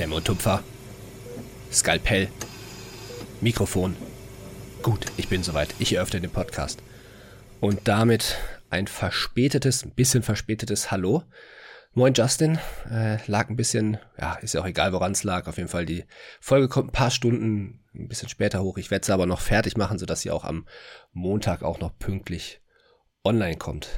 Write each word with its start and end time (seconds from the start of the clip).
Klemme 0.00 0.14
und 0.14 0.26
Tupfer. 0.26 0.64
Skalpell. 1.70 2.28
Mikrofon. 3.42 3.94
Gut, 4.82 5.04
ich 5.18 5.28
bin 5.28 5.42
soweit. 5.42 5.74
Ich 5.78 5.92
eröffne 5.92 6.22
den 6.22 6.30
Podcast. 6.30 6.82
Und 7.60 7.86
damit 7.86 8.38
ein 8.70 8.86
verspätetes, 8.86 9.84
ein 9.84 9.90
bisschen 9.90 10.22
verspätetes 10.22 10.90
Hallo. 10.90 11.24
Moin 11.92 12.14
Justin, 12.14 12.58
äh, 12.90 13.18
lag 13.26 13.50
ein 13.50 13.56
bisschen, 13.56 13.98
ja, 14.18 14.36
ist 14.36 14.54
ja 14.54 14.62
auch 14.62 14.66
egal, 14.66 14.94
woran 14.94 15.12
es 15.12 15.22
lag. 15.22 15.46
Auf 15.46 15.58
jeden 15.58 15.68
Fall, 15.68 15.84
die 15.84 16.06
Folge 16.40 16.68
kommt 16.68 16.88
ein 16.88 16.92
paar 16.92 17.10
Stunden 17.10 17.84
ein 17.94 18.08
bisschen 18.08 18.30
später 18.30 18.62
hoch. 18.62 18.78
Ich 18.78 18.90
werde 18.90 19.04
sie 19.04 19.12
aber 19.12 19.26
noch 19.26 19.42
fertig 19.42 19.76
machen, 19.76 19.98
sodass 19.98 20.22
sie 20.22 20.30
auch 20.30 20.44
am 20.44 20.66
Montag 21.12 21.62
auch 21.62 21.78
noch 21.78 21.98
pünktlich 21.98 22.62
online 23.22 23.58
kommt. 23.58 23.90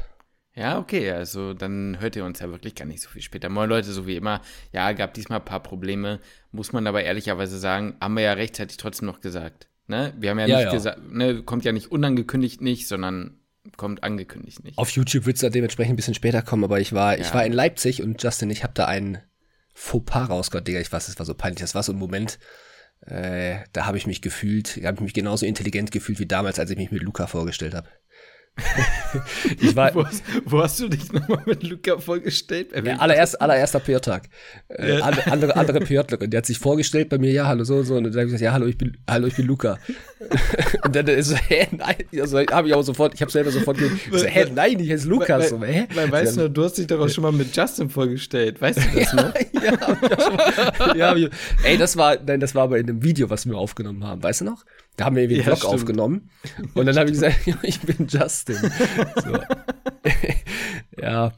Ja, 0.55 0.79
okay, 0.79 1.11
also 1.11 1.55
dann 1.55 1.99
hört 2.01 2.15
ihr 2.15 2.25
uns 2.25 2.41
ja 2.41 2.51
wirklich 2.51 2.75
gar 2.75 2.85
nicht 2.85 3.01
so 3.01 3.09
viel 3.09 3.23
später. 3.23 3.49
Moin 3.49 3.71
Leute, 3.71 3.91
so 3.91 4.07
wie 4.07 4.17
immer, 4.17 4.43
ja, 4.73 4.93
gab 4.93 5.15
diesmal 5.15 5.39
ein 5.39 5.45
paar 5.45 5.63
Probleme, 5.63 6.21
muss 6.51 6.73
man 6.73 6.87
aber 6.87 7.03
ehrlicherweise 7.03 7.59
sagen, 7.59 7.97
haben 8.01 8.15
wir 8.15 8.23
ja 8.23 8.35
rechtzeitig 8.35 8.77
trotzdem 8.77 9.07
noch 9.07 9.21
gesagt. 9.21 9.69
Ne? 9.87 10.13
Wir 10.19 10.31
haben 10.31 10.39
ja, 10.39 10.47
ja 10.47 10.57
nicht 10.57 10.67
ja. 10.67 10.73
gesagt, 10.73 11.11
ne, 11.11 11.43
kommt 11.43 11.65
ja 11.65 11.73
nicht 11.73 11.91
unangekündigt 11.91 12.61
nicht, 12.61 12.87
sondern 12.87 13.39
kommt 13.77 14.03
angekündigt 14.03 14.63
nicht. 14.63 14.77
Auf 14.77 14.91
YouTube 14.91 15.25
wird 15.25 15.43
es 15.43 15.51
dementsprechend 15.51 15.95
ein 15.95 15.97
bisschen 15.97 16.15
später 16.15 16.43
kommen, 16.43 16.65
aber 16.65 16.81
ich 16.81 16.93
war, 16.93 17.17
ja. 17.17 17.23
ich 17.23 17.33
war 17.33 17.47
in 17.47 17.53
Leipzig 17.53 18.03
und 18.03 18.23
Justin, 18.23 18.51
ich 18.51 18.63
habe 18.63 18.75
da 18.75 18.87
einen 18.87 19.19
Fauxpas 19.73 20.29
rausgehört, 20.29 20.69
Digga, 20.69 20.81
ich 20.81 20.93
weiß, 20.93 21.09
es 21.09 21.19
war 21.19 21.25
so 21.25 21.35
peinlich, 21.35 21.61
das 21.61 21.75
war 21.75 21.83
so 21.83 21.93
ein 21.93 21.99
Moment, 21.99 22.39
äh, 23.07 23.57
da 23.73 23.87
habe 23.87 23.97
ich 23.97 24.07
mich 24.07 24.21
gefühlt, 24.21 24.81
habe 24.85 24.97
ich 24.97 25.01
mich 25.01 25.15
genauso 25.15 25.47
intelligent 25.47 25.91
gefühlt 25.91 26.19
wie 26.19 26.27
damals, 26.27 26.59
als 26.59 26.71
ich 26.71 26.77
mich 26.77 26.91
mit 26.91 27.03
Luca 27.03 27.27
vorgestellt 27.27 27.75
habe. 27.75 27.89
ich 29.61 29.75
war, 29.75 29.95
wo, 29.95 30.05
hast, 30.05 30.23
wo 30.45 30.63
hast 30.63 30.79
du 30.81 30.89
dich 30.89 31.11
nochmal 31.11 31.43
mit 31.47 31.63
Luca 31.63 31.99
vorgestellt? 31.99 32.69
Ja, 32.85 32.97
allererst, 32.97 33.41
allererster 33.41 33.81
PR-Tag. 33.81 34.29
Äh, 34.69 34.99
ja. 34.99 35.05
andere 35.05 35.57
andere 35.57 35.81
PJlerin, 35.81 36.31
der 36.31 36.39
hat 36.39 36.47
sich 36.47 36.59
vorgestellt 36.59 37.09
bei 37.09 37.17
mir, 37.17 37.33
ja, 37.33 37.47
hallo, 37.47 37.65
so, 37.65 37.83
so. 37.83 37.97
Und 37.97 38.05
dann 38.05 38.13
habe 38.13 38.23
ich 38.23 38.27
gesagt, 38.27 38.43
ja, 38.43 38.53
hallo, 38.53 38.67
ich 38.67 38.77
bin, 38.77 38.99
hallo, 39.09 39.27
ich 39.27 39.37
bin 39.37 39.47
Luca. 39.47 39.79
und 40.85 40.95
dann 40.95 41.07
ist 41.09 41.29
so, 41.29 41.37
hä, 41.37 41.67
nein. 41.71 41.97
Also 42.21 42.39
habe 42.41 42.69
ich 42.69 42.75
sofort, 42.85 43.15
ich 43.15 43.23
habe 43.23 43.33
selber 43.33 43.51
sofort 43.51 43.79
gesagt, 43.79 44.01
so, 44.11 44.27
hä, 44.27 44.47
nein, 44.55 44.79
ich 44.79 44.91
heiße 44.91 45.09
Lukas. 45.09 45.49
So, 45.49 45.63
hä? 45.63 45.87
Weil, 45.95 46.13
weißt 46.13 46.37
du, 46.37 46.51
du 46.51 46.65
hast 46.65 46.77
dich 46.77 46.87
doch 46.87 47.01
auch 47.01 47.09
schon 47.09 47.23
mal 47.23 47.33
mit 47.33 47.57
Justin 47.57 47.89
vorgestellt, 47.89 48.61
weißt 48.61 48.79
du 48.79 48.99
das 48.99 49.13
noch? 49.15 49.35
ja, 50.95 50.95
ja, 50.95 51.17
ich, 51.17 51.31
ey, 51.65 51.79
das 51.79 51.97
war, 51.97 52.19
nein, 52.25 52.41
das 52.41 52.55
war 52.55 52.65
aber 52.65 52.79
in 52.79 52.89
einem 52.89 53.03
Video, 53.03 53.31
was 53.31 53.47
wir 53.47 53.57
aufgenommen 53.57 54.05
haben, 54.05 54.23
weißt 54.23 54.43
du 54.43 54.45
noch? 54.45 54.65
Da 54.97 55.07
haben 55.07 55.17
wir 55.17 55.23
irgendwie 55.23 55.41
einen 55.41 55.49
ja, 55.49 55.57
Vlog 55.57 55.59
stimmt. 55.59 55.75
aufgenommen. 55.75 56.31
Und 56.75 56.87
dann 56.87 56.97
habe 56.97 57.07
ich 57.11 57.15
gesagt, 57.15 57.37
ich 57.63 57.81
bin 57.81 58.07
Justin. 58.09 58.57
So. 59.25 59.39
ja. 61.01 61.33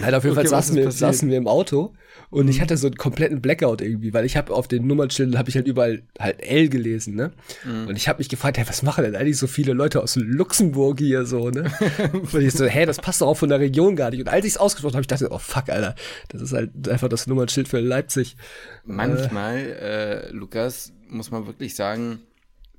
Nein, 0.00 0.14
auf 0.14 0.24
jeden 0.24 0.36
okay, 0.36 0.46
Fall 0.46 0.48
saßen 0.48 0.76
wir, 0.76 0.90
saßen 0.90 1.28
wir 1.30 1.38
im 1.38 1.48
Auto 1.48 1.94
und 2.30 2.46
mhm. 2.46 2.50
ich 2.50 2.60
hatte 2.60 2.76
so 2.76 2.86
einen 2.86 2.96
kompletten 2.96 3.40
Blackout 3.40 3.80
irgendwie, 3.80 4.12
weil 4.12 4.24
ich 4.24 4.36
habe 4.36 4.52
auf 4.52 4.66
den 4.66 4.86
Nummernschildern 4.86 5.38
habe 5.38 5.50
ich 5.50 5.56
halt 5.56 5.66
überall 5.66 6.02
halt 6.18 6.42
L 6.42 6.68
gelesen, 6.68 7.14
ne? 7.14 7.32
Mhm. 7.64 7.88
Und 7.88 7.96
ich 7.96 8.08
habe 8.08 8.18
mich 8.18 8.28
gefragt, 8.28 8.58
hey, 8.58 8.66
was 8.68 8.82
machen 8.82 9.04
denn 9.04 9.16
eigentlich 9.16 9.38
so 9.38 9.46
viele 9.46 9.72
Leute 9.72 10.02
aus 10.02 10.16
Luxemburg 10.16 10.98
hier 10.98 11.26
so, 11.26 11.50
ne? 11.50 11.70
und 12.12 12.34
ich 12.34 12.52
so, 12.52 12.66
hä, 12.66 12.86
das 12.86 12.98
passt 12.98 13.20
doch 13.20 13.28
auch 13.28 13.36
von 13.36 13.48
der 13.48 13.60
Region 13.60 13.96
gar 13.96 14.10
nicht. 14.10 14.20
Und 14.20 14.28
als 14.28 14.44
ich 14.44 14.54
es 14.54 14.58
ausgesprochen 14.58 14.94
habe, 14.94 15.02
ich 15.02 15.06
dachte, 15.06 15.28
oh 15.30 15.38
fuck, 15.38 15.68
Alter, 15.68 15.94
das 16.28 16.42
ist 16.42 16.52
halt 16.52 16.88
einfach 16.88 17.08
das 17.08 17.26
Nummernschild 17.26 17.68
für 17.68 17.80
Leipzig. 17.80 18.36
Manchmal, 18.84 19.58
äh, 19.58 20.30
Lukas, 20.30 20.92
muss 21.08 21.30
man 21.30 21.46
wirklich 21.46 21.74
sagen, 21.74 22.20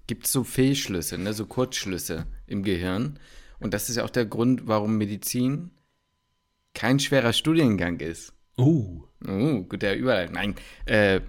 gibt 0.07 0.25
es 0.25 0.31
so 0.31 0.43
Fehlschlüsse, 0.43 1.17
ne, 1.17 1.33
so 1.33 1.45
Kurzschlüsse 1.45 2.25
im 2.47 2.63
Gehirn. 2.63 3.19
Und 3.59 3.73
das 3.73 3.89
ist 3.89 3.95
ja 3.95 4.03
auch 4.03 4.09
der 4.09 4.25
Grund, 4.25 4.67
warum 4.67 4.97
Medizin 4.97 5.71
kein 6.73 6.99
schwerer 6.99 7.33
Studiengang 7.33 7.99
ist. 7.99 8.33
Uh. 8.57 9.03
Uh, 9.25 9.63
guter 9.63 9.95
Überleitung. 9.95 10.35
Nein, 10.35 10.55
äh, 10.85 11.21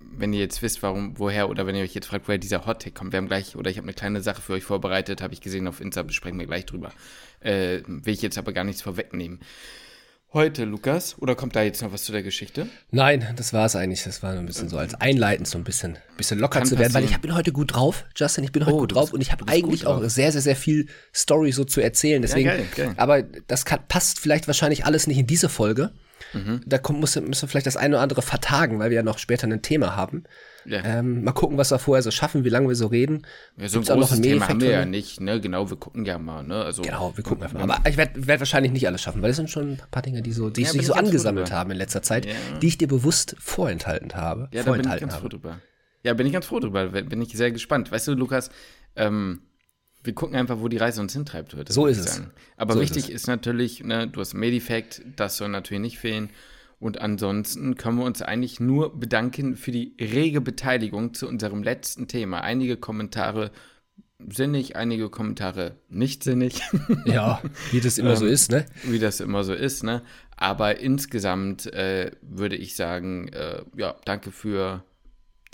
wenn 0.00 0.32
ihr 0.32 0.40
jetzt 0.40 0.62
wisst, 0.62 0.82
warum, 0.82 1.18
woher, 1.18 1.48
oder 1.48 1.66
wenn 1.66 1.74
ihr 1.74 1.82
euch 1.82 1.94
jetzt 1.94 2.06
fragt, 2.06 2.28
woher 2.28 2.38
dieser 2.38 2.66
Hot 2.66 2.82
Take 2.82 2.94
kommt, 2.94 3.12
wir 3.12 3.18
haben 3.18 3.28
gleich, 3.28 3.56
oder 3.56 3.70
ich 3.70 3.76
habe 3.76 3.86
eine 3.86 3.94
kleine 3.94 4.20
Sache 4.20 4.42
für 4.42 4.52
euch 4.52 4.64
vorbereitet, 4.64 5.22
habe 5.22 5.34
ich 5.34 5.40
gesehen 5.40 5.66
auf 5.66 5.80
Insta, 5.80 6.02
besprechen 6.02 6.38
wir 6.38 6.46
gleich 6.46 6.66
drüber. 6.66 6.92
Äh, 7.40 7.82
will 7.86 8.14
ich 8.14 8.22
jetzt 8.22 8.38
aber 8.38 8.52
gar 8.52 8.64
nichts 8.64 8.82
vorwegnehmen 8.82 9.40
heute, 10.34 10.64
Lukas? 10.64 11.16
Oder 11.20 11.34
kommt 11.34 11.56
da 11.56 11.62
jetzt 11.62 11.80
noch 11.80 11.92
was 11.92 12.04
zu 12.04 12.12
der 12.12 12.22
Geschichte? 12.22 12.66
Nein, 12.90 13.26
das 13.36 13.52
war 13.52 13.66
es 13.66 13.76
eigentlich. 13.76 14.02
Das 14.02 14.22
war 14.22 14.32
nur 14.32 14.40
ein 14.40 14.46
bisschen 14.46 14.68
so 14.68 14.76
als 14.76 14.94
einleitend, 14.94 15.48
so 15.48 15.56
ein 15.56 15.64
bisschen, 15.64 15.96
bisschen 16.16 16.38
locker 16.38 16.58
Kann 16.58 16.68
zu 16.68 16.72
werden, 16.72 16.92
passieren. 16.92 17.10
weil 17.10 17.16
ich 17.16 17.20
bin 17.20 17.34
heute 17.34 17.52
gut 17.52 17.74
drauf, 17.74 18.04
Justin. 18.16 18.44
Ich 18.44 18.52
bin 18.52 18.66
heute 18.66 18.74
oh, 18.74 18.80
gut 18.80 18.94
drauf 18.94 19.12
und 19.12 19.20
ich 19.20 19.32
habe 19.32 19.46
eigentlich 19.48 19.86
auch 19.86 20.02
sehr, 20.04 20.32
sehr, 20.32 20.42
sehr 20.42 20.56
viel 20.56 20.88
Story 21.14 21.52
so 21.52 21.64
zu 21.64 21.80
erzählen. 21.80 22.20
Deswegen, 22.20 22.48
ja, 22.48 22.56
geil, 22.56 22.66
geil. 22.74 22.94
aber 22.96 23.22
das 23.22 23.64
kann, 23.64 23.80
passt 23.88 24.20
vielleicht 24.20 24.46
wahrscheinlich 24.46 24.84
alles 24.84 25.06
nicht 25.06 25.18
in 25.18 25.26
diese 25.26 25.48
Folge. 25.48 25.92
Mhm. 26.32 26.60
Da 26.66 26.78
kommt, 26.78 27.00
muss, 27.00 27.14
müssen 27.14 27.42
wir 27.42 27.48
vielleicht 27.48 27.66
das 27.66 27.76
eine 27.76 27.94
oder 27.94 28.02
andere 28.02 28.22
vertagen, 28.22 28.78
weil 28.78 28.90
wir 28.90 28.96
ja 28.96 29.02
noch 29.02 29.18
später 29.18 29.46
ein 29.46 29.62
Thema 29.62 29.94
haben. 29.96 30.24
Ja. 30.66 30.82
Ähm, 30.84 31.24
mal 31.24 31.32
gucken, 31.32 31.58
was 31.58 31.70
wir 31.70 31.78
vorher 31.78 32.02
so 32.02 32.10
schaffen, 32.10 32.44
wie 32.44 32.48
lange 32.48 32.68
wir 32.68 32.74
so 32.74 32.86
reden. 32.86 33.26
Ja, 33.56 33.68
so 33.68 33.78
ein 33.78 33.84
Gibt's 33.84 33.94
großes 33.94 34.20
Thema 34.20 34.48
haben 34.48 34.60
wir 34.60 34.70
ja 34.70 34.84
nicht, 34.84 35.20
ne? 35.20 35.40
Genau, 35.40 35.68
wir 35.70 35.76
gucken 35.76 36.04
ja 36.04 36.18
mal, 36.18 36.42
ne? 36.42 36.62
Also, 36.62 36.82
genau, 36.82 37.12
wir 37.16 37.24
gucken 37.24 37.44
einfach 37.44 37.58
mal. 37.58 37.74
Aber 37.74 37.88
ich 37.88 37.96
werde 37.96 38.26
werd 38.26 38.40
wahrscheinlich 38.40 38.72
nicht 38.72 38.86
alles 38.86 39.02
schaffen, 39.02 39.22
weil 39.22 39.30
es 39.30 39.36
sind 39.36 39.50
schon 39.50 39.72
ein 39.72 39.82
paar 39.90 40.02
Dinge, 40.02 40.22
die, 40.22 40.32
so, 40.32 40.50
die 40.50 40.62
ja, 40.62 40.70
sich 40.70 40.86
so 40.86 40.94
angesammelt 40.94 41.52
haben 41.52 41.70
in 41.70 41.76
letzter 41.76 42.02
Zeit, 42.02 42.26
die 42.62 42.66
ich 42.66 42.78
dir 42.78 42.88
bewusst 42.88 43.36
vorenthalten 43.38 44.14
habe. 44.14 44.48
Ja, 44.52 44.62
da 44.62 44.72
bin 44.72 44.80
ich 44.80 45.00
ganz 45.00 45.14
habe. 45.14 45.22
froh 45.22 45.28
drüber. 45.28 45.60
Ja, 46.02 46.12
bin 46.14 46.26
ich 46.26 46.32
ganz 46.32 46.46
froh 46.46 46.60
drüber, 46.60 46.88
bin 46.88 47.22
ich 47.22 47.32
sehr 47.36 47.50
gespannt. 47.50 47.90
Weißt 47.90 48.08
du, 48.08 48.12
Lukas, 48.12 48.50
ähm, 48.94 49.40
wir 50.04 50.14
gucken 50.14 50.36
einfach, 50.36 50.60
wo 50.60 50.68
die 50.68 50.76
Reise 50.76 51.00
uns 51.00 51.14
hintreibt 51.14 51.54
heute. 51.54 51.72
So 51.72 51.86
ist 51.86 51.98
es. 51.98 52.22
Aber 52.56 52.74
so 52.74 52.80
wichtig 52.80 53.08
ist, 53.08 53.22
ist, 53.22 53.26
natürlich, 53.26 53.82
ne, 53.82 54.06
du 54.06 54.20
hast 54.20 54.34
Medifact, 54.34 55.02
das 55.16 55.38
soll 55.38 55.48
natürlich 55.48 55.80
nicht 55.80 55.98
fehlen. 55.98 56.28
Und 56.84 57.00
ansonsten 57.00 57.76
können 57.76 57.96
wir 57.96 58.04
uns 58.04 58.20
eigentlich 58.20 58.60
nur 58.60 59.00
bedanken 59.00 59.56
für 59.56 59.72
die 59.72 59.96
rege 59.98 60.42
Beteiligung 60.42 61.14
zu 61.14 61.26
unserem 61.26 61.62
letzten 61.62 62.08
Thema. 62.08 62.42
Einige 62.42 62.76
Kommentare 62.76 63.52
sinnig, 64.18 64.76
einige 64.76 65.08
Kommentare 65.08 65.78
nicht 65.88 66.22
sinnig. 66.22 66.60
Ja, 67.06 67.40
wie 67.72 67.80
das 67.80 67.96
immer 67.96 68.16
so 68.16 68.26
ähm, 68.26 68.32
ist, 68.34 68.50
ne? 68.50 68.66
Wie 68.82 68.98
das 68.98 69.20
immer 69.20 69.44
so 69.44 69.54
ist, 69.54 69.82
ne? 69.82 70.02
Aber 70.36 70.78
insgesamt 70.78 71.72
äh, 71.72 72.10
würde 72.20 72.56
ich 72.56 72.76
sagen, 72.76 73.28
äh, 73.28 73.62
ja, 73.78 73.96
danke 74.04 74.30
für 74.30 74.84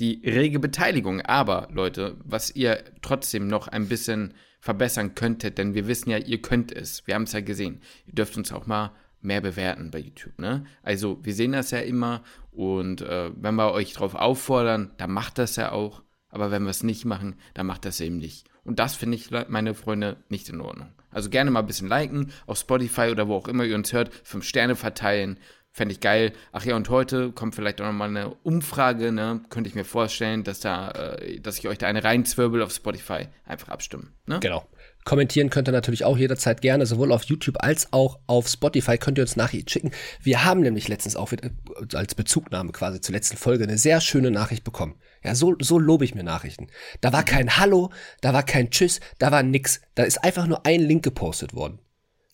die 0.01 0.21
rege 0.25 0.59
Beteiligung. 0.59 1.21
Aber 1.21 1.69
Leute, 1.71 2.17
was 2.25 2.57
ihr 2.57 2.83
trotzdem 3.03 3.47
noch 3.47 3.69
ein 3.69 3.87
bisschen 3.87 4.35
verbessern 4.59 5.15
könntet, 5.15 5.59
denn 5.59 5.75
wir 5.75 5.87
wissen 5.87 6.11
ja, 6.11 6.19
ihr 6.19 6.43
könnt 6.43 6.73
es. 6.73 7.07
Wir 7.07 7.15
haben 7.15 7.23
es 7.23 7.33
ja 7.35 7.41
gesehen. 7.41 7.83
Ihr 8.09 8.15
dürft 8.15 8.37
uns 8.37 8.51
auch 8.51 8.67
mal 8.67 8.91
mehr 9.21 9.41
bewerten 9.41 9.91
bei 9.91 9.99
YouTube. 9.99 10.39
Ne? 10.39 10.65
Also 10.83 11.19
wir 11.23 11.35
sehen 11.35 11.53
das 11.53 11.71
ja 11.71 11.81
immer 11.81 12.23
und 12.51 13.03
äh, 13.03 13.31
wenn 13.35 13.55
wir 13.55 13.73
euch 13.73 13.93
darauf 13.93 14.15
auffordern, 14.15 14.93
dann 14.97 15.11
macht 15.11 15.39
das 15.39 15.57
ja 15.57 15.73
auch. 15.73 16.03
Aber 16.29 16.51
wenn 16.51 16.63
wir 16.63 16.71
es 16.71 16.83
nicht 16.83 17.05
machen, 17.05 17.37
dann 17.55 17.67
macht 17.67 17.85
das 17.85 18.01
eben 18.01 18.19
nicht. 18.19 18.47
Und 18.63 18.79
das 18.79 18.95
finde 18.95 19.17
ich, 19.17 19.31
meine 19.49 19.75
Freunde, 19.75 20.19
nicht 20.29 20.49
in 20.49 20.61
Ordnung. 20.61 20.93
Also 21.11 21.29
gerne 21.29 21.51
mal 21.51 21.61
ein 21.61 21.67
bisschen 21.67 21.89
liken, 21.89 22.31
auf 22.47 22.59
Spotify 22.59 23.09
oder 23.11 23.27
wo 23.27 23.35
auch 23.35 23.49
immer 23.49 23.65
ihr 23.65 23.75
uns 23.75 23.93
hört, 23.93 24.15
fünf 24.23 24.45
Sterne 24.45 24.77
verteilen. 24.77 25.39
Fände 25.73 25.93
ich 25.93 26.01
geil. 26.01 26.33
Ach 26.51 26.65
ja, 26.65 26.75
und 26.75 26.89
heute 26.89 27.31
kommt 27.31 27.55
vielleicht 27.55 27.81
auch 27.81 27.87
nochmal 27.87 28.09
eine 28.09 28.35
Umfrage, 28.43 29.13
ne? 29.13 29.41
Könnte 29.51 29.69
ich 29.69 29.77
mir 29.77 29.85
vorstellen, 29.85 30.43
dass 30.43 30.59
da, 30.59 30.91
äh, 30.91 31.41
dass 31.41 31.59
ich 31.59 31.69
euch 31.69 31.79
da 31.79 31.87
eine 31.87 32.03
reinzwirbel 32.03 32.61
auf 32.61 32.73
Spotify 32.73 33.29
einfach 33.45 33.69
abstimmen. 33.69 34.13
Ne? 34.27 34.41
Genau. 34.41 34.67
Kommentieren 35.11 35.51
könnt 35.51 35.69
ihr 35.69 35.73
natürlich 35.73 36.05
auch 36.05 36.17
jederzeit 36.17 36.61
gerne, 36.61 36.87
sowohl 36.87 37.11
auf 37.11 37.25
YouTube 37.25 37.57
als 37.65 37.93
auch 37.93 38.21
auf 38.29 38.47
Spotify 38.47 38.97
könnt 38.97 39.19
ihr 39.19 39.23
uns 39.23 39.35
Nachrichten 39.35 39.69
schicken. 39.69 39.91
Wir 40.23 40.45
haben 40.45 40.61
nämlich 40.61 40.87
letztens 40.87 41.17
auch 41.17 41.33
wieder, 41.33 41.51
als 41.95 42.15
Bezugnahme 42.15 42.71
quasi 42.71 43.01
zur 43.01 43.17
letzten 43.17 43.37
Folge 43.37 43.65
eine 43.65 43.77
sehr 43.77 44.01
schöne 44.01 44.31
Nachricht 44.31 44.63
bekommen. 44.63 44.95
Ja, 45.25 45.35
so, 45.35 45.57
so 45.61 45.81
lobe 45.81 46.05
ich 46.05 46.15
mir 46.15 46.23
Nachrichten. 46.23 46.69
Da 47.01 47.13
war 47.13 47.25
kein 47.25 47.57
Hallo, 47.57 47.91
da 48.21 48.33
war 48.33 48.45
kein 48.45 48.71
Tschüss, 48.71 49.01
da 49.19 49.33
war 49.33 49.43
nix. 49.43 49.81
Da 49.97 50.05
ist 50.05 50.23
einfach 50.23 50.47
nur 50.47 50.65
ein 50.65 50.81
Link 50.81 51.03
gepostet 51.03 51.55
worden. 51.55 51.81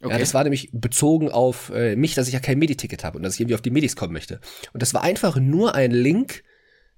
Okay. 0.03 0.12
Ja, 0.12 0.19
das 0.19 0.34
war 0.34 0.42
nämlich 0.42 0.68
bezogen 0.71 1.30
auf 1.30 1.71
äh, 1.71 1.97
mich, 1.97 2.15
dass 2.15 2.28
ich 2.28 2.34
ja 2.34 2.41
kein 2.41 2.59
Mediticket 2.59 3.04
habe 3.04 3.16
und 3.16 3.22
dass 3.22 3.36
ich 3.36 3.41
irgendwie 3.41 3.54
auf 3.54 3.62
die 3.62 3.71
Medis 3.71 3.97
kommen 3.97 4.12
möchte. 4.12 4.39
Und 4.74 4.83
das 4.83 4.92
war 4.92 5.03
einfach 5.03 5.36
nur 5.36 5.74
ein 5.74 5.92
Link 5.92 6.45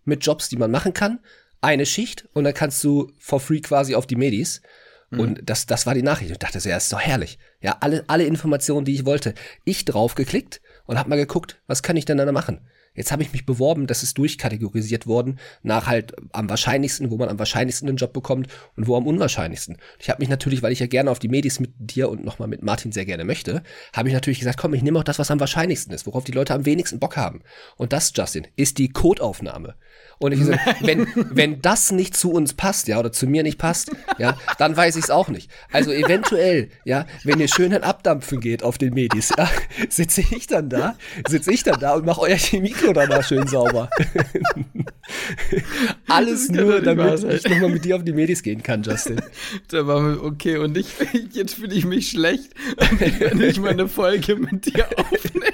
mit 0.04 0.26
Jobs, 0.26 0.48
die 0.48 0.56
man 0.56 0.72
machen 0.72 0.92
kann, 0.92 1.20
eine 1.60 1.86
Schicht 1.86 2.28
und 2.32 2.42
dann 2.42 2.54
kannst 2.54 2.82
du 2.82 3.12
for 3.20 3.38
free 3.38 3.60
quasi 3.60 3.94
auf 3.94 4.08
die 4.08 4.16
Medis. 4.16 4.60
Mhm. 5.10 5.20
Und 5.20 5.40
das, 5.44 5.66
das 5.66 5.86
war 5.86 5.94
die 5.94 6.02
Nachricht. 6.02 6.30
Ich 6.30 6.38
dachte 6.38 6.60
so, 6.60 6.68
ja, 6.68 6.76
ist 6.76 6.92
doch 6.92 7.00
herrlich. 7.00 7.38
Ja, 7.60 7.78
alle, 7.80 8.04
alle 8.08 8.24
Informationen, 8.24 8.84
die 8.84 8.94
ich 8.94 9.06
wollte. 9.06 9.34
Ich 9.64 9.84
drauf 9.84 10.14
geklickt 10.14 10.60
und 10.86 10.98
hab 10.98 11.08
mal 11.08 11.16
geguckt, 11.16 11.60
was 11.66 11.82
kann 11.82 11.96
ich 11.96 12.04
denn 12.04 12.18
da 12.18 12.30
machen? 12.30 12.60
Jetzt 12.98 13.12
habe 13.12 13.22
ich 13.22 13.32
mich 13.32 13.46
beworben, 13.46 13.86
das 13.86 14.02
ist 14.02 14.18
durchkategorisiert 14.18 15.06
worden 15.06 15.38
nach 15.62 15.86
halt 15.86 16.14
am 16.32 16.50
wahrscheinlichsten, 16.50 17.10
wo 17.10 17.16
man 17.16 17.28
am 17.28 17.38
wahrscheinlichsten 17.38 17.88
einen 17.88 17.96
Job 17.96 18.12
bekommt 18.12 18.48
und 18.76 18.86
wo 18.88 18.96
am 18.96 19.06
unwahrscheinlichsten. 19.06 19.76
Ich 19.98 20.10
habe 20.10 20.20
mich 20.20 20.28
natürlich, 20.28 20.62
weil 20.62 20.72
ich 20.72 20.80
ja 20.80 20.86
gerne 20.86 21.10
auf 21.10 21.18
die 21.18 21.28
Medis 21.28 21.60
mit 21.60 21.70
dir 21.78 22.10
und 22.10 22.24
nochmal 22.24 22.48
mit 22.48 22.62
Martin 22.62 22.92
sehr 22.92 23.06
gerne 23.06 23.24
möchte, 23.24 23.62
habe 23.92 24.08
ich 24.08 24.14
natürlich 24.14 24.40
gesagt, 24.40 24.58
komm, 24.58 24.74
ich 24.74 24.82
nehme 24.82 24.98
auch 24.98 25.04
das, 25.04 25.18
was 25.18 25.30
am 25.30 25.40
wahrscheinlichsten 25.40 25.94
ist, 25.94 26.06
worauf 26.06 26.24
die 26.24 26.32
Leute 26.32 26.54
am 26.54 26.66
wenigsten 26.66 26.98
Bock 26.98 27.16
haben. 27.16 27.42
Und 27.76 27.92
das, 27.92 28.12
Justin, 28.14 28.48
ist 28.56 28.78
die 28.78 28.88
Codeaufnahme. 28.88 29.76
Und 30.18 30.32
ich 30.32 30.44
so, 30.44 30.52
wenn, 30.80 31.06
wenn 31.14 31.62
das 31.62 31.92
nicht 31.92 32.16
zu 32.16 32.32
uns 32.32 32.54
passt, 32.54 32.88
ja, 32.88 32.98
oder 32.98 33.12
zu 33.12 33.26
mir 33.26 33.42
nicht 33.44 33.58
passt, 33.58 33.92
ja, 34.18 34.36
dann 34.58 34.76
weiß 34.76 34.96
ich 34.96 35.04
es 35.04 35.10
auch 35.10 35.28
nicht. 35.28 35.50
Also 35.72 35.92
eventuell, 35.92 36.70
ja, 36.84 37.06
wenn 37.24 37.38
ihr 37.38 37.48
schön 37.48 37.68
abdampfen 37.68 38.40
geht 38.40 38.62
auf 38.62 38.78
den 38.78 38.94
Medis, 38.94 39.30
ja, 39.36 39.48
sitze 39.88 40.22
ich 40.22 40.46
dann 40.46 40.68
da, 40.68 40.96
sitze 41.28 41.52
ich 41.52 41.62
dann 41.62 41.78
da 41.78 41.94
und 41.94 42.04
mache 42.04 42.22
euer 42.22 42.38
Chemie 42.38 42.72
so 42.88 42.92
danach 42.94 43.22
schön 43.22 43.46
sauber. 43.46 43.90
Alles 46.06 46.48
nur, 46.48 46.80
damit 46.80 47.22
ich 47.22 47.44
nochmal 47.48 47.70
mit 47.70 47.84
dir 47.84 47.96
auf 47.96 48.04
die 48.04 48.12
Medis 48.12 48.42
gehen 48.42 48.62
kann, 48.62 48.82
Justin. 48.82 49.20
Da 49.68 49.86
war 49.86 50.00
mir, 50.00 50.22
okay, 50.22 50.56
und 50.56 50.76
ich, 50.76 50.86
jetzt 51.32 51.54
fühle 51.54 51.74
ich 51.74 51.84
mich 51.84 52.10
schlecht, 52.10 52.50
wenn 52.98 53.40
ich 53.42 53.60
mal 53.60 53.70
eine 53.70 53.88
Folge 53.88 54.36
mit 54.36 54.66
dir 54.66 54.86
aufnehme. 54.96 55.46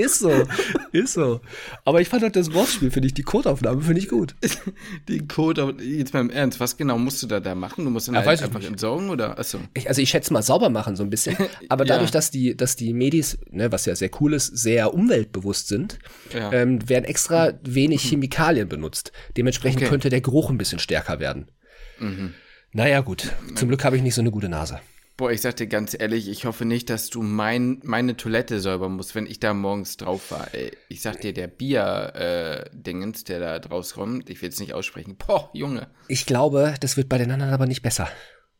Ist 0.00 0.18
so, 0.18 0.44
ist 0.92 1.14
so. 1.14 1.40
Aber 1.84 2.00
ich 2.00 2.08
fand 2.08 2.22
halt 2.22 2.36
das 2.36 2.52
Wortspiel, 2.52 2.90
finde 2.90 3.06
ich, 3.06 3.14
die 3.14 3.22
Codeaufnahme 3.22 3.82
finde 3.82 4.00
ich 4.00 4.08
gut. 4.08 4.34
Die 5.08 5.26
Code, 5.26 5.76
jetzt 5.80 6.14
mal 6.14 6.20
im 6.20 6.30
Ernst, 6.30 6.60
was 6.60 6.76
genau 6.76 6.98
musst 6.98 7.22
du 7.22 7.26
da, 7.26 7.40
da 7.40 7.54
machen? 7.54 7.84
Du 7.84 7.90
musst 7.90 8.08
dann 8.08 8.14
ja, 8.14 8.24
halt 8.24 8.42
einfach 8.42 8.62
entsorgen 8.62 9.10
oder? 9.10 9.38
Achso. 9.38 9.58
Ich, 9.74 9.88
also 9.88 10.00
ich 10.02 10.10
schätze 10.10 10.32
mal 10.32 10.42
sauber 10.42 10.70
machen 10.70 10.96
so 10.96 11.02
ein 11.02 11.10
bisschen, 11.10 11.36
aber 11.68 11.84
dadurch, 11.84 12.10
ja. 12.10 12.12
dass 12.12 12.30
die, 12.30 12.56
dass 12.56 12.76
die 12.76 12.92
Medis, 12.92 13.38
ne, 13.50 13.72
was 13.72 13.86
ja 13.86 13.94
sehr 13.94 14.10
cool 14.20 14.34
ist, 14.34 14.46
sehr 14.46 14.94
umweltbewusst 14.94 15.68
sind, 15.68 15.98
ja. 16.34 16.52
ähm, 16.52 16.88
werden 16.88 17.04
extra 17.04 17.52
wenig 17.62 18.02
Chemikalien 18.02 18.68
benutzt. 18.68 19.12
Dementsprechend 19.36 19.82
okay. 19.82 19.90
könnte 19.90 20.08
der 20.10 20.20
Geruch 20.20 20.50
ein 20.50 20.58
bisschen 20.58 20.78
stärker 20.78 21.20
werden. 21.20 21.50
Mhm. 21.98 22.34
Naja, 22.72 23.00
gut. 23.00 23.32
Zum 23.56 23.68
Glück 23.68 23.84
habe 23.84 23.96
ich 23.96 24.02
nicht 24.02 24.14
so 24.14 24.20
eine 24.20 24.30
gute 24.30 24.48
Nase. 24.48 24.80
Boah, 25.20 25.30
ich 25.30 25.42
sag 25.42 25.56
dir 25.56 25.66
ganz 25.66 25.94
ehrlich, 26.00 26.30
ich 26.30 26.46
hoffe 26.46 26.64
nicht, 26.64 26.88
dass 26.88 27.10
du 27.10 27.20
mein, 27.20 27.80
meine 27.84 28.16
Toilette 28.16 28.58
säubern 28.58 28.92
musst, 28.92 29.14
wenn 29.14 29.26
ich 29.26 29.38
da 29.38 29.52
morgens 29.52 29.98
drauf 29.98 30.30
war. 30.30 30.54
Ey, 30.54 30.72
ich 30.88 31.02
sag 31.02 31.20
dir, 31.20 31.34
der 31.34 31.46
Bier-Dingens, 31.46 33.20
äh, 33.20 33.24
der 33.26 33.40
da 33.40 33.58
draus 33.58 33.92
kommt, 33.92 34.30
ich 34.30 34.40
will 34.40 34.48
es 34.48 34.58
nicht 34.58 34.72
aussprechen. 34.72 35.16
Boah, 35.18 35.50
Junge. 35.52 35.88
Ich 36.08 36.24
glaube, 36.24 36.74
das 36.80 36.96
wird 36.96 37.10
bei 37.10 37.18
den 37.18 37.30
anderen 37.30 37.52
aber 37.52 37.66
nicht 37.66 37.82
besser. 37.82 38.08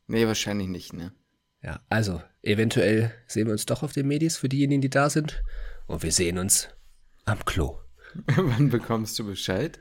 Nee, 0.07 0.27
wahrscheinlich 0.27 0.69
nicht, 0.69 0.93
ne? 0.93 1.15
Ja, 1.63 1.81
also, 1.89 2.21
eventuell 2.43 3.11
sehen 3.27 3.47
wir 3.47 3.53
uns 3.53 3.65
doch 3.65 3.83
auf 3.83 3.95
den 3.95 4.07
Medis 4.07 4.37
für 4.37 4.51
diejenigen, 4.51 4.83
die 4.83 4.91
da 4.91 5.09
sind. 5.09 5.43
Und 5.87 6.03
wir 6.03 6.13
sehen 6.13 6.37
uns 6.37 6.69
am 7.25 7.43
Klo. 7.47 7.79
Wann 8.37 8.69
bekommst 8.69 9.19
du 9.19 9.25
Bescheid? 9.25 9.81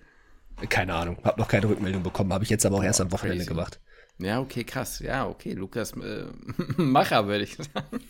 Keine 0.70 0.94
Ahnung, 0.94 1.18
hab 1.26 1.38
noch 1.38 1.50
keine 1.50 1.68
Rückmeldung 1.68 2.04
bekommen, 2.04 2.31
habe 2.31 2.46
ich 2.46 2.50
jetzt 2.50 2.66
aber 2.66 2.78
auch 2.78 2.84
erst 2.84 3.02
am 3.02 3.12
Wochenende 3.12 3.44
crazy. 3.44 3.50
gemacht. 3.50 3.81
Ja, 4.19 4.42
okay, 4.42 4.63
krass. 4.63 5.00
Ja, 5.00 5.27
okay, 5.27 5.54
Lukas, 5.54 5.94
äh, 5.94 6.25
Macher, 6.77 7.27
würde 7.27 7.45
ich 7.45 7.56
sagen. 7.56 8.04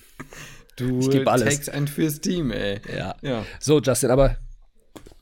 Du 0.75 0.99
ich 1.09 1.27
alles. 1.27 1.55
takes 1.55 1.69
ein 1.69 1.87
fürs 1.87 2.19
Team, 2.19 2.51
ey. 2.51 2.81
Ja. 2.95 3.15
ja. 3.21 3.45
So, 3.59 3.79
Justin, 3.79 4.11
aber 4.11 4.37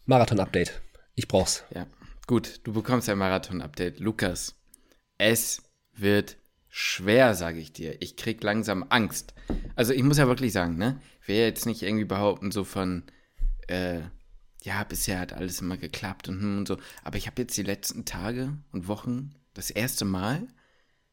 Marathon-Update. 0.05 0.81
Ich 1.15 1.27
brauch's. 1.27 1.63
Ja, 1.73 1.87
gut, 2.25 2.61
du 2.63 2.71
bekommst 2.71 3.09
ein 3.09 3.17
Marathon-Update. 3.17 3.99
Lukas, 3.99 4.55
es 5.17 5.63
wird 5.93 6.37
schwer, 6.69 7.33
sage 7.33 7.59
ich 7.59 7.73
dir. 7.73 8.01
Ich 8.01 8.15
krieg 8.15 8.41
langsam 8.43 8.85
Angst. 8.89 9.33
Also 9.75 9.93
ich 9.93 10.03
muss 10.03 10.17
ja 10.17 10.27
wirklich 10.27 10.53
sagen, 10.53 10.77
ne? 10.77 11.01
Ich 11.21 11.27
will 11.27 11.37
jetzt 11.37 11.65
nicht 11.65 11.81
irgendwie 11.81 12.05
behaupten, 12.05 12.51
so 12.51 12.63
von, 12.63 13.03
äh, 13.67 14.01
ja, 14.63 14.83
bisher 14.83 15.19
hat 15.19 15.33
alles 15.33 15.59
immer 15.59 15.77
geklappt 15.77 16.29
und, 16.29 16.59
und 16.59 16.67
so. 16.67 16.77
Aber 17.03 17.17
ich 17.17 17.27
habe 17.27 17.41
jetzt 17.41 17.57
die 17.57 17.63
letzten 17.63 18.05
Tage 18.05 18.57
und 18.71 18.87
Wochen 18.87 19.33
das 19.53 19.71
erste 19.71 20.05
Mal 20.05 20.47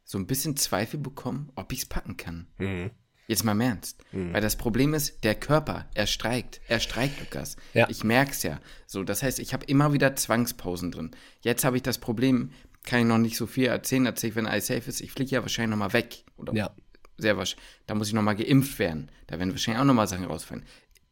so 0.04 0.18
ein 0.18 0.26
bisschen 0.26 0.56
Zweifel 0.56 1.00
bekommen, 1.00 1.50
ob 1.56 1.72
ich 1.72 1.80
es 1.80 1.86
packen 1.86 2.16
kann. 2.16 2.46
Mhm. 2.58 2.90
Jetzt 3.26 3.42
mal 3.42 3.52
im 3.52 3.60
Ernst. 3.62 4.04
Mhm. 4.12 4.34
Weil 4.34 4.42
das 4.42 4.56
Problem 4.56 4.92
ist, 4.92 5.24
der 5.24 5.34
Körper, 5.34 5.88
er 5.94 6.06
streikt. 6.06 6.60
Er 6.68 6.78
streikt, 6.78 7.20
Lukas. 7.20 7.56
Ja. 7.72 7.88
Ich 7.88 8.04
merk's 8.04 8.42
ja. 8.42 8.60
So, 8.86 9.02
das 9.02 9.22
heißt, 9.22 9.38
ich 9.38 9.54
habe 9.54 9.64
immer 9.64 9.92
wieder 9.94 10.14
Zwangspausen 10.14 10.92
drin. 10.92 11.12
Jetzt 11.40 11.64
habe 11.64 11.76
ich 11.76 11.82
das 11.82 11.98
Problem, 11.98 12.50
kann 12.84 13.00
ich 13.00 13.06
noch 13.06 13.18
nicht 13.18 13.36
so 13.36 13.46
viel 13.46 13.66
erzählen, 13.66 14.04
erzähle 14.04 14.30
ich, 14.30 14.36
wenn 14.36 14.46
alles 14.46 14.66
safe 14.66 14.88
ist. 14.88 15.00
Ich 15.00 15.12
fliege 15.12 15.30
ja 15.30 15.40
wahrscheinlich 15.40 15.70
nochmal 15.70 15.94
weg. 15.94 16.24
Oder 16.36 16.52
ja. 16.54 16.70
Sehr 17.16 17.36
wahrscheinlich. 17.38 17.66
Da 17.86 17.94
muss 17.94 18.08
ich 18.08 18.14
nochmal 18.14 18.36
geimpft 18.36 18.78
werden. 18.78 19.10
Da 19.26 19.38
werden 19.38 19.52
wahrscheinlich 19.52 19.80
auch 19.80 19.86
nochmal 19.86 20.08
Sachen 20.08 20.26
rausfallen. 20.26 20.64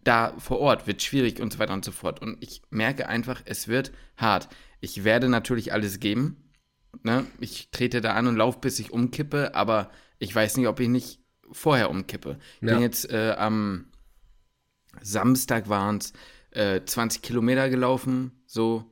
Da 0.05 0.35
vor 0.38 0.59
Ort 0.59 0.87
wird 0.87 1.00
schwierig 1.00 1.41
und 1.41 1.53
so 1.53 1.59
weiter 1.61 1.73
und 1.73 1.85
so 1.85 1.93
fort. 1.93 2.21
Und 2.21 2.43
ich 2.43 2.61
merke 2.71 3.09
einfach, 3.09 3.41
es 3.47 3.69
wird 3.69 3.93
hart. 4.17 4.49
Ich 4.81 5.05
werde 5.05 5.29
natürlich 5.29 5.73
alles 5.73 6.00
geben 6.00 6.42
ne, 7.03 7.27
ich 7.41 7.71
trete 7.71 8.00
da 8.00 8.12
an 8.15 8.27
und 8.27 8.37
laufe, 8.37 8.59
bis 8.61 8.79
ich 8.79 8.93
umkippe, 8.93 9.55
aber 9.55 9.91
ich 10.19 10.35
weiß 10.35 10.56
nicht, 10.56 10.69
ob 10.69 10.81
ich 10.81 10.89
nicht 10.89 11.21
vorher 11.50 11.91
umkippe. 11.91 12.39
Ich 12.61 12.69
ja. 12.69 12.75
bin 12.75 12.83
jetzt 12.83 13.11
äh, 13.11 13.35
am 13.37 13.87
Samstag 15.00 15.69
waren 15.69 15.99
es 15.99 16.12
äh, 16.50 16.85
20 16.85 17.23
Kilometer 17.23 17.69
gelaufen, 17.71 18.33
so. 18.47 18.89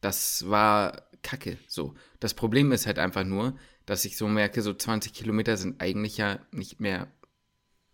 Das 0.00 0.50
war 0.50 1.08
kacke, 1.22 1.56
so. 1.66 1.94
Das 2.20 2.34
Problem 2.34 2.72
ist 2.72 2.86
halt 2.86 2.98
einfach 2.98 3.24
nur, 3.24 3.56
dass 3.86 4.04
ich 4.04 4.16
so 4.16 4.28
merke, 4.28 4.62
so 4.62 4.74
20 4.74 5.12
Kilometer 5.12 5.56
sind 5.56 5.80
eigentlich 5.80 6.18
ja 6.18 6.38
nicht 6.50 6.80
mehr, 6.80 7.08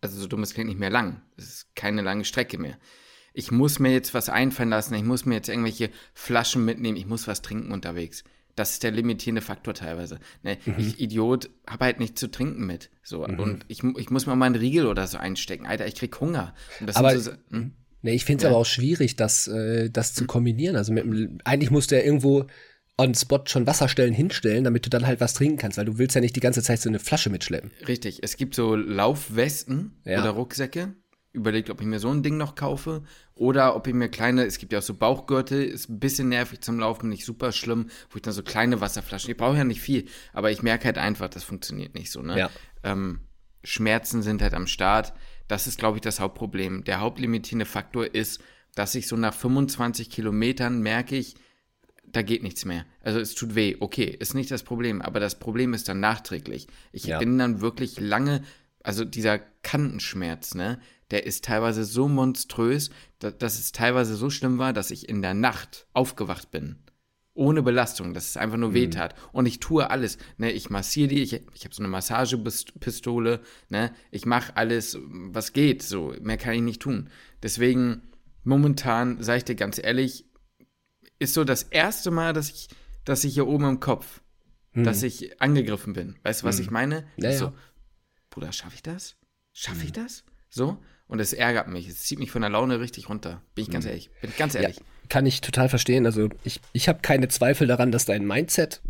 also 0.00 0.18
so 0.18 0.26
dumm 0.26 0.42
es 0.42 0.54
klingt, 0.54 0.68
nicht 0.68 0.80
mehr 0.80 0.90
lang. 0.90 1.22
Es 1.36 1.44
ist 1.44 1.76
keine 1.76 2.02
lange 2.02 2.24
Strecke 2.24 2.58
mehr. 2.58 2.78
Ich 3.32 3.52
muss 3.52 3.78
mir 3.78 3.92
jetzt 3.92 4.12
was 4.12 4.28
einfallen 4.28 4.70
lassen, 4.70 4.94
ich 4.94 5.04
muss 5.04 5.24
mir 5.24 5.36
jetzt 5.36 5.48
irgendwelche 5.48 5.90
Flaschen 6.14 6.64
mitnehmen, 6.64 6.96
ich 6.96 7.06
muss 7.06 7.28
was 7.28 7.42
trinken 7.42 7.70
unterwegs. 7.70 8.24
Das 8.60 8.72
ist 8.72 8.82
der 8.82 8.90
limitierende 8.90 9.40
Faktor 9.40 9.72
teilweise. 9.72 10.18
Ne? 10.42 10.58
Mhm. 10.66 10.74
Ich, 10.76 11.00
Idiot, 11.00 11.48
habe 11.66 11.86
halt 11.86 11.98
nichts 11.98 12.20
zu 12.20 12.30
trinken 12.30 12.66
mit. 12.66 12.90
So. 13.02 13.26
Mhm. 13.26 13.40
Und 13.40 13.64
ich, 13.68 13.82
ich 13.96 14.10
muss 14.10 14.26
mir 14.26 14.36
mal 14.36 14.44
einen 14.44 14.54
Riegel 14.54 14.86
oder 14.86 15.06
so 15.06 15.16
einstecken. 15.16 15.64
Alter, 15.64 15.86
ich 15.86 15.94
krieg 15.94 16.20
Hunger. 16.20 16.54
aber, 16.92 17.18
so, 17.18 17.30
hm? 17.48 17.72
nee, 18.02 18.12
ich 18.12 18.26
finde 18.26 18.36
es 18.36 18.42
ja. 18.42 18.50
aber 18.50 18.58
auch 18.58 18.66
schwierig, 18.66 19.16
das, 19.16 19.48
äh, 19.48 19.88
das 19.88 20.12
zu 20.12 20.20
hm. 20.20 20.26
kombinieren. 20.26 20.76
Also 20.76 20.92
mit, 20.92 21.06
eigentlich 21.46 21.70
musst 21.70 21.90
du 21.90 21.96
ja 21.96 22.02
irgendwo 22.02 22.48
on 22.98 23.14
Spot 23.14 23.40
schon 23.46 23.66
Wasserstellen 23.66 24.12
hinstellen, 24.12 24.64
damit 24.64 24.84
du 24.84 24.90
dann 24.90 25.06
halt 25.06 25.22
was 25.22 25.32
trinken 25.32 25.56
kannst, 25.56 25.78
weil 25.78 25.86
du 25.86 25.96
willst 25.96 26.14
ja 26.14 26.20
nicht 26.20 26.36
die 26.36 26.40
ganze 26.40 26.62
Zeit 26.62 26.82
so 26.82 26.90
eine 26.90 26.98
Flasche 26.98 27.30
mitschleppen. 27.30 27.70
Richtig. 27.88 28.18
Es 28.22 28.36
gibt 28.36 28.54
so 28.54 28.76
Laufwesten 28.76 29.92
ja. 30.04 30.20
oder 30.20 30.32
Rucksäcke 30.32 30.94
überlegt, 31.32 31.70
ob 31.70 31.80
ich 31.80 31.86
mir 31.86 32.00
so 32.00 32.10
ein 32.10 32.22
Ding 32.22 32.36
noch 32.36 32.54
kaufe 32.54 33.02
oder 33.34 33.76
ob 33.76 33.86
ich 33.86 33.94
mir 33.94 34.08
kleine, 34.08 34.44
es 34.44 34.58
gibt 34.58 34.72
ja 34.72 34.80
auch 34.80 34.82
so 34.82 34.94
Bauchgürtel, 34.94 35.62
ist 35.62 35.88
ein 35.88 36.00
bisschen 36.00 36.28
nervig 36.28 36.60
zum 36.60 36.80
Laufen, 36.80 37.08
nicht 37.08 37.24
super 37.24 37.52
schlimm, 37.52 37.90
wo 38.10 38.16
ich 38.16 38.22
dann 38.22 38.34
so 38.34 38.42
kleine 38.42 38.80
Wasserflaschen, 38.80 39.30
ich 39.30 39.36
brauche 39.36 39.56
ja 39.56 39.64
nicht 39.64 39.80
viel, 39.80 40.06
aber 40.32 40.50
ich 40.50 40.62
merke 40.62 40.86
halt 40.86 40.98
einfach, 40.98 41.28
das 41.28 41.44
funktioniert 41.44 41.94
nicht 41.94 42.10
so, 42.10 42.20
ne? 42.22 42.38
Ja. 42.38 42.50
Ähm, 42.82 43.20
Schmerzen 43.62 44.22
sind 44.22 44.42
halt 44.42 44.54
am 44.54 44.66
Start. 44.66 45.12
Das 45.46 45.66
ist, 45.66 45.78
glaube 45.78 45.98
ich, 45.98 46.00
das 46.00 46.20
Hauptproblem. 46.20 46.84
Der 46.84 47.00
hauptlimitierende 47.00 47.66
Faktor 47.66 48.14
ist, 48.14 48.40
dass 48.74 48.94
ich 48.94 49.06
so 49.06 49.16
nach 49.16 49.34
25 49.34 50.10
Kilometern 50.10 50.80
merke 50.80 51.16
ich, 51.16 51.34
da 52.06 52.22
geht 52.22 52.42
nichts 52.42 52.64
mehr. 52.64 52.86
Also 53.02 53.20
es 53.20 53.34
tut 53.34 53.54
weh. 53.54 53.76
Okay, 53.78 54.04
ist 54.04 54.34
nicht 54.34 54.50
das 54.50 54.62
Problem, 54.62 55.02
aber 55.02 55.20
das 55.20 55.38
Problem 55.38 55.74
ist 55.74 55.88
dann 55.88 56.00
nachträglich. 56.00 56.66
Ich 56.92 57.04
ja. 57.04 57.18
bin 57.18 57.38
dann 57.38 57.60
wirklich 57.60 58.00
lange, 58.00 58.42
also 58.82 59.04
dieser 59.04 59.38
Kantenschmerz, 59.38 60.54
ne? 60.54 60.80
Der 61.10 61.26
ist 61.26 61.44
teilweise 61.44 61.84
so 61.84 62.08
monströs, 62.08 62.90
dass, 63.18 63.36
dass 63.38 63.58
es 63.58 63.72
teilweise 63.72 64.16
so 64.16 64.30
schlimm 64.30 64.58
war, 64.58 64.72
dass 64.72 64.90
ich 64.90 65.08
in 65.08 65.22
der 65.22 65.34
Nacht 65.34 65.86
aufgewacht 65.92 66.50
bin. 66.50 66.76
Ohne 67.34 67.62
Belastung, 67.62 68.12
dass 68.12 68.28
es 68.28 68.36
einfach 68.36 68.56
nur 68.56 68.70
mhm. 68.70 68.74
wehtat. 68.74 69.14
Und 69.32 69.46
ich 69.46 69.60
tue 69.60 69.88
alles. 69.88 70.18
Ne, 70.36 70.50
ich 70.50 70.68
massiere 70.68 71.08
die, 71.08 71.22
ich, 71.22 71.32
ich 71.54 71.64
habe 71.64 71.74
so 71.74 71.82
eine 71.82 71.88
Massagepistole, 71.88 73.40
ne, 73.68 73.94
ich 74.10 74.26
mache 74.26 74.56
alles, 74.56 74.98
was 75.00 75.52
geht. 75.52 75.82
So, 75.82 76.14
mehr 76.20 76.36
kann 76.36 76.54
ich 76.54 76.62
nicht 76.62 76.82
tun. 76.82 77.08
Deswegen, 77.42 78.02
momentan, 78.42 79.22
sage 79.22 79.38
ich 79.38 79.44
dir 79.44 79.54
ganz 79.54 79.78
ehrlich, 79.82 80.26
ist 81.18 81.34
so 81.34 81.44
das 81.44 81.62
erste 81.62 82.10
Mal, 82.10 82.32
dass 82.32 82.50
ich, 82.50 82.68
dass 83.04 83.24
ich 83.24 83.34
hier 83.34 83.46
oben 83.46 83.64
im 83.64 83.80
Kopf, 83.80 84.22
mhm. 84.72 84.84
dass 84.84 85.02
ich 85.02 85.40
angegriffen 85.40 85.92
bin. 85.92 86.16
Weißt 86.22 86.42
du, 86.42 86.46
was 86.46 86.58
mhm. 86.58 86.64
ich 86.64 86.70
meine? 86.70 87.04
Ja, 87.16 87.32
so, 87.32 87.44
ja. 87.46 87.54
Bruder, 88.30 88.52
schaffe 88.52 88.74
ich 88.74 88.82
das? 88.82 89.16
Schaffe 89.52 89.84
ich 89.84 89.90
mhm. 89.90 90.02
das? 90.02 90.24
So? 90.48 90.78
Und 91.10 91.18
es 91.18 91.32
ärgert 91.32 91.66
mich. 91.66 91.88
Es 91.88 92.04
zieht 92.04 92.20
mich 92.20 92.30
von 92.30 92.40
der 92.40 92.50
Laune 92.50 92.78
richtig 92.78 93.08
runter. 93.08 93.42
Bin 93.56 93.64
ich 93.64 93.70
ganz 93.70 93.84
mhm. 93.84 93.90
ehrlich. 93.90 94.10
Bin 94.20 94.30
ich 94.30 94.36
ganz 94.36 94.54
ehrlich. 94.54 94.76
Ja, 94.76 94.82
kann 95.08 95.26
ich 95.26 95.40
total 95.40 95.68
verstehen. 95.68 96.06
Also 96.06 96.28
ich, 96.44 96.60
ich 96.72 96.88
habe 96.88 97.00
keine 97.02 97.26
Zweifel 97.26 97.66
daran, 97.66 97.90
dass 97.90 98.04
dein 98.04 98.24
Mindset, 98.24 98.80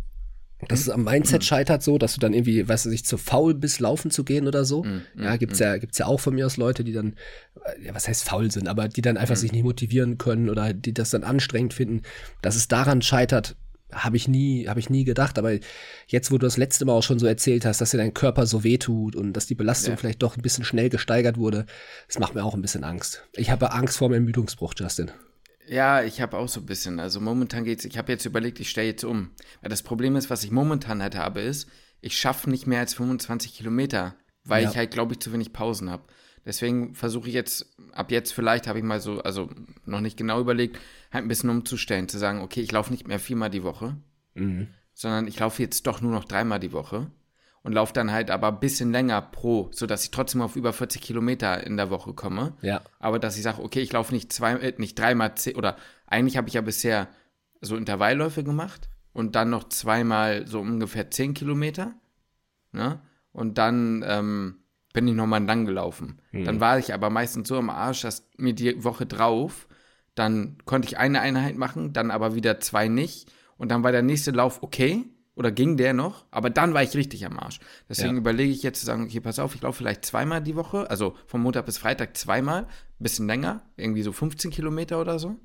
dass 0.67 0.81
es 0.81 0.89
am 0.89 1.03
Mindset 1.03 1.41
mhm. 1.41 1.45
scheitert 1.45 1.81
so, 1.81 1.97
dass 1.97 2.13
du 2.13 2.19
dann 2.19 2.33
irgendwie, 2.33 2.69
weißt 2.69 2.85
du, 2.85 2.91
sich 2.91 3.05
zu 3.05 3.17
faul 3.17 3.55
bist, 3.55 3.79
laufen 3.79 4.11
zu 4.11 4.23
gehen 4.23 4.47
oder 4.47 4.65
so. 4.65 4.83
Mhm. 4.83 5.01
Ja, 5.17 5.35
gibt's 5.37 5.57
ja, 5.57 5.77
gibt's 5.77 5.97
ja 5.97 6.05
auch 6.05 6.19
von 6.19 6.35
mir 6.35 6.45
aus 6.45 6.57
Leute, 6.57 6.83
die 6.83 6.93
dann, 6.93 7.15
äh, 7.65 7.87
ja, 7.87 7.95
was 7.95 8.07
heißt 8.07 8.23
faul 8.23 8.51
sind, 8.51 8.67
aber 8.67 8.87
die 8.87 9.01
dann 9.01 9.17
einfach 9.17 9.35
sich 9.35 9.51
nicht 9.51 9.63
motivieren 9.63 10.19
können 10.19 10.51
oder 10.51 10.73
die 10.73 10.93
das 10.93 11.09
dann 11.09 11.23
anstrengend 11.23 11.73
finden. 11.73 12.03
Dass 12.43 12.55
es 12.55 12.67
daran 12.67 13.01
scheitert, 13.01 13.55
habe 13.93 14.17
ich 14.17 14.27
nie, 14.27 14.67
habe 14.67 14.79
ich 14.79 14.89
nie 14.89 15.03
gedacht, 15.03 15.37
aber 15.37 15.57
jetzt, 16.07 16.31
wo 16.31 16.37
du 16.37 16.45
das 16.45 16.57
letzte 16.57 16.85
Mal 16.85 16.93
auch 16.93 17.03
schon 17.03 17.19
so 17.19 17.27
erzählt 17.27 17.65
hast, 17.65 17.81
dass 17.81 17.91
dir 17.91 17.97
dein 17.97 18.13
Körper 18.13 18.45
so 18.45 18.63
wehtut 18.63 19.15
und 19.15 19.33
dass 19.33 19.47
die 19.47 19.55
Belastung 19.55 19.93
ja. 19.93 19.97
vielleicht 19.97 20.21
doch 20.23 20.37
ein 20.37 20.41
bisschen 20.41 20.63
schnell 20.63 20.89
gesteigert 20.89 21.37
wurde, 21.37 21.65
das 22.07 22.19
macht 22.19 22.35
mir 22.35 22.43
auch 22.43 22.53
ein 22.53 22.61
bisschen 22.61 22.83
Angst. 22.83 23.23
Ich 23.35 23.51
habe 23.51 23.71
Angst 23.71 23.97
vor 23.97 24.09
meinem 24.09 24.23
Ermüdungsbruch, 24.23 24.73
Justin. 24.77 25.11
Ja, 25.67 26.03
ich 26.03 26.21
habe 26.21 26.37
auch 26.37 26.49
so 26.49 26.59
ein 26.59 26.65
bisschen. 26.65 26.99
Also 26.99 27.21
momentan 27.21 27.63
geht's, 27.63 27.85
ich 27.85 27.97
habe 27.97 28.11
jetzt 28.11 28.25
überlegt, 28.25 28.59
ich 28.59 28.69
stelle 28.69 28.87
jetzt 28.87 29.03
um. 29.03 29.31
Weil 29.61 29.69
das 29.69 29.83
Problem 29.83 30.15
ist, 30.15 30.29
was 30.29 30.43
ich 30.43 30.51
momentan 30.51 31.01
halt 31.01 31.15
habe, 31.15 31.41
ist, 31.41 31.67
ich 32.01 32.17
schaffe 32.17 32.49
nicht 32.49 32.67
mehr 32.67 32.79
als 32.79 32.95
25 32.95 33.53
Kilometer, 33.53 34.15
weil 34.43 34.63
ja. 34.63 34.69
ich 34.69 34.77
halt, 34.77 34.91
glaube 34.91 35.13
ich, 35.13 35.19
zu 35.19 35.31
wenig 35.31 35.53
Pausen 35.53 35.89
habe. 35.89 36.03
Deswegen 36.45 36.95
versuche 36.95 37.27
ich 37.27 37.35
jetzt, 37.35 37.77
ab 37.91 38.11
jetzt 38.11 38.33
vielleicht 38.33 38.67
habe 38.67 38.79
ich 38.79 38.85
mal 38.85 38.99
so, 38.99 39.21
also 39.21 39.49
noch 39.85 40.01
nicht 40.01 40.17
genau 40.17 40.39
überlegt, 40.39 40.79
halt 41.11 41.25
ein 41.25 41.27
bisschen 41.27 41.49
umzustellen, 41.49 42.09
zu 42.09 42.17
sagen, 42.17 42.41
okay, 42.41 42.61
ich 42.61 42.71
laufe 42.71 42.91
nicht 42.91 43.07
mehr 43.07 43.19
viermal 43.19 43.49
die 43.49 43.63
Woche, 43.63 43.97
mhm. 44.33 44.67
sondern 44.93 45.27
ich 45.27 45.39
laufe 45.39 45.61
jetzt 45.61 45.85
doch 45.85 46.01
nur 46.01 46.11
noch 46.11 46.25
dreimal 46.25 46.59
die 46.59 46.71
Woche. 46.71 47.11
und 47.63 47.73
laufe 47.73 47.93
dann 47.93 48.11
halt 48.11 48.31
aber 48.31 48.47
ein 48.47 48.59
bisschen 48.59 48.91
länger 48.91 49.21
pro, 49.21 49.69
sodass 49.71 50.03
ich 50.03 50.11
trotzdem 50.11 50.41
auf 50.41 50.55
über 50.55 50.73
40 50.73 51.01
Kilometer 51.01 51.63
in 51.63 51.77
der 51.77 51.91
Woche 51.91 52.13
komme. 52.13 52.53
Ja. 52.61 52.81
Aber 52.99 53.19
dass 53.19 53.37
ich 53.37 53.43
sage, 53.43 53.61
okay, 53.61 53.81
ich 53.81 53.91
laufe 53.91 54.13
nicht 54.13 54.33
zwei, 54.33 54.53
äh, 54.53 54.73
nicht 54.77 54.97
dreimal 54.97 55.35
zehn, 55.35 55.55
oder 55.55 55.77
eigentlich 56.07 56.37
habe 56.37 56.47
ich 56.47 56.55
ja 56.55 56.61
bisher 56.61 57.07
so 57.61 57.75
Intervallläufe 57.75 58.43
gemacht 58.43 58.89
und 59.13 59.35
dann 59.35 59.49
noch 59.49 59.69
zweimal 59.69 60.47
so 60.47 60.59
ungefähr 60.59 61.11
10 61.11 61.33
Kilometer. 61.35 61.93
Ne? 62.71 62.99
Und 63.31 63.57
dann 63.57 64.03
ähm, 64.07 64.60
bin 64.93 65.07
ich 65.07 65.15
nochmal 65.15 65.43
lang 65.43 65.65
gelaufen. 65.65 66.19
Hm. 66.31 66.45
Dann 66.45 66.59
war 66.59 66.79
ich 66.79 66.93
aber 66.93 67.09
meistens 67.09 67.47
so 67.47 67.57
am 67.57 67.69
Arsch, 67.69 68.01
dass 68.01 68.27
mir 68.37 68.53
die 68.53 68.83
Woche 68.83 69.05
drauf, 69.05 69.67
dann 70.15 70.57
konnte 70.65 70.87
ich 70.87 70.97
eine 70.97 71.21
Einheit 71.21 71.57
machen, 71.57 71.93
dann 71.93 72.11
aber 72.11 72.35
wieder 72.35 72.59
zwei 72.59 72.87
nicht. 72.87 73.31
Und 73.57 73.69
dann 73.69 73.83
war 73.83 73.91
der 73.91 74.01
nächste 74.01 74.31
Lauf 74.31 74.63
okay 74.63 75.05
oder 75.35 75.51
ging 75.51 75.77
der 75.77 75.93
noch, 75.93 76.25
aber 76.31 76.49
dann 76.49 76.73
war 76.73 76.83
ich 76.83 76.95
richtig 76.95 77.25
am 77.25 77.39
Arsch. 77.39 77.59
Deswegen 77.87 78.15
Ja. 78.15 78.19
überlege 78.19 78.51
ich 78.51 78.63
jetzt 78.63 78.79
zu 78.79 78.85
sagen, 78.85 79.03
okay, 79.03 79.19
pass 79.21 79.39
auf, 79.39 79.55
ich 79.55 79.61
laufe 79.61 79.77
vielleicht 79.77 80.03
zweimal 80.03 80.41
die 80.41 80.55
Woche, 80.55 80.89
also 80.89 81.15
von 81.25 81.41
Montag 81.41 81.65
bis 81.65 81.77
Freitag 81.77 82.17
zweimal, 82.17 82.67
bisschen 82.99 83.27
länger, 83.27 83.61
irgendwie 83.77 84.01
so 84.01 84.11
15 84.11 84.51
Kilometer 84.51 84.99
oder 84.99 85.19
so. 85.19 85.35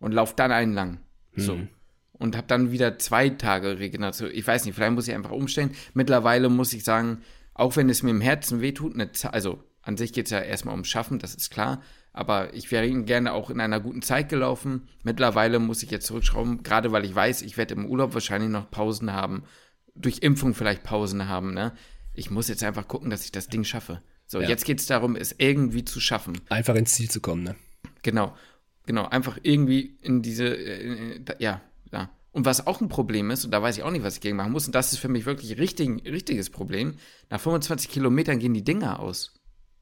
Und 0.00 0.12
laufe 0.12 0.34
dann 0.36 0.50
einen 0.50 0.74
lang. 0.74 1.00
So. 1.36 1.54
Mhm. 1.54 1.68
Und 2.12 2.36
habe 2.36 2.46
dann 2.46 2.72
wieder 2.72 2.98
zwei 2.98 3.28
Tage 3.28 3.78
Regeneration. 3.78 4.30
Ich 4.32 4.46
weiß 4.46 4.64
nicht, 4.64 4.74
vielleicht 4.74 4.92
muss 4.92 5.06
ich 5.06 5.14
einfach 5.14 5.30
umstellen. 5.30 5.70
Mittlerweile 5.94 6.48
muss 6.48 6.72
ich 6.72 6.82
sagen, 6.82 7.18
auch 7.58 7.76
wenn 7.76 7.88
es 7.88 8.02
mir 8.02 8.10
im 8.10 8.20
Herzen 8.20 8.60
wehtut, 8.60 8.94
eine 8.94 9.12
Ze- 9.12 9.32
also 9.32 9.62
an 9.82 9.96
sich 9.96 10.12
geht 10.12 10.26
es 10.26 10.30
ja 10.32 10.40
erstmal 10.40 10.74
ums 10.74 10.88
Schaffen, 10.88 11.18
das 11.18 11.34
ist 11.34 11.50
klar. 11.50 11.80
Aber 12.12 12.54
ich 12.54 12.70
wäre 12.72 12.88
gerne 13.04 13.32
auch 13.32 13.50
in 13.50 13.60
einer 13.60 13.78
guten 13.78 14.02
Zeit 14.02 14.28
gelaufen. 14.30 14.88
Mittlerweile 15.04 15.58
muss 15.58 15.82
ich 15.82 15.90
jetzt 15.90 16.06
zurückschrauben, 16.06 16.62
gerade 16.62 16.90
weil 16.92 17.04
ich 17.04 17.14
weiß, 17.14 17.42
ich 17.42 17.56
werde 17.56 17.74
im 17.74 17.86
Urlaub 17.86 18.14
wahrscheinlich 18.14 18.50
noch 18.50 18.70
Pausen 18.70 19.12
haben, 19.12 19.44
durch 19.94 20.18
Impfung 20.22 20.54
vielleicht 20.54 20.82
Pausen 20.82 21.28
haben. 21.28 21.52
Ne? 21.54 21.72
Ich 22.14 22.30
muss 22.30 22.48
jetzt 22.48 22.64
einfach 22.64 22.88
gucken, 22.88 23.10
dass 23.10 23.24
ich 23.24 23.32
das 23.32 23.48
Ding 23.48 23.64
schaffe. 23.64 24.02
So, 24.26 24.40
Ja. 24.40 24.48
jetzt 24.48 24.64
geht 24.64 24.80
es 24.80 24.86
darum, 24.86 25.14
es 25.14 25.34
irgendwie 25.38 25.84
zu 25.84 26.00
schaffen. 26.00 26.40
Einfach 26.48 26.74
ins 26.74 26.94
Ziel 26.94 27.08
zu 27.10 27.20
kommen, 27.20 27.44
ne? 27.44 27.54
Genau, 28.02 28.34
genau, 28.86 29.06
einfach 29.08 29.38
irgendwie 29.42 29.98
in 30.02 30.22
diese, 30.22 30.46
äh, 30.56 31.20
da- 31.20 31.36
ja, 31.38 31.60
ja. 31.92 32.10
Und 32.36 32.44
was 32.44 32.66
auch 32.66 32.82
ein 32.82 32.88
Problem 32.88 33.30
ist, 33.30 33.46
und 33.46 33.50
da 33.50 33.62
weiß 33.62 33.78
ich 33.78 33.82
auch 33.82 33.90
nicht, 33.90 34.02
was 34.02 34.16
ich 34.16 34.20
gegen 34.20 34.36
machen 34.36 34.52
muss, 34.52 34.66
und 34.66 34.74
das 34.74 34.92
ist 34.92 34.98
für 34.98 35.08
mich 35.08 35.24
wirklich 35.24 35.52
ein 35.52 35.58
richtig, 35.58 36.04
richtiges 36.04 36.50
Problem, 36.50 36.96
nach 37.30 37.40
25 37.40 37.88
Kilometern 37.88 38.38
gehen 38.38 38.52
die 38.52 38.62
Dinger 38.62 39.00
aus. 39.00 39.32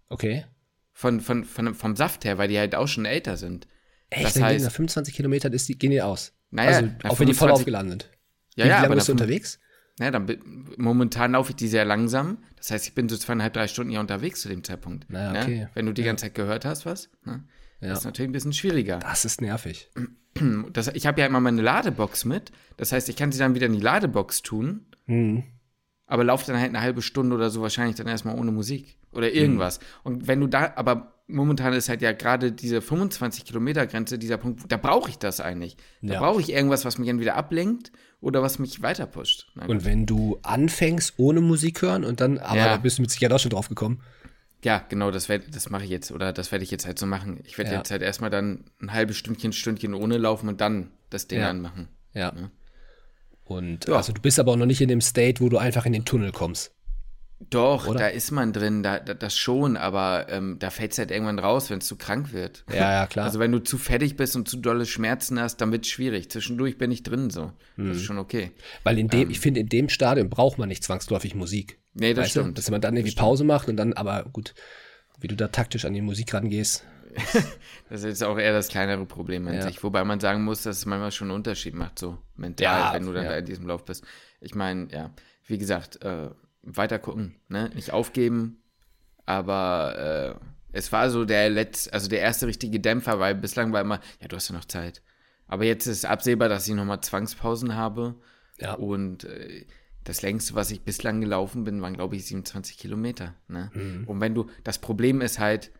Okay. 0.08 0.44
Von, 0.92 1.20
von, 1.20 1.42
von, 1.44 1.74
vom 1.74 1.96
Saft 1.96 2.24
her, 2.24 2.38
weil 2.38 2.46
die 2.46 2.56
halt 2.56 2.76
auch 2.76 2.86
schon 2.86 3.06
älter 3.06 3.36
sind. 3.36 3.66
Echt? 4.08 4.26
Das 4.26 4.36
heißt- 4.36 4.62
nach 4.62 4.70
25 4.70 5.14
Kilometern 5.14 5.52
ist 5.52 5.68
die, 5.68 5.76
gehen 5.76 5.90
die 5.90 6.00
aus. 6.00 6.32
Naja, 6.52 6.76
also, 6.76 6.90
auch 7.02 7.18
wenn 7.18 7.26
die 7.26 7.34
voll 7.34 7.48
25 7.48 7.52
aufgeladen 7.54 7.90
sind. 7.90 8.10
Ja, 8.54 8.66
Wie 8.66 8.68
ja, 8.68 8.74
lange 8.76 8.86
aber 8.86 8.94
bist 8.94 9.08
du 9.08 9.12
unterwegs? 9.12 9.58
Ja, 9.98 10.12
dann 10.12 10.38
momentan 10.76 11.32
laufe 11.32 11.50
ich 11.50 11.56
die 11.56 11.66
sehr 11.66 11.84
langsam. 11.84 12.38
Das 12.54 12.70
heißt, 12.70 12.86
ich 12.86 12.94
bin 12.94 13.08
so 13.08 13.16
zweieinhalb, 13.16 13.52
drei 13.52 13.66
Stunden 13.66 13.90
ja 13.90 13.98
unterwegs 13.98 14.42
zu 14.42 14.48
dem 14.48 14.62
Zeitpunkt. 14.62 15.06
Na, 15.08 15.32
ne? 15.32 15.40
okay. 15.40 15.68
Wenn 15.74 15.86
du 15.86 15.92
die 15.92 16.04
ganze 16.04 16.26
Zeit 16.26 16.36
gehört 16.36 16.64
hast, 16.64 16.86
was? 16.86 17.10
Ne? 17.24 17.42
Ja. 17.80 17.88
Das 17.88 17.98
ist 17.98 18.04
natürlich 18.04 18.28
ein 18.28 18.32
bisschen 18.32 18.52
schwieriger. 18.52 19.00
Das 19.00 19.24
ist 19.24 19.40
nervig. 19.40 19.90
Das, 20.72 20.88
ich 20.88 21.06
habe 21.06 21.20
ja 21.20 21.26
immer 21.26 21.40
meine 21.40 21.62
Ladebox 21.62 22.24
mit. 22.24 22.50
Das 22.76 22.92
heißt, 22.92 23.08
ich 23.08 23.16
kann 23.16 23.30
sie 23.32 23.38
dann 23.38 23.54
wieder 23.54 23.66
in 23.66 23.72
die 23.72 23.80
Ladebox 23.80 24.42
tun, 24.42 24.86
Hm. 25.06 25.44
aber 26.06 26.24
laufe 26.24 26.46
dann 26.46 26.56
halt 26.58 26.70
eine 26.70 26.80
halbe 26.80 27.02
Stunde 27.02 27.34
oder 27.36 27.50
so 27.50 27.62
wahrscheinlich 27.62 27.96
dann 27.96 28.06
erstmal 28.06 28.36
ohne 28.38 28.50
Musik 28.52 28.98
oder 29.12 29.32
irgendwas. 29.32 29.78
Und 30.02 30.26
wenn 30.26 30.40
du 30.40 30.46
da, 30.48 30.72
aber 30.76 31.12
momentan 31.28 31.72
ist 31.72 31.88
halt 31.88 32.02
ja 32.02 32.12
gerade 32.12 32.52
diese 32.52 32.82
25 32.82 33.44
Kilometer 33.44 33.86
Grenze, 33.86 34.18
dieser 34.18 34.36
Punkt, 34.36 34.62
da 34.70 34.76
brauche 34.76 35.08
ich 35.08 35.18
das 35.18 35.40
eigentlich. 35.40 35.76
Da 36.02 36.14
Ja. 36.14 36.20
brauche 36.20 36.40
ich 36.40 36.50
irgendwas, 36.52 36.84
was 36.84 36.98
mich 36.98 37.08
entweder 37.08 37.36
ablenkt 37.36 37.92
oder 38.20 38.42
was 38.42 38.58
mich 38.58 38.82
weiter 38.82 39.06
pusht. 39.06 39.46
Gut. 39.54 39.68
Und 39.68 39.84
wenn 39.84 40.04
du 40.04 40.38
anfängst 40.42 41.14
ohne 41.18 41.40
Musik 41.40 41.80
hören 41.82 42.04
und 42.04 42.20
dann, 42.20 42.38
aber 42.38 42.56
Ja. 42.56 42.64
da 42.66 42.76
bist 42.78 42.98
du 42.98 43.02
mit 43.02 43.10
Sicherheit 43.10 43.32
auch 43.32 43.38
schon 43.40 43.50
drauf 43.50 43.68
gekommen. 43.68 44.00
Ja, 44.64 44.84
genau, 44.88 45.10
das, 45.10 45.28
werd- 45.28 45.54
das 45.54 45.68
mache 45.70 45.84
ich 45.84 45.90
jetzt 45.90 46.10
oder 46.10 46.32
das 46.32 46.50
werde 46.50 46.64
ich 46.64 46.70
jetzt 46.70 46.86
halt 46.86 46.98
so 46.98 47.06
machen. 47.06 47.40
Ich 47.44 47.58
werde 47.58 47.70
Ja. 47.72 47.76
jetzt 47.78 47.90
halt 47.90 48.02
erstmal 48.02 48.30
dann 48.30 48.64
ein 48.80 48.92
halbes 48.92 49.16
Stündchen, 49.18 49.52
Stündchen 49.52 49.94
ohne 49.94 50.16
laufen 50.18 50.48
und 50.48 50.60
dann 50.60 50.90
das 51.10 51.26
Ding 51.28 51.40
Ja. 51.40 51.50
anmachen. 51.50 51.88
Ja. 52.14 52.32
Ja. 52.34 52.50
Und 53.44 53.88
also 53.90 54.12
du 54.12 54.20
bist 54.22 54.38
aber 54.40 54.52
auch 54.52 54.56
noch 54.56 54.66
nicht 54.66 54.80
in 54.80 54.88
dem 54.88 55.00
State, 55.02 55.40
wo 55.42 55.48
du 55.48 55.58
einfach 55.58 55.84
in 55.86 55.92
den 55.92 56.04
Tunnel 56.04 56.32
kommst. 56.32 56.72
Doch, 57.50 57.88
Oder? 57.88 57.98
da 57.98 58.06
ist 58.06 58.30
man 58.30 58.52
drin, 58.54 58.82
da, 58.82 59.00
da, 59.00 59.12
das 59.12 59.36
schon, 59.36 59.76
aber 59.76 60.28
ähm, 60.30 60.56
da 60.60 60.70
fällt 60.70 60.92
es 60.92 60.98
halt 60.98 61.10
irgendwann 61.10 61.38
raus, 61.38 61.68
wenn 61.68 61.78
es 61.80 61.86
zu 61.86 61.96
krank 61.96 62.32
wird. 62.32 62.64
Ja, 62.70 62.76
ja, 62.92 63.06
klar. 63.08 63.26
Also 63.26 63.38
wenn 63.38 63.52
du 63.52 63.58
zu 63.58 63.76
fettig 63.76 64.16
bist 64.16 64.34
und 64.34 64.48
zu 64.48 64.56
dolle 64.56 64.86
Schmerzen 64.86 65.38
hast, 65.38 65.58
dann 65.58 65.70
wird 65.72 65.84
es 65.84 65.90
schwierig. 65.90 66.30
Zwischendurch 66.30 66.78
bin 66.78 66.90
ich 66.90 67.02
drin 67.02 67.28
so. 67.28 67.52
Das 67.76 67.84
Mhm. 67.84 67.90
ist 67.92 68.02
schon 68.02 68.18
okay. 68.18 68.52
Weil 68.82 68.98
in 68.98 69.08
dem, 69.08 69.28
ich 69.28 69.40
finde, 69.40 69.60
in 69.60 69.68
dem 69.68 69.90
Stadium 69.90 70.30
braucht 70.30 70.56
man 70.56 70.68
nicht 70.70 70.84
zwangsläufig 70.84 71.34
Musik. 71.34 71.78
Nee, 71.94 72.12
das 72.14 72.26
Weißt 72.26 72.36
du? 72.36 72.40
stimmt. 72.40 72.58
Dass 72.58 72.70
man 72.70 72.80
dann 72.80 72.96
irgendwie 72.96 73.14
Pause 73.14 73.44
macht 73.44 73.68
und 73.68 73.76
dann, 73.76 73.92
aber 73.92 74.24
gut, 74.32 74.54
wie 75.20 75.28
du 75.28 75.36
da 75.36 75.48
taktisch 75.48 75.84
an 75.84 75.94
die 75.94 76.02
Musik 76.02 76.32
rangehst. 76.34 76.84
Das 77.90 78.00
ist 78.00 78.06
jetzt 78.06 78.24
auch 78.24 78.38
eher 78.38 78.52
das 78.52 78.68
kleinere 78.68 79.06
Problem 79.06 79.46
an 79.46 79.54
Ja. 79.54 79.62
sich. 79.62 79.82
Wobei 79.84 80.02
man 80.04 80.18
sagen 80.18 80.42
muss, 80.42 80.62
dass 80.62 80.78
es 80.78 80.86
manchmal 80.86 81.12
schon 81.12 81.28
einen 81.28 81.36
Unterschied 81.36 81.74
macht, 81.74 81.98
so 81.98 82.18
mental, 82.34 82.64
Ja, 82.64 82.92
wenn 82.94 83.06
du 83.06 83.12
dann 83.12 83.24
ja. 83.24 83.30
da 83.30 83.36
in 83.38 83.44
diesem 83.44 83.66
Lauf 83.68 83.84
bist. 83.84 84.04
Ich 84.40 84.54
meine, 84.56 84.88
ja, 84.90 85.10
wie 85.46 85.58
gesagt, 85.58 86.02
äh, 86.02 86.30
weiter 86.62 86.98
gucken, 86.98 87.36
ne? 87.48 87.70
Nicht 87.74 87.92
aufgeben, 87.92 88.62
aber 89.26 90.38
äh, 90.40 90.44
es 90.72 90.90
war 90.92 91.10
so 91.10 91.24
der 91.24 91.50
letzte, 91.50 91.92
also 91.92 92.08
der 92.08 92.20
erste 92.20 92.46
richtige 92.46 92.80
Dämpfer, 92.80 93.20
weil 93.20 93.34
bislang 93.34 93.72
war 93.72 93.80
immer, 93.80 94.00
ja, 94.20 94.28
du 94.28 94.36
hast 94.36 94.48
ja 94.48 94.56
noch 94.56 94.64
Zeit. 94.64 95.02
Aber 95.46 95.64
jetzt 95.64 95.86
ist 95.86 96.04
absehbar, 96.06 96.48
dass 96.48 96.66
ich 96.66 96.74
nochmal 96.74 97.00
Zwangspausen 97.00 97.76
habe. 97.76 98.16
Ja. 98.58 98.74
Und 98.74 99.24
äh, 99.24 99.66
das 100.04 100.22
längste, 100.22 100.54
was 100.54 100.70
ich 100.70 100.82
bislang 100.82 101.20
gelaufen 101.20 101.64
bin, 101.64 101.80
waren, 101.82 101.94
glaube 101.94 102.16
ich, 102.16 102.26
27 102.26 102.78
Kilometer. 102.78 103.34
Ne? 103.48 103.70
Mhm. 103.74 104.04
Und 104.06 104.20
wenn 104.20 104.34
du, 104.34 104.46
das 104.62 104.78
Problem 104.78 105.20
ist 105.20 105.38
halt, 105.38 105.70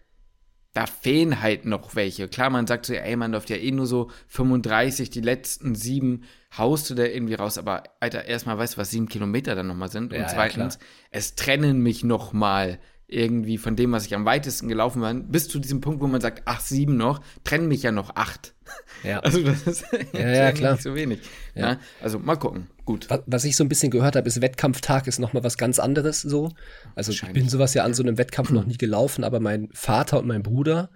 da 0.73 0.87
fehlen 0.87 1.41
halt 1.41 1.67
noch 1.67 1.95
welche. 1.95 2.27
Klar, 2.27 2.51
man 2.51 2.67
sagt 2.67 2.87
so, 2.87 2.95
ey, 2.95 3.15
man 3.15 3.31
läuft 3.31 3.49
ja 3.49 3.57
eh 3.57 3.71
nur 3.71 3.87
so 3.87 4.11
35, 4.27 5.09
die 5.09 5.21
letzten 5.21 5.77
sieben 5.77 6.25
haust 6.59 6.91
du 6.91 6.95
da 6.95 7.05
irgendwie 7.05 7.35
raus. 7.35 7.59
Aber, 7.59 7.85
Alter, 8.01 8.25
erstmal 8.25 8.59
weißt 8.59 8.75
du, 8.75 8.79
was 8.79 8.91
sieben 8.91 9.09
Kilometer 9.09 9.55
dann 9.55 9.69
nochmal 9.69 9.91
sind. 9.91 10.13
Ja, 10.13 10.19
Und 10.19 10.25
ja, 10.25 10.29
zweitens, 10.29 10.81
es 11.11 11.37
trennen 11.37 11.79
mich 11.79 12.03
nochmal 12.03 12.81
irgendwie 13.07 13.59
von 13.59 13.77
dem, 13.77 13.93
was 13.93 14.07
ich 14.07 14.15
am 14.15 14.25
weitesten 14.25 14.69
gelaufen 14.69 15.03
bin, 15.03 15.31
bis 15.31 15.49
zu 15.49 15.59
diesem 15.59 15.81
Punkt, 15.81 16.01
wo 16.01 16.07
man 16.07 16.21
sagt, 16.21 16.43
ach, 16.47 16.61
sieben 16.61 16.97
noch, 16.97 17.21
trennen 17.45 17.69
mich 17.69 17.83
ja 17.83 17.93
noch 17.93 18.17
acht. 18.17 18.55
Ja. 19.03 19.19
Also, 19.25 19.43
das 19.43 19.63
ist 19.67 19.85
ja, 20.13 20.53
klar. 20.53 20.73
nicht 20.73 20.83
so 20.83 20.95
wenig. 20.95 21.21
Ja. 21.55 21.79
Also, 22.03 22.19
mal 22.19 22.37
gucken. 22.37 22.69
Gut. 22.85 23.09
Was, 23.11 23.21
was 23.27 23.45
ich 23.45 23.57
so 23.57 23.65
ein 23.65 23.69
bisschen 23.69 23.91
gehört 23.91 24.17
habe, 24.17 24.27
ist 24.27 24.41
Wettkampftag 24.41 25.07
ist 25.07 25.19
nochmal 25.19 25.45
was 25.45 25.57
ganz 25.57 25.79
anderes 25.79 26.21
so. 26.23 26.51
Also 26.95 27.13
ich 27.13 27.23
bin 27.33 27.49
sowas 27.49 27.73
ja 27.75 27.85
an 27.85 27.95
so 27.95 28.03
einem 28.03 28.19
Wettkampf 28.19 28.51
noch 28.51 28.67
nie 28.67 28.77
gelaufen, 28.77 29.25
aber 29.25 29.41
mein 29.41 29.69
Vater 29.73 30.19
und 30.19 30.27
mein 30.27 30.43
Bruder 30.43 30.91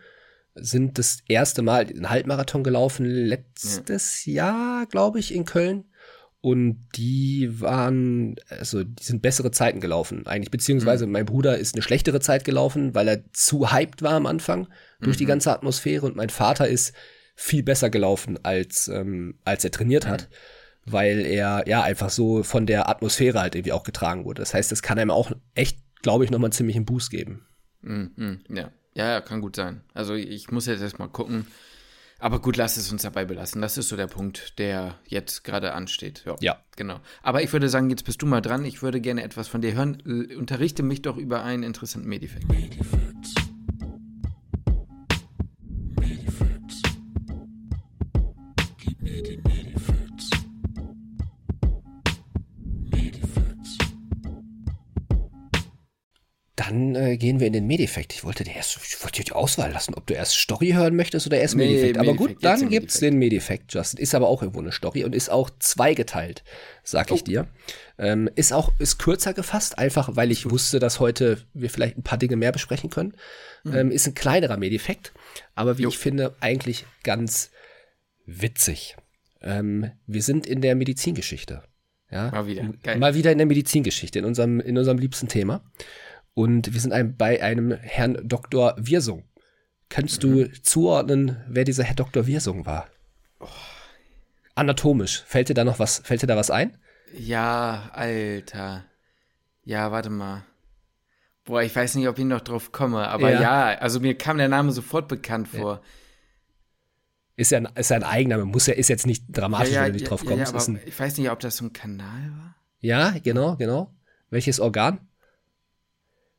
sind 0.55 0.99
das 0.99 1.19
erste 1.29 1.62
Mal 1.62 1.87
einen 1.87 2.11
Halbmarathon 2.11 2.62
gelaufen, 2.62 3.07
letztes 3.07 4.25
Jahr, 4.27 4.87
glaube 4.87 5.19
ich, 5.19 5.35
in 5.35 5.45
Köln. 5.45 5.85
Und 6.40 6.87
die 6.95 7.61
waren, 7.61 8.37
also 8.49 8.85
die 8.85 9.02
sind 9.02 9.23
bessere 9.23 9.50
Zeiten 9.50 9.80
gelaufen, 9.80 10.26
eigentlich. 10.26 10.52
Beziehungsweise 10.52 11.07
mein 11.07 11.26
Bruder 11.26 11.59
ist 11.59 11.75
eine 11.75 11.83
schlechtere 11.83 12.21
Zeit 12.21 12.45
gelaufen, 12.45 12.95
weil 12.95 13.09
er 13.09 13.33
zu 13.33 13.73
hyped 13.73 14.02
war 14.02 14.12
am 14.12 14.26
Anfang 14.26 14.68
durch 15.00 15.16
die 15.16 15.26
ganze 15.26 15.52
Atmosphäre. 15.52 16.07
Und 16.07 16.14
mein 16.14 16.30
Vater 16.30 16.68
ist 16.68 16.95
viel 17.35 17.64
besser 17.64 17.90
gelaufen, 17.90 18.38
als, 18.45 18.88
ähm, 18.88 19.38
als 19.45 19.64
er 19.64 19.73
trainiert 19.73 20.07
hat, 20.07 20.28
weil 20.85 21.21
er 21.21 21.64
ja 21.66 21.83
einfach 21.83 22.11
so 22.11 22.42
von 22.42 22.66
der 22.66 22.88
Atmosphäre 22.88 23.40
halt 23.40 23.57
irgendwie 23.57 23.73
auch 23.73 23.85
getragen 23.85 24.25
wurde. 24.25 24.42
Das 24.42 24.54
heißt, 24.54 24.71
das 24.71 24.83
kann 24.83 24.99
einem 24.99 25.11
auch 25.11 25.33
echt, 25.54 25.80
glaube 26.02 26.25
ich, 26.25 26.30
nochmal 26.30 26.49
einen 26.49 26.52
ziemlichen 26.52 26.85
Boost 26.85 27.11
geben. 27.11 27.47
Mm, 27.83 28.07
ja. 28.49 28.73
ja, 28.95 29.12
ja, 29.12 29.21
kann 29.21 29.40
gut 29.40 29.57
sein. 29.57 29.83
Also 29.95 30.14
ich 30.14 30.50
muss 30.50 30.66
jetzt 30.66 30.83
erstmal 30.83 31.09
gucken. 31.09 31.47
Aber 32.19 32.41
gut, 32.41 32.57
lass 32.57 32.77
es 32.77 32.91
uns 32.91 33.03
dabei 33.03 33.25
belassen. 33.25 33.63
Das 33.63 33.79
ist 33.79 33.89
so 33.89 33.97
der 33.97 34.09
Punkt, 34.09 34.59
der 34.59 34.97
jetzt 35.07 35.45
gerade 35.45 35.73
ansteht. 35.73 36.25
Ja, 36.27 36.37
Ja. 36.41 36.57
Genau. 36.77 37.01
Aber 37.23 37.43
ich 37.43 37.53
würde 37.53 37.69
sagen, 37.69 37.91
jetzt 37.91 38.05
bist 38.05 38.23
du 38.23 38.27
mal 38.27 38.41
dran. 38.41 38.65
Ich 38.65 38.83
würde 38.83 39.01
gerne 39.01 39.23
etwas 39.23 39.49
von 39.49 39.61
dir 39.61 39.75
hören. 39.75 40.01
Unterrichte 40.37 40.83
mich 40.83 41.03
doch 41.03 41.17
über 41.17 41.43
einen 41.43 41.63
interessanten 41.63 42.09
Medifekt. 42.09 42.47
Dann 56.69 56.95
äh, 56.95 57.17
gehen 57.17 57.41
wir 57.41 57.47
in 57.47 57.53
den 57.55 57.67
Medifekt. 57.67 58.13
Ich 58.13 58.25
wollte 58.25 58.45
dir 58.45 58.55
erst, 58.55 58.77
ich 58.77 59.03
wollte 59.03 59.21
dir 59.23 59.25
die 59.25 59.33
Auswahl 59.33 59.71
lassen, 59.73 59.95
ob 59.95 60.07
du 60.07 60.15
erst 60.15 60.35
Story 60.35 60.73
hören 60.73 60.95
möchtest 60.97 61.27
oder 61.27 61.39
erst 61.39 61.57
Nee, 61.57 61.67
Medifekt. 61.67 61.99
Aber 61.99 62.15
gut, 62.15 62.37
dann 62.43 62.69
gibt's 62.69 63.01
den 63.01 63.17
Medifekt, 63.19 63.73
Justin. 63.73 64.01
Ist 64.01 64.15
aber 64.15 64.29
auch 64.29 64.43
irgendwo 64.43 64.61
eine 64.61 64.73
Story 64.73 65.05
und 65.05 65.15
ist 65.15 65.31
auch 65.31 65.51
zweigeteilt, 65.59 66.45
sag 66.85 67.11
Oh. 67.11 67.15
ich 67.15 67.25
dir. 67.25 67.49
Ähm, 67.99 68.29
ist 68.37 68.53
auch, 68.53 68.71
ist 68.79 68.99
kürzer 68.99 69.33
gefasst, 69.33 69.79
einfach 69.79 70.15
weil 70.17 70.31
ich 70.31 70.51
wusste, 70.51 70.79
dass 70.79 71.01
heute 71.01 71.39
wir 71.55 71.71
vielleicht 71.71 71.97
ein 71.97 72.03
paar 72.03 72.19
Dinge 72.19 72.37
mehr 72.37 72.53
besprechen 72.53 72.91
können. 72.91 73.15
Ähm, 73.65 73.91
ist 73.91 74.07
ein 74.07 74.15
kleinerer 74.15 74.57
Medifekt, 74.57 75.13
aber 75.55 75.79
wie 75.79 75.83
Mhm. 75.83 75.85
Jo. 75.85 75.89
ich 75.91 75.99
finde, 75.99 76.37
eigentlich 76.41 76.85
ganz 77.03 77.51
witzig. 78.27 78.97
Ähm, 79.41 79.91
wir 80.07 80.23
sind 80.23 80.47
in 80.47 80.61
der 80.61 80.75
Medizingeschichte. 80.75 81.63
Ja, 82.11 82.31
Mal 82.31 82.47
wieder. 82.47 82.73
Geil. 82.83 82.99
Mal 82.99 83.15
wieder 83.15 83.33
in 83.33 83.39
der 83.39 83.47
Medizingeschichte, 83.47 84.19
in 84.19 84.25
unserem, 84.25 84.61
in 84.61 84.79
unserem 84.79 84.99
liebsten 84.99 85.29
Thema. 85.29 85.63
Und 86.38 86.73
wir 86.73 86.80
sind 86.80 86.92
ein, 86.92 87.16
bei 87.16 87.42
einem 87.42 87.73
Herrn 87.73 88.16
Dr. 88.23 88.76
Wirsung. 88.78 89.25
Kannst 89.88 90.23
Mhm. 90.23 90.28
du 90.52 90.52
zuordnen, 90.62 91.42
wer 91.49 91.64
dieser 91.64 91.83
Herr 91.83 91.97
Dr. 91.97 92.28
Wirsung 92.28 92.64
war? 92.64 92.87
Anatomisch. 94.54 95.25
Fällt 95.26 95.49
dir 95.49 95.54
da 95.54 95.64
noch 95.64 95.80
was, 95.80 95.99
fällt 95.99 96.23
dir 96.23 96.28
da 96.28 96.37
was 96.37 96.52
ein? 96.52 96.78
Ja, 97.12 97.90
Alter. 97.92 98.85
Ja, 99.64 99.90
warte 99.90 100.11
mal. 100.11 100.45
Boah, 101.45 101.62
ich 101.62 101.75
weiß 101.75 101.97
nicht, 101.97 102.07
ob 102.07 102.16
ich 102.21 102.25
noch 102.25 102.40
drauf 102.42 102.71
komme, 102.71 103.09
aber 103.09 103.33
Ja. 103.33 103.40
ja, 103.73 103.78
also 103.80 103.99
mir 103.99 104.16
kam 104.16 104.38
der 104.38 104.49
Name 104.49 104.71
sofort 104.71 105.09
bekannt 105.09 105.49
vor. 105.49 105.80
Ist 107.35 107.50
ja 107.50 107.59
ein, 107.59 107.68
ist 107.75 107.90
ja 107.90 107.97
ein 107.97 108.04
Eigenname, 108.04 108.45
muss 108.45 108.66
ja, 108.68 108.75
ist 108.75 108.88
jetzt 108.88 109.07
nicht 109.07 109.25
dramatisch, 109.28 109.73
ja, 109.73 109.83
wenn 109.83 109.92
du 109.92 109.99
nicht 109.99 110.09
drauf 110.09 110.23
ja, 110.23 110.30
kommst. 110.30 110.68
ja, 110.68 110.75
ich 110.87 111.00
weiß 111.00 111.18
nicht, 111.18 111.30
ob 111.30 111.40
das 111.40 111.57
so 111.57 111.64
ein 111.64 111.73
Kanal 111.73 112.30
war. 112.37 112.54
ja, 112.80 113.14
genau, 113.25 113.57
genau. 113.57 113.92
Welches 114.30 114.61
Organ? 114.61 115.08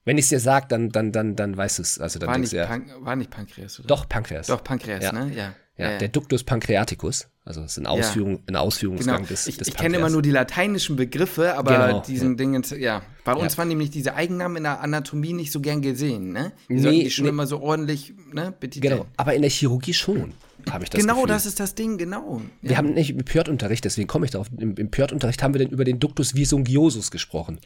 Wenn 0.09 0.17
ich 0.17 0.25
es 0.25 0.29
dir 0.29 0.39
sage, 0.39 0.65
dann, 0.69 0.89
dann, 0.89 1.11
dann, 1.11 1.35
dann 1.35 1.55
weißt 1.55 1.77
du 1.77 1.83
es. 1.83 1.99
Also 1.99 2.17
dann 2.17 2.29
War 2.29 2.37
nicht, 2.39 2.51
ja. 2.51 2.67
War 3.01 3.15
nicht 3.15 3.29
Pankreas, 3.29 3.77
oder? 3.79 3.87
Doch, 3.89 4.09
Pankreas. 4.09 4.47
Doch, 4.47 4.63
Pankreas, 4.63 5.03
Ja. 5.03 5.11
ne? 5.11 5.31
Ja. 5.35 5.53
Ja, 5.77 5.99
der 5.99 6.07
Ductus 6.07 6.43
pancreaticus. 6.43 7.27
Also 7.45 7.61
das 7.61 7.73
ist 7.73 7.77
eine, 7.77 7.89
Ausführung, 7.91 8.39
eine 8.47 8.59
Ausführungsgang 8.59 9.17
Genau. 9.17 9.27
des, 9.27 9.45
Ich, 9.45 9.57
des 9.57 9.67
ich 9.67 9.75
kenne 9.77 9.97
immer 9.97 10.09
nur 10.09 10.23
die 10.23 10.31
lateinischen 10.31 10.95
Begriffe, 10.95 11.53
aber 11.55 11.87
Genau, 11.87 11.99
diesen 12.01 12.31
ja. 12.31 12.35
Dingen, 12.37 12.63
ja. 12.79 13.01
Bei 13.23 13.33
uns 13.33 13.53
Ja. 13.53 13.57
waren 13.59 13.67
nämlich 13.67 13.91
diese 13.91 14.15
Eigennamen 14.15 14.57
in 14.57 14.63
der 14.63 14.81
Anatomie 14.81 15.33
nicht 15.33 15.51
so 15.51 15.61
gern 15.61 15.83
gesehen, 15.83 16.31
ne? 16.33 16.53
Die 16.69 16.73
Nee, 16.73 16.81
sollten 16.81 16.99
die 17.01 17.11
schon 17.11 17.23
nee. 17.25 17.29
immer 17.29 17.45
so 17.45 17.61
ordentlich, 17.61 18.13
ne? 18.33 18.51
Betiteln. 18.59 18.91
Genau, 18.93 19.05
aber 19.15 19.35
in 19.35 19.41
der 19.43 19.51
Chirurgie 19.51 19.93
schon, 19.93 20.33
habe 20.71 20.83
ich 20.85 20.89
das 20.89 20.99
Genau, 20.99 21.13
Gefühl. 21.13 21.27
das 21.29 21.45
ist 21.45 21.59
das 21.59 21.75
Ding, 21.75 21.99
genau. 21.99 22.41
Wir 22.63 22.77
haben 22.77 22.93
nicht 22.95 23.11
im 23.11 23.23
Pjört-Unterricht, 23.23 23.85
deswegen 23.85 24.07
komme 24.07 24.25
ich 24.25 24.31
darauf. 24.31 24.47
Im, 24.57 24.75
im 24.75 24.89
Pjört-Unterricht 24.91 25.43
haben 25.43 25.53
wir 25.53 25.59
denn 25.59 25.69
über 25.69 25.85
den 25.85 25.99
Ductus 25.99 26.35
visungiosus 26.35 27.11
gesprochen. 27.11 27.59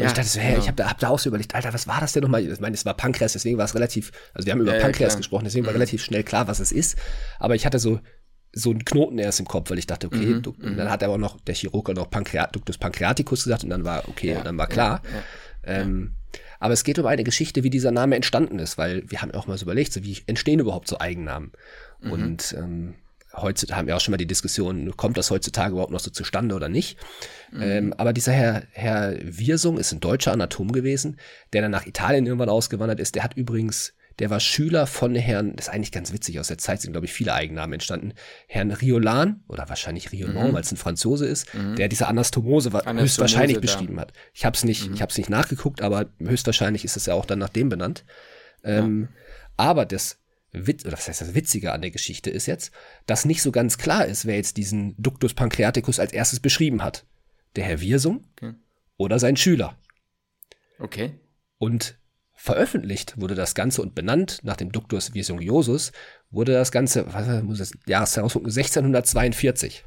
Und 0.00 0.06
Ja, 0.06 0.10
ich 0.12 0.16
dachte 0.16 0.28
so, 0.28 0.40
hä, 0.40 0.48
genau. 0.52 0.60
ich 0.60 0.66
habe 0.66 0.76
da, 0.76 0.88
hab 0.90 0.98
da 0.98 1.08
auch 1.08 1.18
so 1.18 1.28
überlegt, 1.28 1.54
Alter, 1.54 1.72
was 1.74 1.86
war 1.86 2.00
das 2.00 2.12
denn 2.12 2.22
nochmal? 2.22 2.44
Ich 2.46 2.60
meine, 2.60 2.74
es 2.74 2.84
war 2.84 2.94
Pankreas, 2.94 3.32
deswegen 3.34 3.58
war 3.58 3.64
es 3.66 3.74
relativ, 3.74 4.12
also 4.34 4.46
wir 4.46 4.52
haben 4.52 4.60
über 4.60 4.72
Ja, 4.72 4.78
ja, 4.78 4.82
Pankreas. 4.84 5.14
Mhm. 5.14 5.18
gesprochen, 5.18 5.44
deswegen 5.44 5.66
war 5.66 5.74
relativ 5.74 6.02
schnell 6.02 6.22
klar, 6.24 6.48
was 6.48 6.58
es 6.60 6.72
ist. 6.72 6.96
Aber 7.38 7.54
ich 7.54 7.66
hatte 7.66 7.78
so, 7.78 8.00
so 8.52 8.70
einen 8.70 8.84
Knoten 8.84 9.18
erst 9.18 9.40
im 9.40 9.46
Kopf, 9.46 9.70
weil 9.70 9.78
ich 9.78 9.86
dachte, 9.86 10.06
okay, 10.08 10.16
Mhm, 10.18 10.42
du, 10.42 10.50
und 10.60 10.76
dann 10.76 10.90
hat 10.90 11.04
aber 11.04 11.18
noch 11.18 11.40
der 11.40 11.54
Chirurg 11.54 11.88
auch 11.90 11.94
noch 11.94 12.10
Pankreat, 12.10 12.54
Ductus 12.56 12.78
pancreaticus 12.78 13.44
gesagt 13.44 13.62
und 13.64 13.70
dann 13.70 13.84
war, 13.84 14.08
okay, 14.08 14.36
und 14.36 14.44
dann 14.46 14.56
war 14.58 14.66
klar. 14.66 15.02
Ähm, 15.62 16.14
aber 16.58 16.74
es 16.74 16.84
geht 16.84 16.98
um 16.98 17.06
eine 17.06 17.24
Geschichte, 17.24 17.62
wie 17.62 17.70
dieser 17.70 17.90
Name 17.90 18.16
entstanden 18.16 18.58
ist, 18.58 18.76
weil 18.78 19.02
wir 19.10 19.22
haben 19.22 19.30
auch 19.32 19.46
mal 19.46 19.56
so 19.58 19.64
überlegt, 19.64 19.92
so 19.92 20.02
wie 20.02 20.18
entstehen 20.26 20.60
überhaupt 20.60 20.88
so 20.88 20.98
Eigennamen? 20.98 21.52
Mhm. 22.00 22.12
Und 22.12 22.54
ähm, 22.58 22.94
heutzutage 23.34 23.78
haben 23.78 23.86
wir 23.86 23.96
auch 23.96 24.00
schon 24.00 24.12
mal 24.12 24.18
die 24.18 24.26
Diskussion, 24.26 24.96
kommt 24.96 25.16
das 25.16 25.30
heutzutage 25.30 25.72
überhaupt 25.72 25.92
noch 25.92 26.00
so 26.00 26.10
zustande 26.10 26.54
oder 26.54 26.68
nicht? 26.68 26.98
Mhm. 27.52 27.62
Ähm, 27.62 27.94
aber 27.96 28.12
dieser 28.12 28.32
Herr, 28.32 28.64
Herr 28.72 29.16
Wirsung 29.22 29.78
ist 29.78 29.92
ein 29.92 30.00
deutscher 30.00 30.32
Anatom 30.32 30.72
gewesen, 30.72 31.16
der 31.52 31.62
dann 31.62 31.70
nach 31.70 31.86
Italien 31.86 32.26
irgendwann 32.26 32.48
ausgewandert 32.48 33.00
ist. 33.00 33.14
Der 33.14 33.22
hat 33.24 33.34
übrigens, 33.36 33.94
der 34.18 34.28
war 34.30 34.40
Schüler 34.40 34.86
von 34.86 35.14
Herrn, 35.14 35.56
das 35.56 35.68
ist 35.68 35.72
eigentlich 35.72 35.92
ganz 35.92 36.12
witzig, 36.12 36.38
aus 36.40 36.48
der 36.48 36.58
Zeit 36.58 36.82
sind, 36.82 36.92
glaube 36.92 37.06
ich, 37.06 37.12
viele 37.12 37.32
Eigennamen 37.32 37.72
entstanden, 37.74 38.12
Herrn 38.48 38.70
Riolan 38.70 39.42
oder 39.48 39.68
wahrscheinlich 39.68 40.12
Riolan, 40.12 40.52
weil 40.52 40.60
es 40.62 40.70
ein 40.72 40.76
Franzose 40.76 41.26
ist, 41.26 41.46
der 41.78 41.88
diese 41.88 42.06
Anastomose, 42.08 42.68
Mhm. 42.68 42.74
Anastomose 42.76 43.02
höchstwahrscheinlich 43.02 43.56
da. 43.56 43.60
beschrieben 43.62 43.98
hat. 43.98 44.12
Ich 44.34 44.44
habe 44.44 44.56
es 44.56 44.64
nicht, 44.64 44.90
ich 44.92 45.00
habe 45.00 45.10
es 45.10 45.16
nicht 45.16 45.30
nachgeguckt, 45.30 45.80
aber 45.80 46.06
höchstwahrscheinlich 46.18 46.84
ist 46.84 46.96
es 46.96 47.06
ja 47.06 47.14
auch 47.14 47.24
dann 47.24 47.38
nach 47.38 47.48
dem 47.48 47.68
benannt. 47.70 48.04
Ähm, 48.62 49.08
Aber 49.56 49.86
das 49.86 50.18
Witz, 50.52 50.84
oder 50.84 50.94
was 50.94 51.08
heißt 51.08 51.20
das 51.20 51.34
Witzige 51.34 51.72
an 51.72 51.80
der 51.82 51.90
Geschichte 51.90 52.30
ist 52.30 52.46
jetzt, 52.46 52.72
dass 53.06 53.24
nicht 53.24 53.42
so 53.42 53.52
ganz 53.52 53.78
klar 53.78 54.06
ist, 54.06 54.26
wer 54.26 54.36
jetzt 54.36 54.56
diesen 54.56 54.94
Ductus 54.98 55.34
pancreaticus 55.34 56.00
als 56.00 56.12
erstes 56.12 56.40
beschrieben 56.40 56.82
hat. 56.82 57.06
Der 57.56 57.64
Herr 57.64 57.80
Wirsung 57.80 58.24
Okay. 58.36 58.54
oder 58.96 59.18
sein 59.18 59.36
Schüler. 59.36 59.78
Okay. 60.78 61.18
Und 61.58 61.98
veröffentlicht 62.34 63.20
wurde 63.20 63.34
das 63.34 63.54
Ganze 63.54 63.82
und 63.82 63.94
benannt 63.94 64.38
nach 64.42 64.56
dem 64.56 64.72
Ductus 64.72 65.14
Virsungiosus 65.14 65.92
wurde 66.30 66.52
das 66.52 66.72
Ganze, 66.72 67.12
was 67.12 67.42
muss 67.42 67.58
das 67.58 67.72
ausdrücken, 68.18 68.46
1642. 68.46 69.84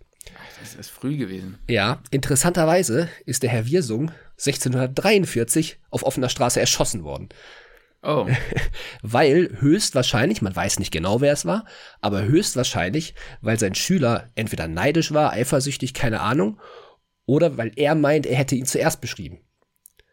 Das 0.60 0.76
ist 0.76 0.90
früh 0.90 1.18
gewesen. 1.18 1.58
Ja, 1.68 2.02
interessanterweise 2.12 3.10
ist 3.26 3.44
der 3.44 3.50
Herr 3.50 3.66
Wirsung 3.66 4.12
1643 4.38 5.80
auf 5.90 6.04
offener 6.04 6.30
Straße 6.30 6.60
erschossen 6.60 7.04
worden. 7.04 7.30
Oh, 8.04 8.28
Weil 9.02 9.58
höchstwahrscheinlich, 9.60 10.42
man 10.42 10.56
weiß 10.56 10.78
nicht 10.80 10.92
genau, 10.92 11.22
wer 11.22 11.32
es 11.32 11.46
war, 11.46 11.66
aber 12.02 12.24
höchstwahrscheinlich, 12.24 13.16
weil 13.42 13.58
sein 13.58 13.76
Schüler 13.76 14.30
entweder 14.36 14.68
neidisch 14.68 15.14
war, 15.14 15.32
eifersüchtig, 15.32 15.94
keine 15.94 16.20
Ahnung, 16.20 16.60
oder 17.26 17.58
weil 17.58 17.72
er 17.78 17.96
meint, 17.96 18.26
er 18.26 18.36
hätte 18.36 18.56
ihn 18.56 18.66
zuerst 18.66 19.00
beschrieben. 19.00 19.40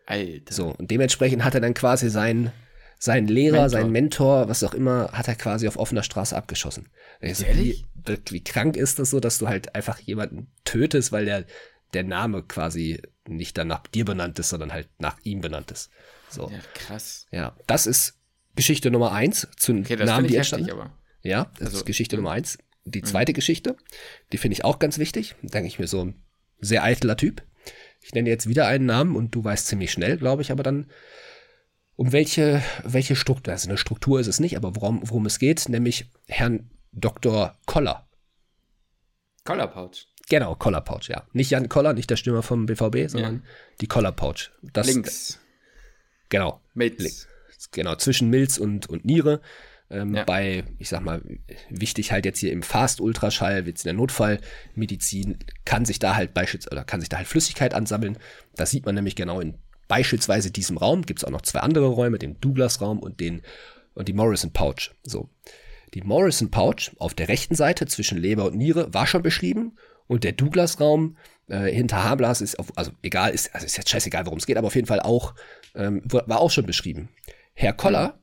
Alter. 0.06 0.54
So, 0.54 0.68
und 0.68 0.90
dementsprechend 0.90 1.44
hat 1.44 1.54
er 1.54 1.60
dann 1.60 1.74
quasi 1.74 2.10
seinen, 2.10 2.52
seinen 3.00 3.26
Lehrer, 3.26 3.62
Mentor. 3.62 3.68
seinen 3.68 3.92
Mentor, 3.92 4.48
was 4.48 4.62
auch 4.62 4.74
immer, 4.74 5.10
hat 5.12 5.26
er 5.26 5.34
quasi 5.34 5.66
auf 5.66 5.76
offener 5.76 6.04
Straße 6.04 6.36
abgeschossen. 6.36 6.88
Also, 7.20 7.44
wie, 7.46 7.84
wie 8.28 8.44
krank 8.44 8.76
ist 8.76 9.00
das 9.00 9.10
so, 9.10 9.18
dass 9.18 9.38
du 9.38 9.48
halt 9.48 9.74
einfach 9.74 9.98
jemanden 9.98 10.52
tötest, 10.64 11.10
weil 11.10 11.24
der, 11.24 11.44
der 11.92 12.04
Name 12.04 12.44
quasi 12.44 13.02
nicht 13.26 13.58
dann 13.58 13.68
nach 13.68 13.86
dir 13.88 14.04
benannt 14.04 14.38
ist, 14.38 14.50
sondern 14.50 14.72
halt 14.72 14.88
nach 14.98 15.16
ihm 15.24 15.40
benannt 15.40 15.72
ist. 15.72 15.90
So. 16.30 16.48
Ja, 16.50 16.58
krass. 16.74 17.26
Ja, 17.30 17.56
das 17.66 17.86
ist 17.86 18.18
Geschichte 18.56 18.90
Nummer 18.90 19.12
eins 19.12 19.48
zu 19.56 19.72
Okay, 19.72 19.96
Namen, 19.96 20.26
die 20.26 20.36
entstanden. 20.36 20.66
heftig, 20.66 20.80
aber. 20.80 20.96
Ja, 21.22 21.50
das 21.58 21.66
Also, 21.68 21.78
ist 21.78 21.86
Geschichte 21.86 22.16
Nummer 22.16 22.32
eins. 22.32 22.58
Die 22.84 23.02
zweite 23.02 23.32
Geschichte, 23.32 23.76
die 24.32 24.38
finde 24.38 24.54
ich 24.54 24.64
auch 24.64 24.78
ganz 24.78 24.98
wichtig. 24.98 25.34
Denke 25.42 25.68
ich 25.68 25.78
mir 25.78 25.86
so 25.86 26.04
ein 26.04 26.22
sehr 26.60 26.82
eitler 26.82 27.16
Typ. 27.16 27.42
Ich 28.00 28.12
nenne 28.14 28.28
jetzt 28.30 28.48
wieder 28.48 28.66
einen 28.66 28.86
Namen 28.86 29.14
und 29.16 29.34
du 29.34 29.44
weißt 29.44 29.66
ziemlich 29.66 29.92
schnell, 29.92 30.16
glaube 30.16 30.40
ich, 30.42 30.50
aber 30.50 30.62
dann 30.62 30.90
um 31.96 32.12
welche, 32.12 32.62
welche 32.84 33.14
Struktur, 33.14 33.52
also 33.52 33.68
eine 33.68 33.76
Struktur 33.76 34.18
ist 34.20 34.26
es 34.26 34.40
nicht, 34.40 34.56
aber 34.56 34.74
worum, 34.74 35.00
worum 35.04 35.26
es 35.26 35.38
geht, 35.38 35.68
nämlich 35.68 36.06
Herrn 36.26 36.70
Dr. 36.92 37.58
Koller. 37.66 38.08
Collarpouch. 39.44 40.06
Genau, 40.30 40.54
Koller 40.54 40.80
Pouch, 40.80 41.08
ja. 41.08 41.26
Nicht 41.32 41.50
Jan 41.50 41.68
Koller, 41.68 41.92
nicht 41.92 42.08
der 42.08 42.16
Stürmer 42.16 42.42
vom 42.42 42.66
BVB, 42.66 43.10
sondern 43.10 43.44
die 43.80 43.86
Koller 43.88 44.12
Pouch. 44.12 44.50
Das, 44.62 44.86
Links. 44.86 45.40
Genau. 46.30 46.60
Milz. 46.74 47.28
genau, 47.72 47.94
zwischen 47.96 48.30
Milz 48.30 48.56
und, 48.58 48.88
und 48.88 49.04
Niere. 49.04 49.40
Ähm, 49.90 50.14
Ja. 50.14 50.24
Bei, 50.24 50.64
ich 50.78 50.88
sag 50.88 51.02
mal, 51.02 51.20
wichtig 51.68 52.12
halt 52.12 52.24
jetzt 52.24 52.38
hier 52.38 52.52
im 52.52 52.62
Fast-Ultraschall, 52.62 53.66
jetzt 53.66 53.84
in 53.84 53.88
der 53.88 53.94
Notfallmedizin, 53.94 55.38
kann 55.64 55.84
sich 55.84 55.98
da 55.98 56.14
halt 56.14 56.32
beispielsweise, 56.32 56.72
oder 56.72 56.84
kann 56.84 57.00
sich 57.00 57.08
da 57.08 57.18
halt 57.18 57.26
Flüssigkeit 57.26 57.74
ansammeln. 57.74 58.16
Das 58.54 58.70
sieht 58.70 58.86
man 58.86 58.94
nämlich 58.94 59.16
genau 59.16 59.40
in 59.40 59.58
beispielsweise 59.88 60.50
diesem 60.50 60.78
Raum. 60.78 61.02
Gibt 61.02 61.20
es 61.20 61.24
auch 61.24 61.30
noch 61.30 61.42
zwei 61.42 61.60
andere 61.60 61.86
Räume, 61.88 62.18
den 62.18 62.40
Douglas-Raum 62.40 63.00
und 63.00 63.20
den 63.20 63.42
und 63.94 64.06
die 64.06 64.12
Morrison 64.12 64.52
Pouch. 64.52 64.92
So. 65.02 65.28
Die 65.94 66.02
Morrison 66.02 66.52
Pouch 66.52 66.92
auf 66.98 67.14
der 67.14 67.26
rechten 67.26 67.56
Seite 67.56 67.86
zwischen 67.86 68.16
Leber 68.16 68.44
und 68.46 68.56
Niere 68.56 68.94
war 68.94 69.08
schon 69.08 69.22
beschrieben 69.22 69.76
und 70.06 70.22
der 70.22 70.32
Douglas-Raum 70.32 71.16
äh, 71.50 71.72
hinter 71.72 72.04
Haarblas 72.04 72.40
ist, 72.40 72.58
auf, 72.58 72.72
also 72.76 72.92
egal, 73.02 73.32
ist, 73.32 73.54
also 73.54 73.66
ist 73.66 73.76
jetzt 73.76 73.90
scheißegal, 73.90 74.24
worum 74.26 74.38
es 74.38 74.46
geht, 74.46 74.56
aber 74.56 74.68
auf 74.68 74.74
jeden 74.74 74.86
Fall 74.86 75.00
auch, 75.00 75.34
ähm, 75.74 76.02
war 76.04 76.40
auch 76.40 76.50
schon 76.50 76.66
beschrieben. 76.66 77.08
Herr 77.54 77.72
Koller 77.72 78.18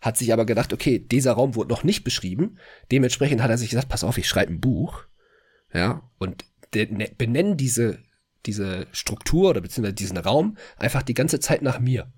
hat 0.00 0.16
sich 0.16 0.32
aber 0.32 0.44
gedacht, 0.44 0.72
okay, 0.72 0.98
dieser 0.98 1.32
Raum 1.32 1.54
wurde 1.54 1.70
noch 1.70 1.84
nicht 1.84 2.02
beschrieben. 2.02 2.58
Dementsprechend 2.90 3.40
hat 3.40 3.50
er 3.50 3.58
sich 3.58 3.70
gesagt, 3.70 3.88
pass 3.88 4.04
auf, 4.04 4.18
ich 4.18 4.28
schreibe 4.28 4.52
ein 4.52 4.60
Buch. 4.60 5.04
Ja, 5.72 6.10
und 6.18 6.44
ne- 6.74 7.12
benennen 7.16 7.56
diese, 7.56 8.00
diese 8.44 8.88
Struktur 8.90 9.50
oder 9.50 9.60
beziehungsweise 9.60 9.94
diesen 9.94 10.18
Raum 10.18 10.56
einfach 10.76 11.02
die 11.02 11.14
ganze 11.14 11.40
Zeit 11.40 11.62
nach 11.62 11.78
mir. 11.78 12.12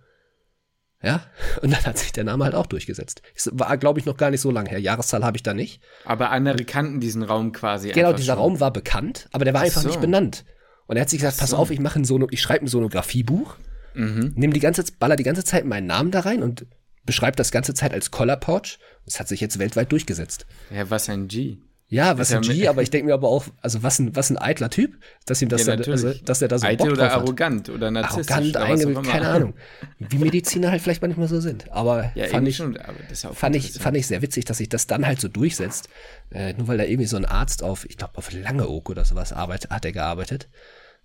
Ja, 1.03 1.27
und 1.62 1.72
dann 1.72 1.85
hat 1.85 1.98
sich 1.98 2.12
der 2.12 2.24
Name 2.24 2.44
halt 2.44 2.55
auch 2.55 2.66
durchgesetzt. 2.66 3.20
Es 3.35 3.50
war, 3.53 3.77
glaube 3.77 4.00
ich, 4.00 4.07
noch 4.07 4.16
gar 4.16 4.31
nicht 4.31 4.40
so 4.40 4.50
lange 4.50 4.70
her. 4.70 4.81
Jahreszahl 4.81 5.22
habe 5.22 5.37
ich 5.37 5.42
da 5.42 5.53
nicht. 5.53 5.83
Aber 6.07 6.31
andere 6.31 6.64
kannten 6.64 7.00
diesen 7.00 7.22
Raum 7.22 7.53
quasi. 7.53 7.90
Genau, 7.90 8.14
dieser 8.14 8.33
schon. 8.33 8.42
Raum 8.42 8.61
war 8.61 8.72
bekannt, 8.72 9.29
aber 9.33 9.44
der 9.44 9.53
war 9.53 9.61
einfach 9.61 9.83
so. 9.83 9.88
nicht 9.88 10.00
benannt. 10.00 10.46
Und 10.87 10.97
er 10.97 11.03
hat 11.03 11.11
sich 11.11 11.20
gesagt, 11.20 11.38
pass 11.38 11.55
auf, 11.55 11.70
ich 11.70 11.81
mache 11.81 11.99
ein 11.99 12.05
Sono, 12.05 12.27
ich 12.31 12.42
schreibe 12.42 12.64
ein 12.64 12.68
Sonografiebuch, 12.68 13.57
Mhm. 13.94 14.33
nimm 14.35 14.53
die 14.53 14.61
ganze, 14.61 14.85
baller 14.99 15.14
die 15.16 15.23
ganze 15.23 15.44
Zeit 15.44 15.64
meinen 15.64 15.87
Namen 15.87 16.11
da 16.11 16.20
rein 16.20 16.42
und 16.42 16.66
beschreibt 17.05 17.38
das 17.38 17.53
ganze 17.53 17.75
Zeit 17.75 17.92
als 17.94 18.11
Collar 18.11 18.37
Pouch. 18.38 18.79
Das 19.05 19.20
hat 19.20 19.29
sich 19.29 19.40
jetzt 19.40 19.59
weltweit 19.59 19.92
durchgesetzt. 19.92 20.47
Ja, 20.75 20.90
was 20.90 21.09
ein 21.09 21.29
G. 21.29 21.59
Ja, 21.94 22.18
was 22.18 22.30
ja 22.30 22.38
ein 22.38 22.42
G, 22.42 22.66
aber 22.66 22.83
ich 22.83 22.90
denke 22.90 23.07
mir 23.07 23.14
aber 23.14 23.28
auch, 23.28 23.46
also 23.62 23.85
was 23.85 24.00
ein, 24.00 24.16
was 24.16 24.28
ein 24.28 24.37
eitler 24.37 24.68
Typ, 24.68 24.98
dass 25.26 25.40
ihm 25.40 25.48
das 25.48 25.64
Ja, 25.64 25.76
da, 25.76 25.92
also, 25.92 26.12
dass 26.12 26.42
er 26.42 26.48
da 26.48 26.59
so 26.59 26.66
Eitel 26.66 26.78
Bock 26.78 26.87
oder 26.88 26.96
drauf 26.96 27.12
hat. 27.12 27.20
arrogant 27.20 27.68
oder 27.68 27.92
narzisstisch. 27.92 28.35
Arrogant, 28.35 28.57
oder 28.57 28.64
eingebildet, 28.64 29.04
keine 29.04 29.28
Ahnung. 29.28 29.54
Wie 30.00 30.18
Mediziner 30.18 30.72
halt 30.72 30.83
vielleicht 30.83 31.02
manchmal 31.02 31.28
so 31.28 31.38
sind. 31.38 31.70
Aber 31.70 32.11
Ja, 32.16 32.26
fand 32.26 32.48
ich, 32.48 32.57
schon, 32.57 32.76
aber 32.78 32.98
das 33.09 33.18
ist 33.18 33.26
auch 33.26 33.37
fand 33.37 33.54
ich, 33.54 33.74
fand 33.74 33.96
ich 33.96 34.09
sehr 34.09 34.22
witzig, 34.22 34.44
dass 34.44 34.59
sich 34.59 34.68
das 34.68 34.88
dann 34.88 35.07
halt 35.07 35.20
so 35.20 35.28
durchsetzt. 35.28 35.88
Äh, 36.33 36.54
nur 36.54 36.66
weil 36.66 36.78
da 36.78 36.85
irgendwie 36.85 37.07
so 37.07 37.16
ein 37.16 37.24
Arzt 37.24 37.62
auf, 37.62 37.88
ich 37.88 37.96
glaube, 37.96 38.18
auf 38.18 38.33
Langeoog 38.33 38.90
oder 38.90 39.04
sowas 39.04 39.33
arbeitet, 39.33 39.70
hat 39.70 39.85
er 39.85 39.92
gearbeitet. 39.92 40.48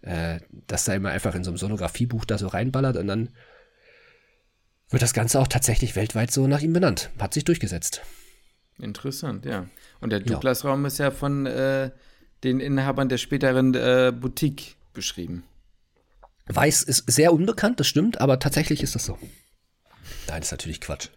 Äh, 0.02 0.40
dass 0.66 0.86
da 0.86 0.96
immer 0.96 1.10
einfach 1.12 1.36
in 1.36 1.44
so 1.44 1.52
einem 1.52 1.60
Sonografiebuch 1.60 2.26
da 2.26 2.40
so 2.40 2.48
reinballert 2.48 2.98
und 2.98 3.06
dann 3.06 3.30
wird 4.90 5.04
das 5.04 5.14
Ganze 5.14 5.40
auch 5.40 5.48
tatsächlich 5.48 5.96
weltweit 5.96 6.32
so 6.32 6.48
nach 6.48 6.62
ihm 6.62 6.74
benannt. 6.74 7.12
Hat 7.20 7.36
sich 7.36 7.46
durchgesetzt. 7.46 8.02
Interessant, 8.80 9.46
ja. 9.46 9.68
Und 10.02 10.12
der 10.12 10.20
Douglas-Raum 10.22 10.86
ist 10.86 10.98
ja 11.00 11.12
von 11.12 11.46
äh, 11.46 11.92
den 12.44 12.60
Inhabern 12.60 13.10
der 13.10 13.18
späteren 13.18 13.74
äh, 13.76 14.14
Boutique 14.16 14.76
beschrieben. 14.94 15.44
Weiß 16.48 16.84
ist 16.84 17.10
sehr 17.12 17.34
unbekannt, 17.34 17.80
das 17.80 17.88
stimmt, 17.88 18.20
aber 18.22 18.40
tatsächlich 18.40 18.82
ist 18.82 18.96
das 18.96 19.06
so. 19.06 19.18
Nein, 20.28 20.40
das 20.40 20.46
ist 20.48 20.52
natürlich 20.52 20.82
Quatsch. 20.82 21.10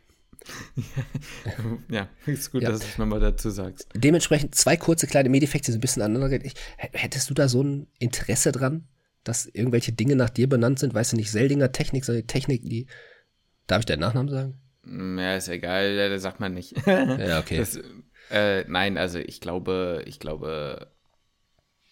ja, 1.88 2.08
ist 2.26 2.50
gut, 2.50 2.62
Ja. 2.62 2.70
dass 2.70 2.80
du 2.80 2.86
es 2.86 2.98
nochmal 2.98 3.20
dazu 3.20 3.50
sagst. 3.50 3.88
Dementsprechend 3.94 4.54
zwei 4.54 4.76
kurze 4.76 5.06
kleine 5.06 5.28
Medifekte, 5.28 5.66
die 5.66 5.72
so 5.72 5.78
ein 5.78 5.80
bisschen 5.80 6.02
aneinander 6.02 6.36
gehen. 6.38 6.52
Hättest 6.76 7.30
du 7.30 7.34
da 7.34 7.48
so 7.48 7.62
ein 7.62 7.86
Interesse 7.98 8.52
dran, 8.52 8.88
dass 9.24 9.46
irgendwelche 9.46 9.92
Dinge 9.92 10.16
nach 10.16 10.30
dir 10.30 10.48
benannt 10.48 10.80
sind? 10.80 10.94
Weißt 10.94 11.12
du 11.12 11.16
nicht, 11.16 11.30
Seldinger 11.30 11.72
Technik, 11.72 12.04
sondern 12.04 12.22
die 12.22 12.26
Technik, 12.26 12.62
die. 12.64 12.86
Darf 13.68 13.80
ich 13.80 13.86
deinen 13.86 14.00
Nachnamen 14.00 14.28
sagen? 14.28 14.58
Ja, 15.18 15.36
ist 15.36 15.48
egal, 15.48 16.10
das 16.10 16.22
sagt 16.22 16.40
man 16.40 16.54
nicht. 16.54 16.74
Ja, 16.86 17.38
okay. 17.38 17.58
Das, 17.58 17.78
äh, 18.32 18.64
nein, 18.68 18.98
also 18.98 19.18
ich 19.18 19.40
glaube, 19.40 20.02
ich 20.06 20.18
glaube, 20.18 20.88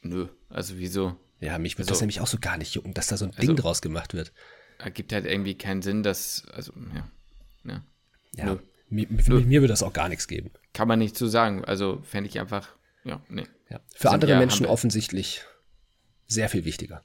nö. 0.02 0.28
Also 0.48 0.78
wieso? 0.78 1.16
ja, 1.40 1.58
mich 1.58 1.74
würde 1.76 1.82
Also- 1.84 1.90
das 1.92 2.00
nämlich 2.00 2.20
auch 2.20 2.26
so 2.26 2.38
gar 2.40 2.56
nicht 2.58 2.74
jucken, 2.74 2.92
dass 2.94 3.06
da 3.06 3.16
so 3.16 3.24
ein 3.26 3.30
Also- 3.34 3.46
Ding 3.46 3.56
draus 3.56 3.80
gemacht 3.82 4.14
wird. 4.14 4.32
Ergibt 4.78 5.12
halt 5.12 5.26
irgendwie 5.26 5.56
keinen 5.56 5.82
Sinn, 5.82 6.02
dass, 6.02 6.44
also, 6.52 6.72
ja. 6.94 7.08
ja. 7.64 7.84
Ja. 8.34 8.44
Nö. 8.46 8.58
Mir, 8.88 9.06
mir, 9.08 9.22
mir 9.40 9.60
würde 9.60 9.72
das 9.72 9.82
auch 9.82 9.92
gar 9.92 10.08
nichts 10.08 10.26
geben. 10.26 10.50
Kann 10.74 10.88
man 10.88 10.98
nicht 10.98 11.16
so 11.16 11.26
sagen. 11.28 11.64
Also 11.64 12.00
fände 12.02 12.28
ich 12.28 12.40
einfach, 12.40 12.68
ja, 13.04 13.20
nee. 13.28 13.46
Ja. 13.68 13.80
Für 13.94 14.08
Sind 14.08 14.10
andere 14.14 14.32
ja- 14.32 14.38
Menschen 14.38 14.66
offensichtlich 14.66 15.42
sehr 16.26 16.48
viel 16.48 16.64
wichtiger. 16.64 17.04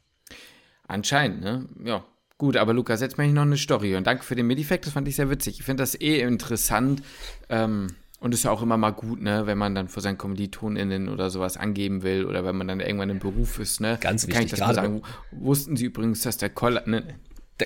Anscheinend, 0.88 1.42
ne? 1.42 1.68
Ja. 1.84 2.06
Gut, 2.38 2.58
aber 2.58 2.74
Lukas, 2.74 3.02
jetzt 3.02 3.18
mache 3.18 3.28
ich 3.28 3.34
noch 3.34 3.44
eine 3.44 3.58
Story. 3.58 3.96
Und 3.96 4.06
danke 4.08 4.24
für 4.24 4.36
den 4.36 4.48
Medifekt, 4.48 4.86
das 4.86 4.94
fand 4.94 5.08
ich 5.08 5.16
sehr 5.16 5.30
witzig. 5.30 5.60
Ich 5.60 5.66
finde 5.66 5.84
das 5.84 6.00
eh 6.00 6.20
interessant. 6.22 7.02
Ähm, 7.50 7.96
und 8.26 8.34
ist 8.34 8.44
ja 8.44 8.50
auch 8.50 8.64
immer 8.64 8.76
mal 8.76 8.90
gut, 8.90 9.22
ne, 9.22 9.46
wenn 9.46 9.60
man 9.60 9.76
dann 9.76 9.88
vor 9.88 10.02
seinen 10.02 10.18
KommilitonInnen 10.18 11.10
oder 11.10 11.30
sowas 11.30 11.58
angeben 11.58 12.02
will 12.02 12.26
oder 12.26 12.44
wenn 12.44 12.56
man 12.56 12.68
dann 12.68 12.80
irgendwann 12.80 13.12
im 13.12 13.20
Beruf 13.20 13.60
ist, 13.60 13.82
ne? 13.82 14.00
Ganz 14.02 14.24
Dann 14.24 14.32
kann 14.32 14.42
wichtig, 14.42 14.54
ich 14.54 14.60
das 14.60 14.68
mal 14.68 14.74
sagen. 14.74 15.04
Wussten 15.30 15.78
Sie 15.78 15.86
übrigens, 15.86 16.24
dass 16.24 16.38
der 16.38 16.50
Koller, 16.50 16.82
ne, 16.88 17.04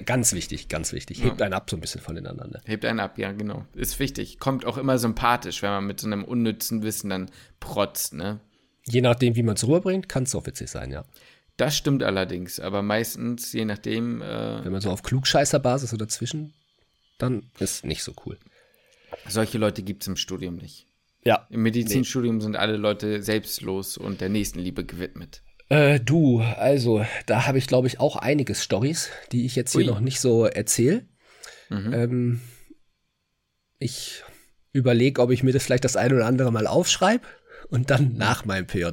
Ganz 0.06 0.34
wichtig, 0.34 0.68
ganz 0.68 0.92
wichtig. 0.92 1.24
Hebt 1.24 1.42
einen 1.42 1.54
ab 1.54 1.70
so 1.70 1.78
ein 1.78 1.80
bisschen 1.80 2.02
voneinander. 2.02 2.46
Ne? 2.46 2.62
hebt 2.66 2.84
einen 2.84 3.00
ab, 3.00 3.18
ja, 3.18 3.32
genau. 3.32 3.66
Ist 3.74 4.00
wichtig. 4.00 4.38
Kommt 4.38 4.66
auch 4.66 4.78
immer 4.78 4.98
sympathisch, 4.98 5.64
wenn 5.64 5.70
man 5.70 5.88
mit 5.88 6.02
so 6.02 6.08
einem 6.08 6.26
unnützen 6.26 6.84
Wissen 6.84 7.10
dann 7.10 7.32
protzt, 7.62 8.14
ne? 8.14 8.42
Je 8.86 9.00
nachdem, 9.00 9.38
wie 9.38 9.44
man 9.44 9.56
es 9.56 9.66
rüberbringt, 9.66 10.10
kann 10.10 10.24
es 10.24 10.36
auch 10.36 10.46
witzig 10.46 10.70
sein, 10.70 10.92
ja. 10.92 11.06
Das 11.56 11.78
stimmt 11.78 12.04
allerdings, 12.04 12.60
aber 12.60 12.82
meistens, 12.82 13.54
je 13.54 13.64
nachdem, 13.64 14.22
äh, 14.22 14.66
Wenn 14.66 14.74
man 14.74 14.82
so 14.82 14.92
auf 14.92 15.04
Klugscheißerbasis 15.04 15.94
oder 15.94 16.06
dazwischen, 16.06 16.54
dann 17.18 17.44
ist 17.60 17.86
nicht 17.86 18.04
so 18.04 18.14
cool. 18.26 18.38
Solche 19.28 19.58
Leute 19.58 19.84
gibt 19.84 20.04
es 20.04 20.08
im 20.08 20.16
Studium 20.16 20.56
nicht. 20.56 20.88
Ja. 21.24 21.48
Im 21.50 21.64
Medizinstudium 21.64 22.42
sind 22.42 22.56
alle 22.56 22.78
Leute 22.78 23.22
selbstlos 23.22 23.98
und 23.98 24.22
der 24.22 24.30
Nächstenliebe 24.30 24.86
gewidmet. 24.86 25.44
Äh, 25.68 26.00
du, 26.00 26.40
also, 26.40 27.06
da 27.26 27.46
habe 27.46 27.58
ich, 27.58 27.68
glaube 27.68 27.88
ich, 27.88 28.00
auch 28.00 28.16
einiges 28.16 28.64
Stories, 28.64 29.10
die 29.32 29.46
ich 29.46 29.56
jetzt 29.56 29.74
hier 29.74 29.82
Ui. 29.82 29.88
noch 29.88 30.00
nicht 30.00 30.20
so 30.20 30.46
erzähle. 30.46 31.06
Ähm, 31.72 32.42
ich 33.78 34.24
überlege, 34.74 35.22
ob 35.22 35.32
ich 35.32 35.44
mir 35.44 35.52
das 35.52 35.64
vielleicht 35.64 35.86
das 35.86 35.96
eine 35.96 36.16
oder 36.16 36.26
andere 36.26 36.52
mal 36.52 36.68
aufschreibe 36.68 37.26
und 37.70 37.90
dann 37.92 38.16
nach 38.18 38.46
meinem 38.46 38.66
PJ 38.66 38.86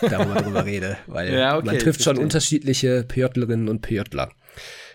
darüber 0.00 0.42
drüber 0.42 0.64
rede, 0.64 0.96
weil 1.06 1.32
Ja, 1.34 1.56
okay, 1.56 1.66
man 1.66 1.78
trifft 1.78 2.02
schon 2.02 2.18
unterschiedliche 2.18 3.04
PJlerinnen 3.04 3.68
und 3.68 3.82
PJler 3.82 4.30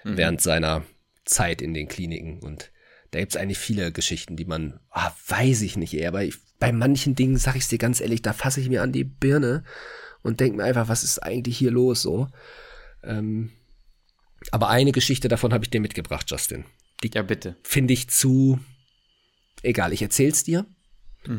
während 0.03 0.41
seiner 0.41 0.83
Zeit 1.23 1.61
in 1.61 1.73
den 1.73 1.87
Kliniken 1.87 2.39
und 2.39 2.71
da 3.15 3.21
gibt 3.21 3.33
es 3.33 3.41
eigentlich 3.41 3.57
viele 3.57 3.93
Geschichten, 3.93 4.35
die 4.35 4.43
man, 4.43 4.77
ah, 4.89 5.09
weiß 5.27 5.61
ich 5.61 5.77
nicht 5.77 5.93
eher, 5.93 6.09
aber 6.09 6.25
ich, 6.25 6.35
bei 6.59 6.73
manchen 6.73 7.15
Dingen, 7.15 7.37
sag 7.37 7.55
ich 7.55 7.65
dir 7.65 7.77
ganz 7.77 8.01
ehrlich, 8.01 8.21
da 8.21 8.33
fasse 8.33 8.59
ich 8.59 8.67
mir 8.67 8.83
an 8.83 8.91
die 8.91 9.05
Birne 9.05 9.63
und 10.21 10.41
denke 10.41 10.57
mir 10.57 10.65
einfach, 10.65 10.89
was 10.89 11.05
ist 11.05 11.19
eigentlich 11.19 11.57
hier 11.57 11.71
los 11.71 12.01
so. 12.01 12.27
Ähm, 13.03 13.51
aber 14.51 14.67
eine 14.67 14.91
Geschichte 14.91 15.29
davon 15.29 15.53
habe 15.53 15.63
ich 15.63 15.69
dir 15.69 15.79
mitgebracht, 15.79 16.29
Justin. 16.29 16.65
Die 17.03 17.11
Ja, 17.13 17.23
bitte. 17.23 17.55
finde 17.63 17.93
ich 17.93 18.09
zu, 18.09 18.59
egal, 19.63 19.93
ich 19.93 20.01
erzähl's 20.01 20.43
dir, 20.43 20.65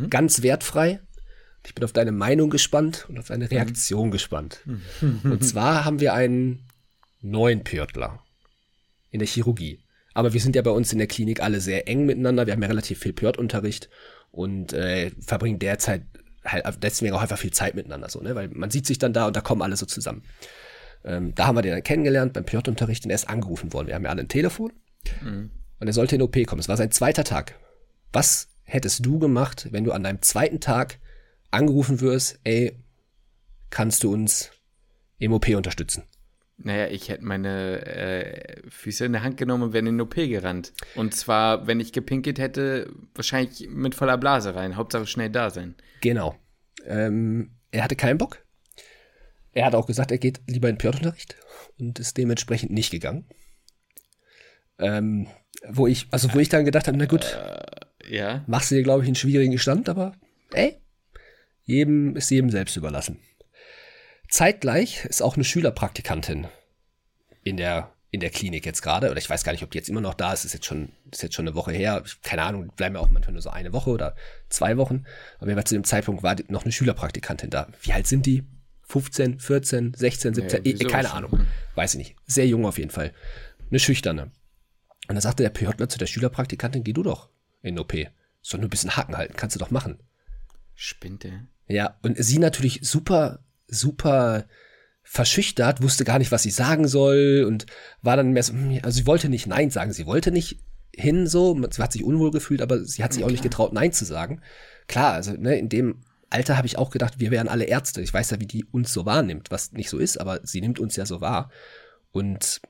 ganz 0.09 0.41
wertfrei. 0.41 1.01
Ich 1.67 1.75
bin 1.75 1.85
auf 1.85 1.93
deine 1.93 2.13
Meinung 2.13 2.49
gespannt 2.49 3.07
und 3.11 3.19
auf 3.19 3.27
deine 3.29 3.51
Reaktion 3.51 4.11
gespannt. 4.11 4.61
Und 5.25 5.45
zwar 5.45 5.85
haben 5.85 6.01
wir 6.01 6.15
einen 6.15 6.67
neuen 7.21 7.65
Pörtler 7.65 8.25
in 9.11 9.19
der 9.19 9.29
Chirurgie. 9.29 9.83
Aber 10.17 10.33
wir 10.33 10.41
sind 10.41 10.57
ja 10.57 10.63
bei 10.63 10.71
uns 10.71 10.91
in 10.95 10.99
der 10.99 11.09
Klinik 11.09 11.43
alle 11.43 11.61
sehr 11.61 11.89
eng 11.89 12.07
miteinander. 12.07 12.47
Wir 12.47 12.55
haben 12.55 12.63
ja 12.63 12.69
relativ 12.69 13.01
viel 13.01 13.13
Pörtunterricht 13.13 13.91
und 14.31 14.73
äh, 14.73 15.11
verbringen 15.21 15.59
derzeit 15.59 16.07
halt 16.43 16.65
deswegen 16.83 17.13
auch 17.13 17.21
einfach 17.21 17.37
viel 17.37 17.51
Zeit 17.51 17.75
miteinander 17.75 18.09
so, 18.09 18.23
ne? 18.23 18.35
Weil 18.35 18.49
man 18.49 18.71
sieht 18.71 18.87
sich 18.87 18.97
dann 18.97 19.13
da 19.13 19.27
und 19.27 19.37
da 19.37 19.43
kommen 19.43 19.61
alle 19.61 19.77
so 19.77 19.85
zusammen. 19.85 20.23
Ähm, 21.05 21.35
da 21.35 21.47
haben 21.47 21.57
wir 21.57 21.61
den 21.61 21.73
dann 21.73 21.83
kennengelernt 21.83 22.33
beim 22.33 22.47
Pörtunterricht 22.47 23.05
und 23.05 23.11
er 23.11 23.15
ist 23.17 23.29
angerufen 23.29 23.75
worden. 23.75 23.89
Wir 23.89 23.95
haben 23.95 24.05
ja 24.05 24.11
alle 24.11 24.23
ein 24.23 24.29
Telefon 24.29 24.73
und 25.81 25.87
er 25.87 25.93
sollte 25.93 26.15
in 26.15 26.23
OP 26.23 26.35
kommen. 26.47 26.61
Es 26.61 26.69
war 26.71 26.79
sein 26.79 26.91
zweiter 26.93 27.25
Tag. 27.25 27.55
Was 28.11 28.49
hättest 28.63 29.05
du 29.05 29.19
gemacht, 29.19 29.69
wenn 29.71 29.85
du 29.85 29.93
an 29.93 30.03
deinem 30.03 30.23
zweiten 30.23 30.61
Tag 30.61 30.99
angerufen 31.51 32.01
wirst, 32.01 32.41
ey, 32.45 32.83
kannst 33.69 34.03
du 34.03 34.15
uns 34.15 34.51
im 35.19 35.35
OP 35.35 35.47
unterstützen? 35.51 36.05
Naja, 36.59 36.87
ich 36.89 37.11
hätte 37.11 37.25
meine 37.25 37.85
äh, 37.87 38.63
Füße 38.71 39.05
in 39.05 39.13
der 39.13 39.23
Hand 39.23 39.37
genommen 39.37 39.63
und 39.65 39.73
wäre 39.75 39.81
in 39.87 39.97
den 39.97 40.01
OP 40.01 40.15
gerannt. 40.15 40.73
Und 40.95 41.15
zwar, 41.15 41.67
wenn 41.67 41.81
ich 41.81 41.93
gepinkelt 41.93 42.39
hätte, 42.39 42.91
wahrscheinlich 43.15 43.69
mit 43.69 43.95
voller 43.95 44.17
Blase 44.17 44.55
rein. 44.55 44.77
Hauptsache 44.77 45.07
schnell 45.07 45.29
da 45.31 45.51
sein. 45.51 45.75
Genau. 46.01 46.35
Ähm, 46.87 47.51
er 47.73 47.85
hatte 47.85 47.97
keinen 47.97 48.17
Bock. 48.19 48.43
Er 49.53 49.67
hat 49.67 49.75
auch 49.75 49.87
gesagt, 49.87 50.11
er 50.11 50.19
geht 50.19 50.41
lieber 50.47 50.69
in 50.71 50.79
Pörtunterricht 50.79 51.37
und 51.79 51.99
ist 51.99 52.17
dementsprechend 52.17 52.71
nicht 52.73 52.91
gegangen. 52.91 53.27
Ähm, 54.79 55.27
wo 55.69 55.87
ich, 55.87 56.07
also 56.11 56.33
wo 56.35 56.39
ich 56.39 56.49
dann 56.49 56.65
gedacht 56.65 56.87
habe, 56.87 56.97
na 56.99 57.07
gut, 57.07 57.39
Ja. 58.09 58.45
machst 58.47 58.71
du 58.71 58.75
dir, 58.75 58.83
glaube 58.83 59.03
ich, 59.03 59.09
einen 59.09 59.15
schwierigen 59.15 59.59
Stand, 59.59 59.89
aber 59.89 60.13
ey, 60.53 60.77
jedem 61.65 62.17
ist 62.17 62.31
jedem 62.31 62.51
selbst 62.51 62.77
überlassen. 62.77 63.19
Zeitgleich 64.29 65.05
ist 65.05 65.23
auch 65.23 65.35
eine 65.37 65.45
Schülerpraktikantin 65.45 66.47
in 67.43 67.57
der, 67.57 67.93
in 68.11 68.21
der 68.21 68.31
Klinik 68.31 68.67
jetzt 68.67 68.83
gerade, 68.83 69.11
oder 69.11 69.19
ich 69.19 69.31
weiß 69.31 69.45
gar 69.45 69.53
nicht, 69.53 69.63
ob 69.63 69.71
die 69.71 69.79
jetzt 69.79 69.89
immer 69.89 70.01
noch 70.01 70.15
da 70.15 70.33
ist, 70.33 70.45
ist 70.45 70.53
jetzt 70.53 70.67
schon, 70.67 70.93
ist 71.13 71.23
jetzt 71.23 71.35
schon 71.35 71.47
eine 71.47 71.55
Woche 71.55 71.73
her, 71.73 72.03
keine 72.23 72.43
Ahnung, 72.43 72.73
bleiben 72.77 72.97
ja 72.97 73.01
auch 73.01 73.11
manchmal 73.11 73.33
nur 73.33 73.43
so 73.43 73.51
eine 73.51 73.73
Woche 73.73 73.91
oder 73.91 74.17
zwei 74.49 74.77
Wochen, 74.77 75.05
aber 75.39 75.47
jedenfalls 75.47 75.69
zu 75.69 75.77
dem 75.77 75.85
Zeitpunkt 75.85 76.23
war 76.23 76.37
noch 76.49 76.65
eine 76.65 76.73
Schülerpraktikantin 76.73 77.51
da. 77.51 77.69
Wie 77.83 77.93
alt 77.93 78.07
sind 78.07 78.27
die? 78.27 78.45
15, 78.89 79.41
14, 79.41 79.95
16, 79.95 80.35
17, 80.35 80.65
Ja, 80.65 80.73
eh, 80.73 80.85
keine? 80.85 81.13
Ahnung, 81.13 81.47
weiß 81.75 81.95
ich 81.95 81.99
nicht. 81.99 82.17
Sehr 82.27 82.47
jung 82.47 82.65
auf 82.65 82.79
jeden 82.79 82.91
Fall. 82.91 83.13
Eine 83.69 83.81
schüchterne. 83.81 84.31
Und 85.09 85.15
da 85.15 85.21
sagte 85.21 85.43
der 85.43 85.51
PJler 85.51 85.89
zu 85.89 85.99
der 85.99 86.07
Schülerpraktikantin, 86.07 86.85
geh 86.85 86.93
du 86.93 87.03
doch 87.03 87.31
in 87.63 87.79
OP. 87.79 87.95
Soll 88.43 88.61
nur 88.61 88.69
ein 88.69 88.71
bisschen 88.71 88.97
Haken 88.97 89.17
halten, 89.17 89.35
kannst 89.37 89.57
du 89.57 89.61
doch 89.61 89.71
machen. 89.71 89.99
Spinnt 90.75 91.25
der? 91.25 91.47
Ja, 91.69 91.99
und 92.03 92.17
sie 92.23 92.39
natürlich 92.39 92.81
super, 92.83 93.41
super 93.69 94.47
verschüchtert, 95.03 95.83
wusste 95.83 96.05
gar 96.05 96.19
nicht, 96.19 96.33
was 96.33 96.43
sie 96.43 96.51
sagen 96.51 96.89
soll 96.89 97.45
und 97.47 97.67
war 98.03 98.17
dann 98.17 98.33
mehr 98.33 98.43
so, 98.43 98.53
hm, 98.53 98.81
also 98.83 98.97
sie 98.97 99.07
wollte 99.07 99.29
nicht 99.29 99.47
Nein 99.47 99.71
sagen, 99.71 99.93
sie 99.93 100.07
wollte 100.07 100.33
nicht 100.33 100.61
hin 100.95 101.27
so, 101.27 101.57
sie 101.71 101.83
hat 101.83 101.93
sich 101.93 102.03
unwohl 102.03 102.31
gefühlt, 102.31 102.63
aber 102.63 102.85
sie 102.85 103.05
hat 103.05 103.13
sich 103.13 103.23
auch 103.23 103.31
nicht 103.31 103.43
getraut, 103.43 103.73
Nein 103.73 103.93
zu 103.93 104.05
sagen. 104.05 104.41
Klar, 104.89 105.13
also 105.13 105.33
ne, 105.33 105.59
in 105.59 105.69
dem 105.69 106.03
Alter 106.31 106.57
habe 106.57 106.67
ich 106.67 106.79
auch 106.79 106.91
gedacht, 106.91 107.21
wir 107.21 107.31
wären 107.31 107.49
alle 107.49 107.65
Ärzte. 107.65 108.03
Ich 108.03 108.13
weiß 108.13 108.31
ja, 108.31 108.41
wie 108.41 108.47
die 108.47 108.65
uns 108.65 108.93
so 108.93 109.07
wahrnimmt, 109.07 109.51
was 109.51 109.73
nicht 109.73 109.91
so 109.91 109.99
ist, 109.99 110.21
aber 110.21 110.41
sie 110.43 110.61
nimmt 110.61 110.81
uns 110.81 110.97
ja 110.97 111.07
so 111.07 111.21
wahr. 111.21 111.51
Und 112.11 112.61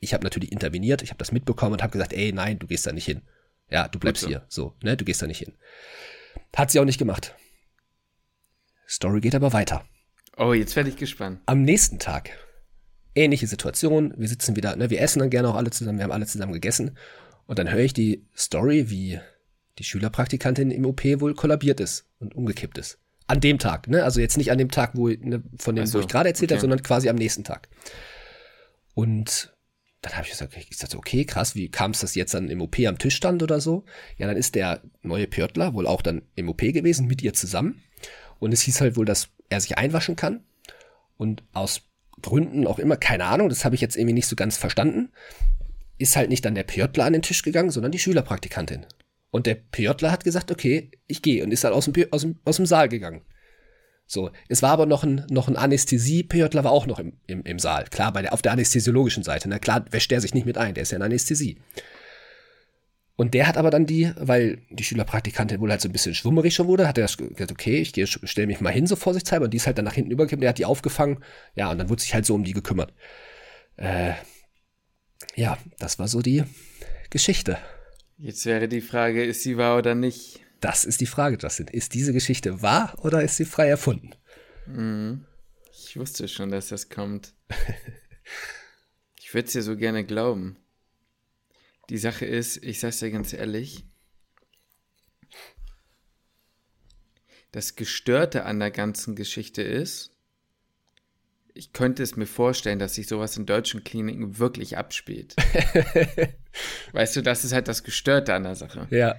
ich 0.00 0.12
habe 0.12 0.24
natürlich 0.24 0.52
interveniert, 0.52 1.02
ich 1.02 1.10
habe 1.10 1.18
das 1.18 1.32
mitbekommen 1.32 1.74
und 1.74 1.82
habe 1.82 1.92
gesagt, 1.92 2.12
ey, 2.12 2.32
nein, 2.32 2.58
du 2.58 2.66
gehst 2.66 2.86
da 2.86 2.92
nicht 2.92 3.06
hin. 3.06 3.22
Ja, 3.70 3.88
du 3.88 3.98
bleibst 3.98 4.22
so. 4.22 4.28
hier. 4.28 4.44
So, 4.48 4.74
ne, 4.82 4.96
du 4.96 5.04
gehst 5.04 5.22
da 5.22 5.26
nicht 5.26 5.38
hin. 5.38 5.54
Hat 6.54 6.70
sie 6.70 6.80
auch 6.80 6.84
nicht 6.84 6.98
gemacht. 6.98 7.34
Story 8.88 9.20
geht 9.20 9.34
aber 9.34 9.52
weiter. 9.52 9.84
Oh, 10.36 10.52
jetzt 10.52 10.76
werde 10.76 10.90
ich 10.90 10.96
gespannt. 10.96 11.40
Am 11.46 11.62
nächsten 11.62 11.98
Tag, 11.98 12.30
ähnliche 13.14 13.46
Situation, 13.46 14.12
wir 14.16 14.28
sitzen 14.28 14.54
wieder, 14.54 14.76
ne, 14.76 14.90
wir 14.90 15.00
essen 15.00 15.20
dann 15.20 15.30
gerne 15.30 15.48
auch 15.48 15.54
alle 15.54 15.70
zusammen, 15.70 15.98
wir 15.98 16.04
haben 16.04 16.12
alle 16.12 16.26
zusammen 16.26 16.52
gegessen. 16.52 16.96
Und 17.46 17.58
dann 17.58 17.70
höre 17.70 17.80
ich 17.80 17.94
die 17.94 18.26
Story, 18.36 18.90
wie 18.90 19.18
die 19.78 19.84
Schülerpraktikantin 19.84 20.70
im 20.70 20.84
OP 20.84 21.04
wohl 21.20 21.34
kollabiert 21.34 21.80
ist 21.80 22.06
und 22.18 22.34
umgekippt 22.34 22.76
ist. 22.76 22.98
An 23.28 23.40
dem 23.40 23.58
Tag, 23.58 23.88
ne? 23.88 24.04
Also 24.04 24.20
jetzt 24.20 24.36
nicht 24.36 24.52
an 24.52 24.58
dem 24.58 24.70
Tag, 24.70 24.92
wo, 24.94 25.08
ne, 25.08 25.42
von 25.58 25.74
dem, 25.74 25.86
so, 25.86 25.98
wo 25.98 26.02
ich 26.02 26.08
gerade 26.08 26.28
erzählt 26.28 26.50
habe, 26.50 26.58
okay. 26.58 26.62
sondern 26.62 26.82
quasi 26.82 27.08
am 27.08 27.16
nächsten 27.16 27.44
Tag. 27.44 27.68
Und 28.94 29.54
dann 30.02 30.12
habe 30.12 30.24
ich 30.24 30.30
gesagt, 30.30 30.56
ich 30.56 30.78
dachte, 30.78 30.98
okay, 30.98 31.24
krass, 31.24 31.54
wie 31.54 31.70
kam 31.70 31.92
es, 31.92 32.00
dass 32.00 32.14
jetzt 32.14 32.34
dann 32.34 32.50
im 32.50 32.60
OP 32.60 32.78
am 32.80 32.98
Tisch 32.98 33.16
stand 33.16 33.42
oder 33.42 33.60
so? 33.60 33.84
Ja, 34.18 34.26
dann 34.26 34.36
ist 34.36 34.54
der 34.54 34.82
neue 35.02 35.26
Pörtler 35.26 35.72
wohl 35.74 35.86
auch 35.86 36.02
dann 36.02 36.22
im 36.34 36.48
OP 36.48 36.58
gewesen, 36.58 37.06
mit 37.06 37.22
ihr 37.22 37.32
zusammen. 37.32 37.82
Und 38.38 38.52
es 38.52 38.60
hieß 38.62 38.82
halt 38.82 38.96
wohl, 38.96 39.06
dass 39.06 39.30
er 39.48 39.60
sich 39.60 39.78
einwaschen 39.78 40.16
kann. 40.16 40.44
Und 41.16 41.42
aus 41.52 41.82
Gründen 42.22 42.66
auch 42.66 42.78
immer, 42.78 42.96
keine 42.96 43.24
Ahnung, 43.24 43.48
das 43.48 43.64
habe 43.64 43.74
ich 43.74 43.80
jetzt 43.80 43.96
irgendwie 43.96 44.14
nicht 44.14 44.26
so 44.26 44.36
ganz 44.36 44.56
verstanden, 44.56 45.10
ist 45.98 46.16
halt 46.16 46.28
nicht 46.28 46.44
dann 46.44 46.54
der 46.54 46.64
Pörtler 46.64 47.04
an 47.04 47.12
den 47.12 47.22
Tisch 47.22 47.42
gegangen, 47.42 47.70
sondern 47.70 47.92
die 47.92 47.98
Schülerpraktikantin. 47.98 48.86
Und 49.30 49.46
der 49.46 49.54
Pörtler 49.54 50.10
hat 50.10 50.24
gesagt, 50.24 50.50
okay, 50.50 50.90
ich 51.06 51.22
gehe 51.22 51.42
und 51.44 51.52
ist 51.52 51.64
halt 51.64 51.74
aus 51.74 51.86
dem, 51.86 51.94
aus 52.10 52.22
dem, 52.22 52.38
aus 52.44 52.56
dem 52.56 52.66
Saal 52.66 52.88
gegangen. 52.88 53.22
So, 54.06 54.30
es 54.48 54.62
war 54.62 54.70
aber 54.70 54.86
noch 54.86 55.02
ein, 55.02 55.26
noch 55.30 55.48
ein 55.48 55.56
Anästhesie-PJler 55.56 56.62
war 56.62 56.70
auch 56.70 56.86
noch 56.86 57.00
im, 57.00 57.14
im, 57.26 57.42
im 57.42 57.58
Saal. 57.58 57.86
Klar, 57.86 58.12
bei 58.12 58.22
der, 58.22 58.32
auf 58.32 58.42
der 58.42 58.52
anästhesiologischen 58.52 59.24
Seite. 59.24 59.48
Na 59.48 59.58
klar, 59.58 59.84
wäscht 59.90 60.10
der 60.10 60.20
sich 60.20 60.32
nicht 60.32 60.46
mit 60.46 60.58
ein, 60.58 60.74
der 60.74 60.82
ist 60.82 60.92
ja 60.92 60.96
in 60.96 61.02
Anästhesie. 61.02 61.58
Und 63.16 63.32
der 63.32 63.46
hat 63.46 63.56
aber 63.56 63.70
dann 63.70 63.86
die, 63.86 64.12
weil 64.18 64.62
die 64.68 64.84
Schülerpraktikantin 64.84 65.58
wohl 65.60 65.70
halt 65.70 65.80
so 65.80 65.88
ein 65.88 65.92
bisschen 65.92 66.14
schwummerig 66.14 66.54
schon 66.54 66.66
wurde, 66.66 66.86
hat 66.86 66.98
er 66.98 67.06
gesagt, 67.06 67.50
okay, 67.50 67.80
ich 67.80 67.94
gehe, 67.94 68.06
stell 68.06 68.46
mich 68.46 68.60
mal 68.60 68.70
hin, 68.70 68.86
so 68.86 68.94
vorsichtshalber. 68.94 69.46
Und 69.46 69.52
die 69.52 69.56
ist 69.56 69.66
halt 69.66 69.78
dann 69.78 69.86
nach 69.86 69.94
hinten 69.94 70.10
übergekippt, 70.10 70.42
der 70.42 70.50
hat 70.50 70.58
die 70.58 70.66
aufgefangen. 70.66 71.24
Ja, 71.54 71.70
und 71.70 71.78
dann 71.78 71.88
wurde 71.88 72.02
sich 72.02 72.12
halt 72.12 72.26
so 72.26 72.34
um 72.34 72.44
die 72.44 72.52
gekümmert. 72.52 72.92
Äh, 73.76 74.12
ja, 75.34 75.56
das 75.78 75.98
war 75.98 76.08
so 76.08 76.20
die 76.20 76.44
Geschichte. 77.08 77.58
Jetzt 78.18 78.44
wäre 78.44 78.68
die 78.68 78.82
Frage, 78.82 79.24
ist 79.24 79.42
sie 79.42 79.56
wahr 79.56 79.78
oder 79.78 79.94
nicht? 79.94 80.40
Das 80.60 80.84
ist 80.84 81.00
die 81.00 81.06
Frage, 81.06 81.38
Justin. 81.40 81.68
Ist 81.68 81.94
diese 81.94 82.12
Geschichte 82.12 82.60
wahr 82.60 82.94
oder 83.02 83.22
ist 83.22 83.36
sie 83.36 83.44
frei 83.46 83.68
erfunden? 83.68 84.10
Mhm. 84.66 85.24
Ich 85.72 85.96
wusste 85.96 86.28
schon, 86.28 86.50
dass 86.50 86.68
das 86.68 86.88
kommt. 86.90 87.34
ich 89.18 89.32
würde 89.32 89.46
es 89.46 89.52
dir 89.52 89.62
so 89.62 89.76
gerne 89.76 90.04
glauben. 90.04 90.58
Die 91.90 91.98
Sache 91.98 92.26
ist, 92.26 92.62
ich 92.64 92.80
sag's 92.80 92.98
dir 92.98 93.10
ganz 93.10 93.32
ehrlich, 93.32 93.84
das 97.52 97.76
Gestörte 97.76 98.44
an 98.44 98.58
der 98.58 98.70
ganzen 98.70 99.14
Geschichte 99.16 99.62
ist, 99.62 100.12
ich 101.54 101.72
könnte 101.72 102.02
es 102.02 102.16
mir 102.16 102.26
vorstellen, 102.26 102.78
dass 102.78 102.94
sich 102.94 103.06
sowas 103.06 103.36
in 103.36 103.46
deutschen 103.46 103.82
Kliniken 103.82 104.38
wirklich 104.38 104.76
abspielt. 104.76 105.34
weißt 106.92 107.16
du, 107.16 107.22
das 107.22 107.44
ist 107.44 107.52
halt 107.52 107.66
das 107.68 107.82
Gestörte 107.82 108.34
an 108.34 108.42
der 108.42 108.56
Sache. 108.56 108.86
Ja. 108.90 109.16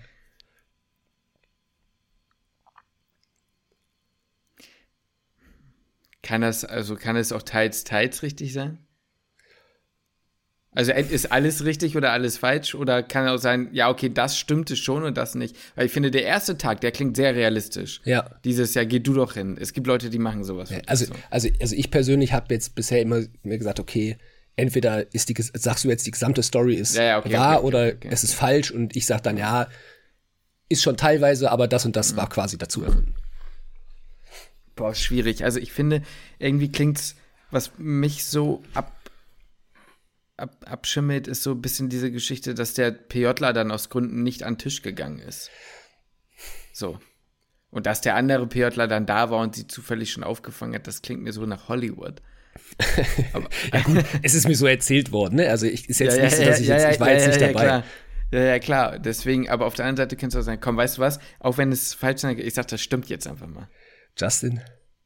Kann 6.22 6.42
das, 6.42 6.64
also 6.64 6.96
kann 6.96 7.16
es 7.16 7.32
auch 7.32 7.42
teils, 7.42 7.86
teils 7.86 8.22
richtig 8.22 8.54
sein? 8.54 8.87
Also 10.78 10.92
ist 10.92 11.32
alles 11.32 11.66
richtig 11.66 11.98
oder 11.98 12.12
alles 12.12 12.38
falsch? 12.38 12.76
Oder 12.76 13.02
kann 13.02 13.28
auch 13.28 13.40
sein, 13.40 13.70
ja, 13.72 13.90
okay, 13.90 14.10
das 14.14 14.38
stimmte 14.38 14.76
schon 14.76 15.02
und 15.02 15.18
das 15.18 15.34
nicht? 15.34 15.56
Weil 15.74 15.88
ich 15.88 15.92
finde, 15.92 16.12
der 16.12 16.24
erste 16.24 16.56
Tag, 16.56 16.82
der 16.82 16.92
klingt 16.92 17.18
sehr 17.18 17.34
realistisch. 17.34 18.00
Ja. 18.06 18.30
Dieses 18.44 18.76
Jahr, 18.76 18.86
geh 18.86 19.00
du 19.00 19.16
doch 19.16 19.34
hin. 19.34 19.58
Es 19.60 19.74
gibt 19.74 19.88
Leute, 19.88 20.12
die 20.12 20.20
machen 20.20 20.44
sowas. 20.44 20.70
Ja, 20.70 20.78
also, 20.86 21.06
so. 21.06 21.14
also, 21.32 21.50
also 21.60 21.76
ich 21.76 21.90
persönlich 21.90 22.32
habe 22.32 22.54
jetzt 22.54 22.76
bisher 22.76 23.02
immer 23.02 23.24
mir 23.42 23.58
gesagt, 23.58 23.80
okay, 23.80 24.18
entweder 24.56 25.12
ist 25.16 25.30
die, 25.30 25.36
sagst 25.56 25.84
du 25.84 25.88
jetzt, 25.88 26.06
die 26.06 26.12
gesamte 26.12 26.44
Story 26.44 26.76
ist 26.76 26.96
ja, 26.96 27.04
ja, 27.04 27.18
okay, 27.18 27.34
wahr 27.34 27.58
okay, 27.58 27.66
oder 27.66 27.94
es 28.12 28.24
ist 28.24 28.36
falsch 28.36 28.70
und 28.70 28.96
ich 28.96 29.08
sag 29.08 29.24
dann, 29.24 29.38
ja, 29.38 29.70
ist 30.70 30.84
schon 30.84 30.96
teilweise, 30.96 31.50
aber 31.50 31.68
das 31.68 31.88
und 31.88 31.96
das 31.96 32.14
mhm. 32.14 32.18
war 32.18 32.30
quasi 32.30 32.56
dazu 32.60 32.84
erfunden. 32.84 33.16
Boah, 34.76 34.94
schwierig. 34.94 35.44
Also 35.44 35.60
ich 35.60 35.72
finde, 35.72 36.04
irgendwie 36.38 36.72
klingt's, 36.72 37.16
was 37.50 37.72
mich 37.80 38.26
so 38.26 38.62
ab 38.76 38.92
ab, 40.38 40.66
abschimmelt, 40.66 41.28
ist 41.28 41.44
so 41.44 41.52
ein 41.52 41.62
bisschen 41.62 41.90
diese 41.90 42.12
Geschichte, 42.12 42.54
dass 42.54 42.74
der 42.74 42.92
PJler 42.92 43.54
dann 43.54 43.72
aus 43.72 43.90
Gründen 43.90 44.24
nicht 44.24 44.44
an 44.44 44.54
den 44.54 44.60
Tisch 44.60 44.82
gegangen 44.82 45.20
ist. 45.20 45.50
So. 46.72 47.00
Und 47.70 47.86
dass 47.86 48.02
der 48.02 48.16
andere 48.16 48.48
PJler 48.48 48.88
dann 48.88 49.06
da 49.06 49.30
war 49.30 49.42
und 49.42 49.56
sie 49.56 49.68
zufällig 49.68 50.12
schon 50.12 50.24
aufgefangen 50.24 50.76
hat, 50.76 50.88
das 50.88 51.02
klingt 51.02 51.22
mir 51.22 51.34
so 51.34 51.46
nach 51.46 51.68
Hollywood. 51.68 52.22
Aber, 53.34 53.50
ja 53.74 53.82
gut, 53.82 54.06
es 54.22 54.34
ist 54.34 54.48
mir 54.48 54.56
so 54.56 54.68
erzählt 54.68 55.12
worden, 55.12 55.36
ne? 55.36 55.50
Also 55.50 55.66
ich 55.66 55.90
ist 55.90 56.00
jetzt 56.00 56.18
ja, 56.18 56.24
nicht 56.24 56.36
so, 56.36 56.44
dass 56.44 56.60
ich 56.60 56.68
jetzt, 56.68 56.94
ich 56.94 57.00
war 57.00 57.12
jetzt 57.12 57.28
nicht 57.28 57.42
dabei. 57.42 57.64
Klar. 57.64 57.84
Ja, 58.32 58.40
ja, 58.40 58.60
klar. 58.60 59.00
Deswegen, 59.00 59.50
aber 59.50 59.66
auf 59.66 59.76
der 59.76 59.86
anderen 59.86 60.06
Seite 60.06 60.16
kannst 60.16 60.36
du 60.36 60.40
auch 60.40 60.44
sagen, 60.44 60.62
komm, 60.62 60.78
weißt 60.78 60.98
du 60.98 61.02
was? 61.02 61.20
Auch 61.40 61.58
wenn 61.58 61.72
es 61.72 61.94
falsch 61.94 62.24
ist, 62.24 62.40
ich 62.40 62.54
sag, 62.54 62.68
das 62.68 62.82
stimmt 62.82 63.10
jetzt 63.10 63.28
einfach 63.28 63.48
mal. 63.48 63.70
Justin, 64.18 64.62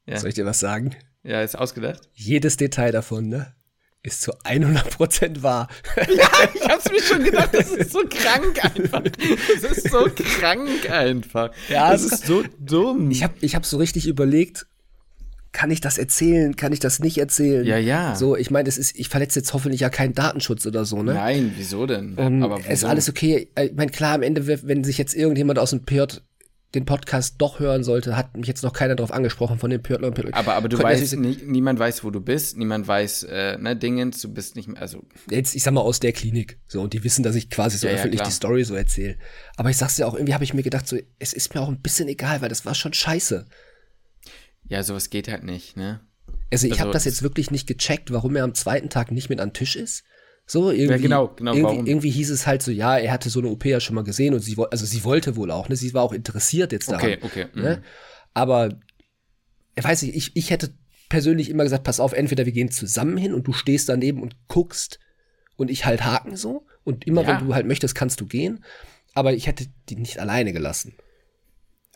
soll 0.08 0.30
ich 0.30 0.36
dir 0.36 0.46
was 0.46 0.60
sagen? 0.60 0.96
Ja, 1.24 1.42
ist 1.42 1.58
ausgedacht. 1.58 2.02
Jedes 2.14 2.58
Detail 2.58 2.92
davon, 2.92 3.28
ne? 3.28 3.54
Ist 4.04 4.22
zu 4.24 4.32
100% 4.44 5.44
wahr. 5.44 5.68
Ja, 5.98 6.28
ich 6.54 6.68
hab's 6.68 6.90
mir 6.92 7.02
schon 7.02 7.24
gedacht, 7.24 7.50
das 7.54 7.70
ist 7.72 7.92
so 7.92 8.00
krank 8.10 8.64
einfach. 8.64 9.04
Das 9.62 9.78
ist 9.78 9.92
so 9.92 10.08
krank 10.40 10.90
einfach. 10.90 11.52
Ja, 11.70 11.92
das 11.92 12.04
ist 12.04 12.26
so 12.26 12.44
dumm. 12.60 13.12
Ich 13.12 13.24
hab, 13.24 13.32
ich 13.42 13.56
hab 13.56 13.66
so 13.66 13.78
richtig 13.78 14.08
überlegt, 14.08 14.66
kann 15.52 15.70
ich 15.70 15.82
das 15.82 15.98
erzählen, 15.98 16.56
kann 16.56 16.72
ich 16.72 16.80
das 16.80 17.00
nicht 17.00 17.18
erzählen? 17.18 17.66
Ja, 17.66 17.78
ja. 17.78 18.16
So, 18.16 18.36
ich 18.38 18.52
meine, 18.52 18.70
es 18.70 18.78
ist, 18.78 18.98
ich 18.98 19.10
verletze 19.10 19.40
jetzt 19.40 19.54
hoffentlich 19.54 19.82
ja 19.82 19.90
keinen 19.90 20.14
Datenschutz 20.16 20.66
oder 20.66 20.86
so, 20.86 21.04
ne? 21.04 21.14
Nein, 21.14 21.54
wieso 21.58 21.86
denn? 21.86 22.16
Ähm, 22.18 22.42
Aber 22.42 22.60
wieso? 22.60 22.70
ist 22.70 22.84
alles 22.86 23.10
okay. 23.10 23.50
Ich 23.60 23.74
meine, 23.74 23.92
klar, 23.92 24.16
am 24.16 24.24
Ende, 24.24 24.48
wenn 24.48 24.84
sich 24.84 24.98
jetzt 24.98 25.14
irgendjemand 25.14 25.60
aus 25.60 25.72
dem 25.72 25.84
PJ 25.84 26.04
den 26.74 26.86
Podcast 26.86 27.36
doch 27.40 27.60
hören 27.60 27.84
sollte, 27.84 28.16
hat 28.16 28.38
mich 28.38 28.48
jetzt 28.48 28.64
noch 28.64 28.72
keiner 28.72 28.96
darauf 28.96 29.12
angesprochen 29.12 29.60
von 29.60 29.70
den 29.70 29.84
Pörtler 29.84 30.08
und 30.08 30.14
Pörtler. 30.14 30.36
Aber, 30.36 30.56
aber 30.56 30.70
du 30.70 30.82
weißt, 30.82 31.18
nie, 31.18 31.38
niemand 31.46 31.80
weiß, 31.80 32.04
wo 32.04 32.12
du 32.12 32.22
bist, 32.22 32.58
niemand 32.58 32.88
weiß, 32.88 33.24
äh, 33.24 33.58
ne, 33.58 33.76
Dingens, 33.76 34.22
du 34.22 34.34
bist 34.34 34.56
nicht 34.56 34.70
mehr, 34.70 34.82
also. 34.82 35.04
Jetzt, 35.30 35.54
ich 35.54 35.64
sag 35.64 35.74
mal, 35.74 35.82
aus 35.82 36.00
der 36.00 36.14
Klinik, 36.14 36.60
so, 36.68 36.82
und 36.82 36.94
die 36.94 37.04
wissen, 37.04 37.24
dass 37.24 37.36
ich 37.36 37.50
quasi 37.50 37.78
so 37.78 37.88
ja, 37.88 37.94
öffentlich 37.94 38.20
ja, 38.20 38.26
die 38.26 38.32
Story 38.32 38.64
so 38.64 38.76
erzähle. 38.76 39.18
Aber 39.58 39.70
ich 39.70 39.78
sag's 39.78 39.98
ja 39.98 40.06
auch, 40.06 40.14
irgendwie 40.14 40.34
habe 40.34 40.46
ich 40.46 40.54
mir 40.54 40.64
gedacht, 40.64 40.88
so, 40.88 40.98
es 41.20 41.34
ist 41.34 41.54
mir 41.54 41.62
auch 41.62 41.68
ein 41.68 41.82
bisschen 41.82 42.08
egal, 42.08 42.42
weil 42.42 42.50
das 42.50 42.66
war 42.66 42.74
schon 42.74 42.94
scheiße. 42.94 43.46
Ja, 44.70 44.84
sowas 44.84 45.10
geht 45.10 45.28
halt 45.28 45.44
nicht, 45.44 45.76
ne? 45.76 46.00
Also 46.54 46.68
ich 46.68 46.74
also, 46.74 46.82
habe 46.84 46.92
das 46.92 47.06
jetzt 47.06 47.24
wirklich 47.24 47.52
nicht 47.52 47.68
gecheckt, 47.68 48.12
warum 48.12 48.36
er 48.36 48.46
am 48.46 48.54
zweiten 48.54 48.90
Tag 48.90 49.12
nicht 49.12 49.30
mit 49.30 49.40
an 49.42 49.50
den 49.50 49.54
Tisch 49.54 49.76
ist. 49.76 50.04
So, 50.52 50.70
irgendwie, 50.70 50.96
ja, 50.96 50.98
genau, 50.98 51.28
genau, 51.30 51.54
irgendwie, 51.54 51.90
irgendwie 51.90 52.10
hieß 52.10 52.30
es 52.30 52.46
halt 52.46 52.62
so, 52.62 52.72
ja, 52.72 52.98
er 52.98 53.14
hatte 53.14 53.30
so 53.30 53.40
eine 53.40 53.48
OP 53.48 53.64
ja 53.64 53.80
schon 53.80 53.96
mal 53.96 54.04
gesehen 54.04 54.34
und 54.34 54.42
sie 54.42 54.58
also 54.70 54.86
sie 54.86 55.06
wollte 55.06 55.38
wohl 55.38 55.50
auch, 55.50 55.70
ne? 55.70 55.78
Sie 55.78 55.94
war 55.94 56.04
auch 56.04 56.12
interessiert 56.12 56.74
jetzt 56.74 56.92
daran. 56.92 57.06
Okay, 57.06 57.20
okay. 57.22 57.46
Ne? 57.54 57.78
Mhm. 57.78 57.84
Aber 58.34 58.78
weiß 59.82 60.04
ich, 60.04 60.14
ich, 60.14 60.36
ich 60.36 60.50
hätte 60.50 60.74
persönlich 61.08 61.50
immer 61.50 61.64
gesagt, 61.64 61.86
pass 61.86 62.02
auf, 62.02 62.12
entweder 62.12 62.46
wir 62.46 62.52
gehen 62.52 62.70
zusammen 62.70 63.16
hin 63.16 63.34
und 63.34 63.48
du 63.48 63.54
stehst 63.54 63.88
daneben 63.88 64.22
und 64.22 64.36
guckst 64.50 65.00
und 65.56 65.72
ich 65.72 65.86
halt 65.86 66.04
haken 66.04 66.36
so 66.36 66.66
und 66.84 67.08
immer 67.08 67.22
ja. 67.22 67.30
wenn 67.30 67.48
du 67.48 67.56
halt 67.56 67.66
möchtest, 67.66 67.96
kannst 67.96 68.20
du 68.20 68.26
gehen. 68.26 68.62
Aber 69.14 69.32
ich 69.32 69.48
hätte 69.48 69.68
die 69.88 69.96
nicht 69.96 70.20
alleine 70.20 70.52
gelassen. 70.52 70.96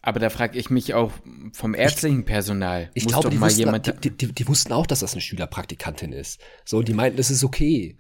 Aber 0.02 0.22
da 0.22 0.30
frage 0.30 0.58
ich 0.58 0.70
mich 0.70 0.94
auch 0.94 1.12
vom 1.52 1.74
ärztlichen 1.74 2.24
Personal. 2.24 2.90
Ich, 2.94 3.04
ich 3.04 3.10
glaube, 3.10 3.30
die, 3.32 3.92
die, 3.92 4.12
die, 4.12 4.32
die, 4.32 4.48
wussten 4.48 4.72
auch, 4.72 4.88
dass 4.88 5.02
das 5.02 5.12
eine 5.12 5.20
Schülerpraktikantin 5.20 6.14
ist. 6.14 6.40
So, 6.64 6.78
und 6.78 6.88
die 6.88 6.94
meinten, 6.94 7.18
das 7.18 7.30
ist 7.30 7.44
okay. 7.44 7.98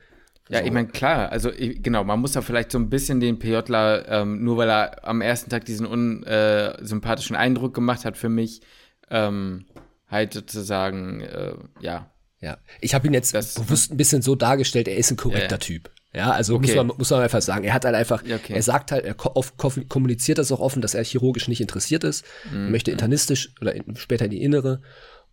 Ja, 0.49 0.59
so. 0.59 0.65
ich 0.65 0.71
meine, 0.71 0.87
klar, 0.87 1.31
also 1.31 1.51
ich, 1.51 1.81
genau, 1.81 2.03
man 2.03 2.19
muss 2.19 2.33
da 2.33 2.41
vielleicht 2.41 2.71
so 2.71 2.77
ein 2.77 2.89
bisschen 2.89 3.19
den 3.19 3.39
PJler, 3.39 4.07
ähm, 4.07 4.43
nur 4.43 4.57
weil 4.57 4.69
er 4.69 5.07
am 5.07 5.21
ersten 5.21 5.49
Tag 5.49 5.65
diesen 5.65 5.87
unsympathischen 5.87 7.35
äh, 7.35 7.39
Eindruck 7.39 7.73
gemacht 7.73 8.05
hat 8.05 8.15
für 8.17 8.29
mich, 8.29 8.61
ähm, 9.09 9.65
halt 10.07 10.33
sozusagen, 10.33 11.21
äh, 11.21 11.55
ja. 11.79 12.11
Ja, 12.41 12.57
ich 12.79 12.93
habe 12.93 13.07
ihn 13.07 13.13
jetzt 13.13 13.33
das, 13.33 13.55
bewusst 13.55 13.91
ein 13.91 13.97
bisschen 13.97 14.21
so 14.21 14.35
dargestellt, 14.35 14.87
er 14.87 14.97
ist 14.97 15.09
ein 15.09 15.17
korrekter 15.17 15.45
ja, 15.45 15.51
ja. 15.51 15.57
Typ. 15.57 15.91
Ja, 16.13 16.31
also 16.31 16.55
okay. 16.55 16.67
muss, 16.67 16.75
man, 16.75 16.97
muss 16.97 17.09
man 17.09 17.21
einfach 17.21 17.41
sagen, 17.41 17.65
er 17.65 17.73
hat 17.73 17.83
halt 17.83 17.95
einfach, 17.95 18.21
okay. 18.23 18.53
er 18.53 18.61
sagt 18.61 18.91
halt, 18.91 19.03
er 19.03 19.15
kommuniziert 19.15 20.37
das 20.37 20.51
auch 20.51 20.61
offen, 20.61 20.81
dass 20.81 20.93
er 20.93 21.03
chirurgisch 21.03 21.47
nicht 21.49 21.59
interessiert 21.59 22.05
ist, 22.05 22.23
mm, 22.51 22.71
möchte 22.71 22.91
internistisch 22.91 23.53
oder 23.59 23.75
in, 23.75 23.95
später 23.97 24.25
in 24.25 24.31
die 24.31 24.41
Innere 24.41 24.81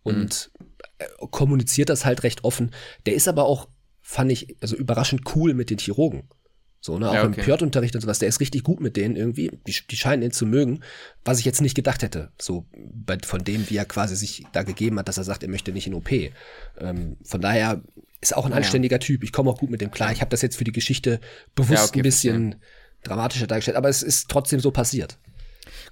und 0.01 0.51
mm. 0.59 1.27
kommuniziert 1.31 1.89
das 1.89 2.03
halt 2.03 2.23
recht 2.23 2.43
offen. 2.43 2.71
Der 3.05 3.13
ist 3.13 3.29
aber 3.29 3.45
auch 3.45 3.69
fand 4.13 4.31
ich 4.31 4.55
also 4.61 4.75
überraschend 4.75 5.35
cool 5.35 5.55
mit 5.55 5.71
den 5.71 5.79
Chirurgen. 5.79 6.29
So, 6.79 6.99
ne, 6.99 7.09
auch 7.09 7.13
ja, 7.13 7.23
okay. 7.23 7.39
im 7.39 7.45
Pjört-Unterricht 7.45 7.95
und 7.95 8.01
sowas, 8.01 8.19
der 8.19 8.27
ist 8.27 8.41
richtig 8.41 8.63
gut 8.63 8.79
mit 8.79 8.95
denen 8.95 9.15
irgendwie. 9.15 9.49
Die, 9.65 9.75
die 9.89 9.95
scheinen 9.95 10.21
ihn 10.21 10.31
zu 10.31 10.45
mögen, 10.45 10.81
was 11.25 11.39
ich 11.39 11.45
jetzt 11.45 11.61
nicht 11.61 11.75
gedacht 11.75 12.03
hätte. 12.03 12.31
So, 12.39 12.65
bei, 12.75 13.17
von 13.25 13.43
dem, 13.43 13.69
wie 13.69 13.77
er 13.77 13.85
quasi 13.85 14.15
sich 14.15 14.45
da 14.51 14.63
gegeben 14.63 14.99
hat, 14.99 15.07
dass 15.07 15.17
er 15.17 15.23
sagt, 15.23 15.41
er 15.41 15.49
möchte 15.49 15.71
nicht 15.71 15.87
in 15.87 15.95
OP. 15.95 16.11
Ähm, 16.11 17.17
von 17.23 17.41
daher 17.41 17.81
ist 18.21 18.37
auch 18.37 18.45
ein 18.45 18.53
anständiger 18.53 18.97
ja. 18.97 18.99
Typ. 18.99 19.23
Ich 19.23 19.31
komme 19.31 19.49
auch 19.49 19.57
gut 19.57 19.71
mit 19.71 19.81
dem 19.81 19.89
klar. 19.89 20.11
Ich 20.11 20.21
habe 20.21 20.29
das 20.29 20.43
jetzt 20.43 20.57
für 20.57 20.63
die 20.63 20.73
Geschichte 20.73 21.19
bewusst 21.55 21.71
ja, 21.71 21.85
okay, 21.85 21.99
ein 21.99 22.03
bisschen 22.03 22.55
dramatischer 23.03 23.47
dargestellt, 23.47 23.77
aber 23.77 23.89
es 23.89 24.03
ist 24.03 24.29
trotzdem 24.29 24.59
so 24.59 24.69
passiert. 24.69 25.17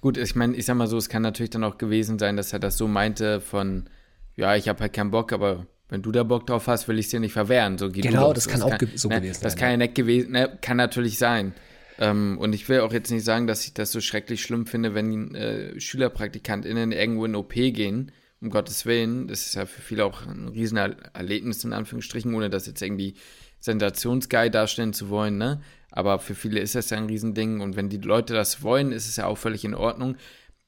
Gut, 0.02 0.18
ich 0.18 0.36
meine, 0.36 0.56
ich 0.56 0.66
sag 0.66 0.76
mal 0.76 0.88
so, 0.88 0.98
es 0.98 1.10
kann 1.10 1.24
natürlich 1.24 1.50
dann 1.50 1.64
auch 1.64 1.78
gewesen 1.78 2.20
sein, 2.20 2.38
dass 2.38 2.54
er 2.54 2.60
das 2.60 2.78
so 2.78 2.88
meinte 2.88 3.42
von, 3.42 3.90
ja, 4.36 4.56
ich 4.56 4.68
habe 4.68 4.82
halt 4.82 4.94
keinen 4.94 5.12
Bock, 5.12 5.34
aber 5.34 5.66
wenn 5.92 6.02
du 6.02 6.12
da 6.14 6.24
Bock 6.24 6.48
drauf 6.48 6.68
hast, 6.68 6.88
will 6.88 6.98
ich 6.98 7.08
es 7.08 7.12
dir 7.12 7.20
nicht 7.20 7.34
verwehren. 7.34 7.78
So, 7.78 7.92
genau, 7.92 8.32
das 8.32 8.48
kann 8.48 8.62
das 8.62 8.72
auch 8.72 8.78
kann, 8.78 8.90
so 8.96 9.10
ne, 9.10 9.18
gewesen 9.18 9.34
sein. 9.34 9.44
Das 9.44 9.56
kann 9.58 9.72
ja 9.72 9.78
nicht 9.78 9.94
gewesen, 9.94 10.32
ne, 10.32 10.58
kann 10.62 10.78
natürlich 10.78 11.18
sein. 11.18 11.54
Ähm, 12.00 12.38
und 12.40 12.54
ich 12.54 12.70
will 12.70 12.80
auch 12.80 12.94
jetzt 12.94 13.12
nicht 13.12 13.26
sagen, 13.26 13.46
dass 13.46 13.66
ich 13.66 13.74
das 13.74 13.92
so 13.92 14.00
schrecklich 14.00 14.42
schlimm 14.42 14.66
finde, 14.66 14.96
wenn 14.96 15.36
äh, 15.36 15.78
SchülerpraktikantInnen 15.78 16.94
irgendwo 16.94 17.26
in 17.26 17.36
OP 17.36 17.54
gehen, 17.54 18.14
um 18.40 18.50
Gottes 18.50 18.86
Willen. 18.86 19.28
Das 19.28 19.42
ist 19.42 19.56
ja 19.56 19.66
für 19.66 19.82
viele 19.82 20.06
auch 20.06 20.26
ein 20.26 20.48
riesen 20.48 20.78
Erlebnis, 20.78 21.62
in 21.66 21.74
Anführungsstrichen, 21.74 22.34
ohne 22.34 22.50
das 22.50 22.68
jetzt 22.68 22.82
irgendwie 22.82 23.16
sensationsgeil 23.60 24.50
darstellen 24.50 24.94
zu 24.94 25.10
wollen, 25.10 25.38
ne? 25.38 25.62
Aber 25.92 26.20
für 26.20 26.36
viele 26.36 26.62
ist 26.62 26.74
das 26.74 26.90
ja 26.90 26.98
ein 26.98 27.08
Riesending 27.08 27.60
und 27.60 27.76
wenn 27.76 27.90
die 27.90 27.98
Leute 27.98 28.34
das 28.34 28.64
wollen, 28.64 28.94
ist 28.94 29.10
es 29.10 29.18
ja 29.18 29.26
auch 29.26 29.38
völlig 29.38 29.66
in 29.66 29.76
Ordnung. 29.76 30.16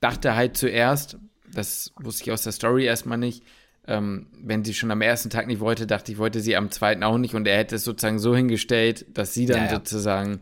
Dachte 0.02 0.36
halt 0.36 0.58
zuerst, 0.58 1.18
das 1.54 1.94
wusste 1.96 2.24
ich 2.24 2.32
aus 2.34 2.44
der 2.44 2.52
Story 2.52 2.84
erstmal 2.84 3.18
nicht, 3.18 3.42
ähm, 3.88 4.28
wenn 4.42 4.64
sie 4.64 4.74
schon 4.74 4.92
am 4.92 5.02
ersten 5.02 5.30
Tag 5.30 5.48
nicht 5.48 5.60
wollte, 5.60 5.88
dachte 5.88 6.12
ich, 6.12 6.18
wollte 6.18 6.40
sie 6.40 6.56
am 6.56 6.72
zweiten 6.72 7.04
auch 7.04 7.18
nicht 7.18 7.36
und 7.36 7.48
er 7.48 7.58
hätte 7.58 7.76
es 7.76 7.84
sozusagen 7.84 8.20
so 8.20 8.36
hingestellt, 8.36 9.06
dass 9.14 9.34
sie 9.34 9.46
dann 9.46 9.58
ja, 9.58 9.66
ja. 9.66 9.72
sozusagen 9.72 10.42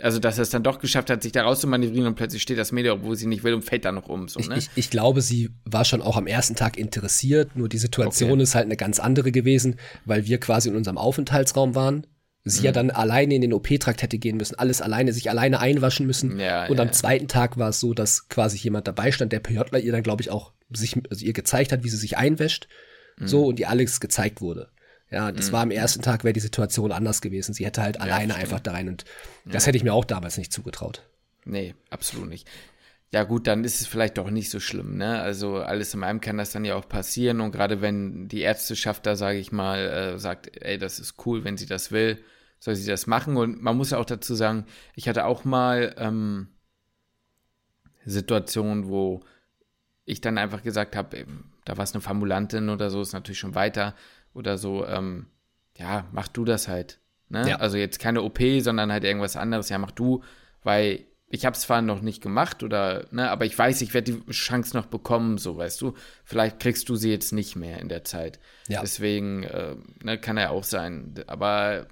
Also, 0.00 0.18
dass 0.18 0.38
er 0.38 0.42
es 0.42 0.50
dann 0.50 0.62
doch 0.62 0.78
geschafft 0.78 1.10
hat, 1.10 1.22
sich 1.22 1.32
da 1.32 1.42
rauszumanövrieren 1.42 2.06
und 2.08 2.14
plötzlich 2.14 2.42
steht 2.42 2.58
das 2.58 2.72
Mädel, 2.72 2.92
obwohl 2.92 3.16
sie 3.16 3.26
nicht 3.26 3.44
will 3.44 3.52
und 3.52 3.62
fällt 3.62 3.84
dann 3.84 3.94
noch 3.94 4.08
um. 4.08 4.28
So, 4.28 4.40
ich, 4.40 4.48
ne? 4.48 4.56
ich, 4.56 4.70
ich, 4.74 4.90
glaube, 4.90 5.20
sie 5.20 5.50
war 5.66 5.84
schon 5.84 6.00
auch 6.00 6.16
am 6.16 6.26
ersten 6.26 6.56
Tag 6.56 6.78
interessiert, 6.78 7.54
nur 7.54 7.68
die 7.68 7.78
Situation 7.78 8.32
Okay. 8.32 8.42
ist 8.42 8.54
halt 8.54 8.64
eine 8.64 8.76
ganz 8.76 8.98
andere 8.98 9.30
gewesen, 9.30 9.76
weil 10.06 10.26
wir 10.26 10.38
quasi 10.38 10.70
in 10.70 10.76
unserem 10.76 10.96
Aufenthaltsraum 10.96 11.74
waren. 11.74 12.06
Sie 12.46 12.60
Mhm. 12.60 12.64
ja 12.66 12.72
dann 12.72 12.90
alleine 12.90 13.34
in 13.34 13.40
den 13.40 13.52
OP-Trakt 13.54 14.02
hätte 14.02 14.18
gehen 14.18 14.36
müssen, 14.36 14.54
alles 14.58 14.82
alleine, 14.82 15.12
sich 15.12 15.30
alleine 15.30 15.60
einwaschen 15.60 16.06
müssen. 16.06 16.38
Ja, 16.38 16.66
und 16.66 16.76
ja, 16.76 16.82
am 16.82 16.88
ja. 16.88 16.92
zweiten 16.92 17.26
Tag 17.26 17.56
war 17.56 17.70
es 17.70 17.80
so, 17.80 17.94
dass 17.94 18.28
quasi 18.28 18.58
jemand 18.58 18.86
dabei 18.86 19.12
stand, 19.12 19.32
der 19.32 19.40
PJler 19.40 19.78
ihr 19.80 19.92
dann, 19.92 20.02
glaube 20.02 20.20
ich, 20.20 20.30
auch 20.30 20.52
sich, 20.70 20.96
also 21.10 21.24
ihr 21.24 21.32
gezeigt 21.32 21.72
hat, 21.72 21.84
wie 21.84 21.88
sie 21.88 21.96
sich 21.96 22.16
einwäscht. 22.18 22.68
Mhm. 23.16 23.28
So, 23.28 23.46
und 23.46 23.58
ihr 23.60 23.70
alles 23.70 23.98
gezeigt 24.00 24.40
wurde. 24.40 24.68
Ja, 25.10 25.30
das 25.30 25.52
war 25.52 25.62
am 25.62 25.70
ersten 25.70 26.02
Tag, 26.02 26.24
wäre 26.24 26.32
die 26.32 26.40
Situation 26.40 26.90
anders 26.90 27.20
gewesen. 27.20 27.54
Sie 27.54 27.64
hätte 27.64 27.82
halt 27.82 28.00
alleine 28.00 28.32
verstehe. 28.32 28.42
einfach 28.42 28.60
da 28.60 28.72
rein 28.72 28.88
und 28.88 29.04
das 29.44 29.66
hätte 29.66 29.76
ich 29.76 29.84
mir 29.84 29.92
auch 29.94 30.04
damals 30.04 30.36
nicht 30.38 30.52
zugetraut. 30.52 31.02
Nee, 31.44 31.74
absolut 31.90 32.28
nicht. 32.28 32.48
Ja 33.12 33.22
gut, 33.22 33.46
dann 33.46 33.62
ist 33.62 33.80
es 33.80 33.86
vielleicht 33.86 34.18
doch 34.18 34.28
nicht 34.30 34.50
so 34.50 34.58
schlimm, 34.58 34.96
ne? 34.96 35.20
Also 35.20 35.58
alles 35.58 35.94
in 35.94 36.02
allem 36.02 36.20
kann 36.20 36.36
das 36.36 36.50
dann 36.50 36.64
ja 36.64 36.74
auch 36.74 36.88
passieren 36.88 37.40
und 37.40 37.52
gerade 37.52 37.80
wenn 37.80 38.26
die 38.26 38.40
Ärzteschaft 38.40 39.06
da, 39.06 39.14
sage 39.14 39.38
ich 39.38 39.52
mal, 39.52 39.78
äh, 40.14 40.18
sagt, 40.18 40.50
ey, 40.60 40.78
das 40.78 40.98
ist 40.98 41.14
cool, 41.24 41.44
wenn 41.44 41.56
sie 41.56 41.66
das 41.66 41.92
will, 41.92 42.18
soll 42.64 42.74
sie 42.76 42.90
das 42.90 43.06
machen 43.06 43.36
und 43.36 43.62
man 43.62 43.76
muss 43.76 43.90
ja 43.90 43.98
auch 43.98 44.06
dazu 44.06 44.34
sagen, 44.34 44.64
ich 44.94 45.06
hatte 45.06 45.26
auch 45.26 45.44
mal 45.44 45.94
ähm, 45.98 46.48
Situationen, 48.06 48.88
wo 48.88 49.20
ich 50.06 50.22
dann 50.22 50.38
einfach 50.38 50.62
gesagt 50.62 50.96
habe, 50.96 51.26
da 51.66 51.76
war 51.76 51.84
es 51.84 51.92
eine 51.92 52.00
Formulantin 52.00 52.70
oder 52.70 52.88
so, 52.88 53.02
ist 53.02 53.12
natürlich 53.12 53.38
schon 53.38 53.54
weiter 53.54 53.94
oder 54.32 54.56
so, 54.56 54.86
ähm, 54.86 55.26
ja, 55.76 56.06
mach 56.12 56.28
du 56.28 56.46
das 56.46 56.66
halt. 56.66 57.00
Ne? 57.28 57.50
Ja. 57.50 57.56
Also 57.56 57.76
jetzt 57.76 57.98
keine 57.98 58.22
OP, 58.22 58.40
sondern 58.60 58.90
halt 58.90 59.04
irgendwas 59.04 59.36
anderes, 59.36 59.68
ja, 59.68 59.76
mach 59.76 59.90
du, 59.90 60.22
weil 60.62 61.04
ich 61.28 61.44
habe 61.44 61.54
es 61.54 61.62
zwar 61.62 61.82
noch 61.82 62.00
nicht 62.00 62.22
gemacht 62.22 62.62
oder, 62.62 63.06
ne, 63.10 63.30
aber 63.30 63.44
ich 63.44 63.58
weiß, 63.58 63.82
ich 63.82 63.92
werde 63.92 64.12
die 64.12 64.32
Chance 64.32 64.74
noch 64.74 64.86
bekommen, 64.86 65.36
so 65.36 65.56
weißt 65.56 65.82
du. 65.82 65.94
Vielleicht 66.22 66.60
kriegst 66.60 66.88
du 66.88 66.96
sie 66.96 67.10
jetzt 67.10 67.32
nicht 67.32 67.56
mehr 67.56 67.78
in 67.80 67.88
der 67.88 68.04
Zeit. 68.04 68.38
Ja. 68.68 68.80
Deswegen, 68.80 69.42
äh, 69.42 69.74
ne, 70.02 70.16
kann 70.18 70.36
er 70.36 70.52
auch 70.52 70.64
sein. 70.64 71.14
Aber 71.26 71.88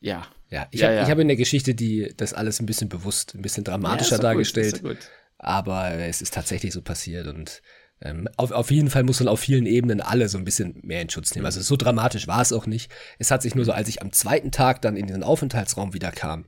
ja. 0.00 0.26
Ja, 0.50 0.66
ich 0.70 0.80
Ja, 0.80 0.86
habe 0.88 0.96
ja. 0.96 1.08
hab 1.08 1.18
in 1.18 1.28
der 1.28 1.36
Geschichte 1.36 1.74
die 1.74 2.12
das 2.16 2.32
alles 2.32 2.58
ein 2.60 2.66
bisschen 2.66 2.88
bewusst, 2.88 3.34
ein 3.34 3.42
bisschen 3.42 3.64
dramatischer 3.64 4.16
Ja, 4.16 4.22
dargestellt. 4.22 4.82
gut. 4.82 4.96
Aber 5.36 5.92
es 5.92 6.22
ist 6.22 6.32
tatsächlich 6.34 6.72
so 6.72 6.80
passiert 6.82 7.26
und 7.26 7.62
ähm, 8.00 8.28
auf, 8.36 8.52
auf 8.52 8.70
jeden 8.70 8.90
Fall 8.90 9.02
muss 9.02 9.20
man 9.20 9.28
auf 9.28 9.40
vielen 9.40 9.66
Ebenen 9.66 10.00
alle 10.00 10.28
so 10.28 10.38
ein 10.38 10.44
bisschen 10.44 10.80
mehr 10.84 11.02
in 11.02 11.10
Schutz 11.10 11.34
nehmen. 11.34 11.46
Also 11.46 11.60
so 11.60 11.76
dramatisch 11.76 12.26
war 12.28 12.40
es 12.40 12.52
auch 12.52 12.66
nicht. 12.66 12.90
Es 13.18 13.30
hat 13.30 13.42
sich 13.42 13.54
nur 13.56 13.64
so, 13.64 13.72
als 13.72 13.88
ich 13.88 14.00
am 14.02 14.12
zweiten 14.12 14.52
Tag 14.52 14.80
dann 14.82 14.96
in 14.96 15.06
diesen 15.06 15.22
Aufenthaltsraum 15.24 15.94
wieder 15.94 16.12
kam 16.12 16.46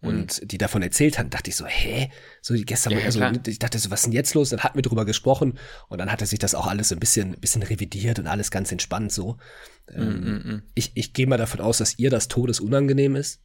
und 0.00 0.50
die 0.52 0.58
davon 0.58 0.82
erzählt 0.82 1.18
hatten, 1.18 1.30
dachte 1.30 1.50
ich 1.50 1.56
so, 1.56 1.66
hä? 1.66 2.10
So 2.40 2.54
die 2.54 2.64
gestern, 2.64 2.92
Mhm. 2.92 2.98
Ja, 2.98 3.00
ja, 3.00 3.06
also 3.06 3.18
klar. 3.18 3.32
ich 3.46 3.58
dachte 3.58 3.78
so, 3.78 3.90
was 3.90 4.00
ist 4.00 4.06
denn 4.06 4.12
jetzt 4.12 4.34
los? 4.34 4.50
Dann 4.50 4.60
hatten 4.60 4.78
wir 4.78 4.82
drüber 4.82 5.04
gesprochen 5.04 5.58
und 5.88 5.98
dann 5.98 6.10
hatte 6.12 6.24
sich 6.26 6.38
das 6.38 6.54
auch 6.54 6.66
alles 6.68 6.88
so 6.90 6.94
ein 6.94 7.00
bisschen, 7.00 7.34
ein 7.34 7.40
bisschen 7.40 7.62
revidiert 7.62 8.18
und 8.18 8.26
alles 8.28 8.50
ganz 8.50 8.70
entspannt 8.70 9.10
so. 9.12 9.38
Mhm, 9.92 10.42
Ähm, 10.46 10.62
ich 10.74 10.92
ich 10.94 11.12
gehe 11.14 11.26
mal 11.26 11.36
davon 11.38 11.60
aus, 11.60 11.78
dass 11.78 11.98
ihr 11.98 12.10
das 12.10 12.28
todesunangenehm 12.28 13.16
ist. 13.16 13.40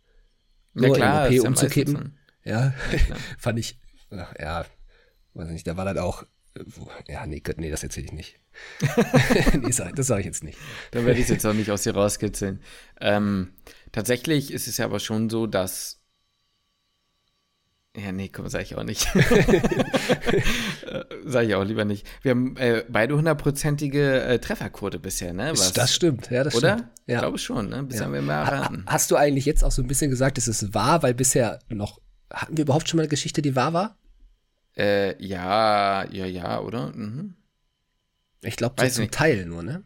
Ja, 0.76 0.88
Nur 0.88 0.96
klar, 0.96 1.28
im 1.28 1.34
OP 1.40 1.44
ja 1.44 1.50
umzukippen. 1.50 2.18
Ja, 2.44 2.74
fand 3.38 3.58
ich, 3.60 3.80
ach, 4.12 4.34
ja, 4.40 4.66
weiß 5.34 5.50
nicht, 5.50 5.66
da 5.66 5.78
war 5.78 5.86
dann 5.86 5.98
auch, 5.98 6.24
äh, 6.56 6.64
ja, 7.12 7.26
nee, 7.26 7.40
Gott, 7.40 7.58
nee, 7.58 7.72
das 7.72 7.84
erzähle 7.84 8.08
ich 8.08 8.12
nicht. 8.12 8.40
nee, 9.60 9.72
das 9.96 10.08
sage 10.08 10.20
ich 10.20 10.26
jetzt 10.28 10.44
nicht. 10.44 10.58
Dann 10.92 11.06
werde 11.06 11.20
ich 11.20 11.26
es 11.26 11.32
jetzt 11.32 11.46
auch 11.46 11.54
nicht 11.54 11.72
aus 11.72 11.84
dir 11.84 11.94
rauskitzeln. 11.96 12.62
Ähm, 13.02 13.54
tatsächlich 13.92 14.52
ist 14.54 14.68
es 14.68 14.78
ja 14.78 14.86
aber 14.86 15.00
schon 15.00 15.30
so, 15.30 15.48
dass. 15.48 16.02
Ja, 17.96 18.12
nee, 18.12 18.28
komm, 18.30 18.48
sag 18.50 18.64
ich 18.64 18.76
auch 18.76 18.84
nicht. 18.84 19.08
Äh, 20.86 21.06
sag 21.26 21.46
ich 21.46 21.56
auch 21.56 21.64
lieber 21.64 21.86
nicht. 21.86 22.06
Wir 22.22 22.32
haben 22.32 22.58
äh, 22.58 22.84
beide 22.90 23.16
hundertprozentige 23.16 24.22
äh, 24.24 24.40
Trefferquote 24.40 25.00
bisher, 25.00 25.34
ne? 25.34 25.52
Was, 25.52 25.72
das 25.74 25.94
stimmt, 25.96 26.30
ja, 26.30 26.44
das 26.44 26.56
Oder? 26.56 26.74
stimmt. 26.78 26.90
Ich 27.08 27.14
Ja. 27.14 27.20
glaube 27.20 27.38
schon, 27.38 27.70
ne? 27.70 27.84
Bisher 27.84 28.02
Ja. 28.02 28.06
haben 28.08 28.14
wir 28.14 28.22
mal 28.22 28.46
Ha, 28.46 28.52
erraten. 28.56 28.84
hast 28.88 29.10
du 29.12 29.16
eigentlich 29.16 29.46
jetzt 29.46 29.64
auch 29.64 29.72
so 29.72 29.82
ein 29.82 29.88
bisschen 29.88 30.12
gesagt, 30.12 30.38
dass 30.38 30.48
es 30.48 30.74
wahr, 30.74 31.02
weil 31.02 31.14
bisher 31.14 31.60
noch, 31.70 32.00
hatten 32.32 32.58
wir 32.58 32.64
überhaupt 32.64 32.90
schon 32.90 32.98
mal 32.98 33.04
eine 33.04 33.10
Geschichte, 33.10 33.42
die 33.42 33.56
wahr 33.56 33.74
war? 33.74 33.98
Äh, 34.78 35.24
ja, 35.26 36.06
ja, 36.12 36.26
ja, 36.26 36.60
oder? 36.60 36.92
Mhm. 36.94 37.36
Ich 38.42 38.58
glaube, 38.58 38.76
so 38.84 38.88
zum 38.90 39.02
nicht. 39.04 39.14
Teil 39.14 39.46
nur, 39.46 39.64
ne? 39.64 39.84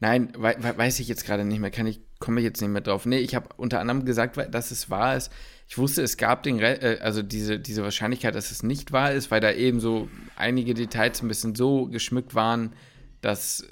Nein, 0.00 0.32
wei 0.36 0.56
wei- 0.62 0.76
weiß 0.76 1.00
ich 1.00 1.08
jetzt 1.08 1.24
gerade 1.24 1.44
nicht 1.44 1.60
mehr. 1.60 1.70
Kann 1.70 1.86
ich, 1.86 2.00
komme 2.18 2.40
ich 2.40 2.44
jetzt 2.44 2.60
nicht 2.60 2.70
mehr 2.70 2.82
drauf. 2.82 3.06
Nee, 3.06 3.18
ich 3.18 3.34
habe 3.34 3.48
unter 3.56 3.80
anderem 3.80 4.04
gesagt, 4.04 4.36
dass 4.54 4.70
es 4.70 4.90
wahr 4.90 5.16
ist. 5.16 5.32
Ich 5.66 5.78
wusste, 5.78 6.02
es 6.02 6.16
gab 6.16 6.42
den, 6.42 6.58
Re 6.58 6.80
äh, 6.82 7.00
also 7.00 7.22
diese, 7.22 7.58
diese 7.58 7.82
Wahrscheinlichkeit, 7.82 8.34
dass 8.34 8.50
es 8.50 8.62
nicht 8.62 8.92
wahr 8.92 9.12
ist, 9.12 9.30
weil 9.30 9.40
da 9.40 9.52
eben 9.52 9.80
so 9.80 10.08
einige 10.36 10.74
Details 10.74 11.22
ein 11.22 11.28
bisschen 11.28 11.54
so 11.54 11.86
geschmückt 11.86 12.34
waren, 12.34 12.74
dass 13.20 13.66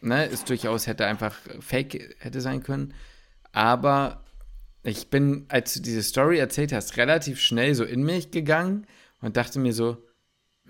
ne, 0.00 0.28
es 0.30 0.44
durchaus 0.44 0.86
hätte 0.86 1.06
einfach 1.06 1.36
fake 1.60 2.16
hätte 2.18 2.40
sein 2.40 2.62
können. 2.62 2.94
Aber 3.52 4.24
ich 4.82 5.08
bin, 5.08 5.46
als 5.48 5.74
du 5.74 5.80
diese 5.80 6.02
Story 6.02 6.38
erzählt 6.38 6.72
hast, 6.72 6.96
relativ 6.96 7.40
schnell 7.40 7.74
so 7.74 7.84
in 7.84 8.02
mich 8.02 8.30
gegangen 8.30 8.86
und 9.20 9.36
dachte 9.36 9.58
mir 9.58 9.72
so, 9.72 10.04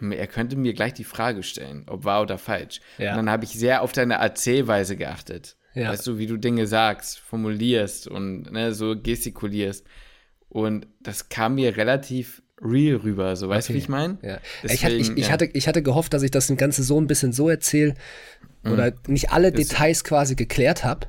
er 0.00 0.26
könnte 0.26 0.56
mir 0.56 0.72
gleich 0.72 0.94
die 0.94 1.04
Frage 1.04 1.42
stellen, 1.42 1.84
ob 1.86 2.04
wahr 2.04 2.22
oder 2.22 2.38
falsch. 2.38 2.80
Ja. 2.98 3.10
Und 3.10 3.18
dann 3.18 3.30
habe 3.30 3.44
ich 3.44 3.50
sehr 3.50 3.82
auf 3.82 3.92
deine 3.92 4.14
Erzählweise 4.14 4.96
geachtet. 4.96 5.56
Ja. 5.74 5.90
Weißt 5.90 6.06
du, 6.06 6.18
wie 6.18 6.26
du 6.26 6.36
Dinge 6.36 6.66
sagst, 6.66 7.18
formulierst 7.18 8.08
und 8.08 8.50
ne, 8.50 8.72
so 8.72 8.96
gestikulierst. 9.00 9.86
Und 10.50 10.86
das 11.00 11.28
kam 11.30 11.54
mir 11.54 11.76
relativ 11.78 12.42
real 12.60 12.96
rüber, 12.96 13.34
so 13.36 13.48
weißt 13.48 13.68
du, 13.68 13.72
Okay. 13.72 13.78
wie 13.78 13.82
ich 13.82 13.88
meine? 13.88 14.18
Ja. 14.22 14.38
ich, 14.64 14.84
hatte, 14.84 14.94
ich, 14.96 15.10
ich, 15.16 15.26
ja. 15.28 15.32
hatte, 15.32 15.46
ich 15.46 15.66
hatte 15.66 15.82
gehofft, 15.82 16.12
dass 16.12 16.22
ich 16.22 16.30
das 16.30 16.54
Ganze 16.58 16.82
so 16.82 17.00
ein 17.00 17.06
bisschen 17.06 17.32
so 17.32 17.48
erzähle 17.48 17.94
oder 18.64 18.92
nicht 19.06 19.30
alle 19.32 19.50
Details 19.52 20.04
quasi 20.04 20.34
geklärt 20.34 20.84
habe, 20.84 21.06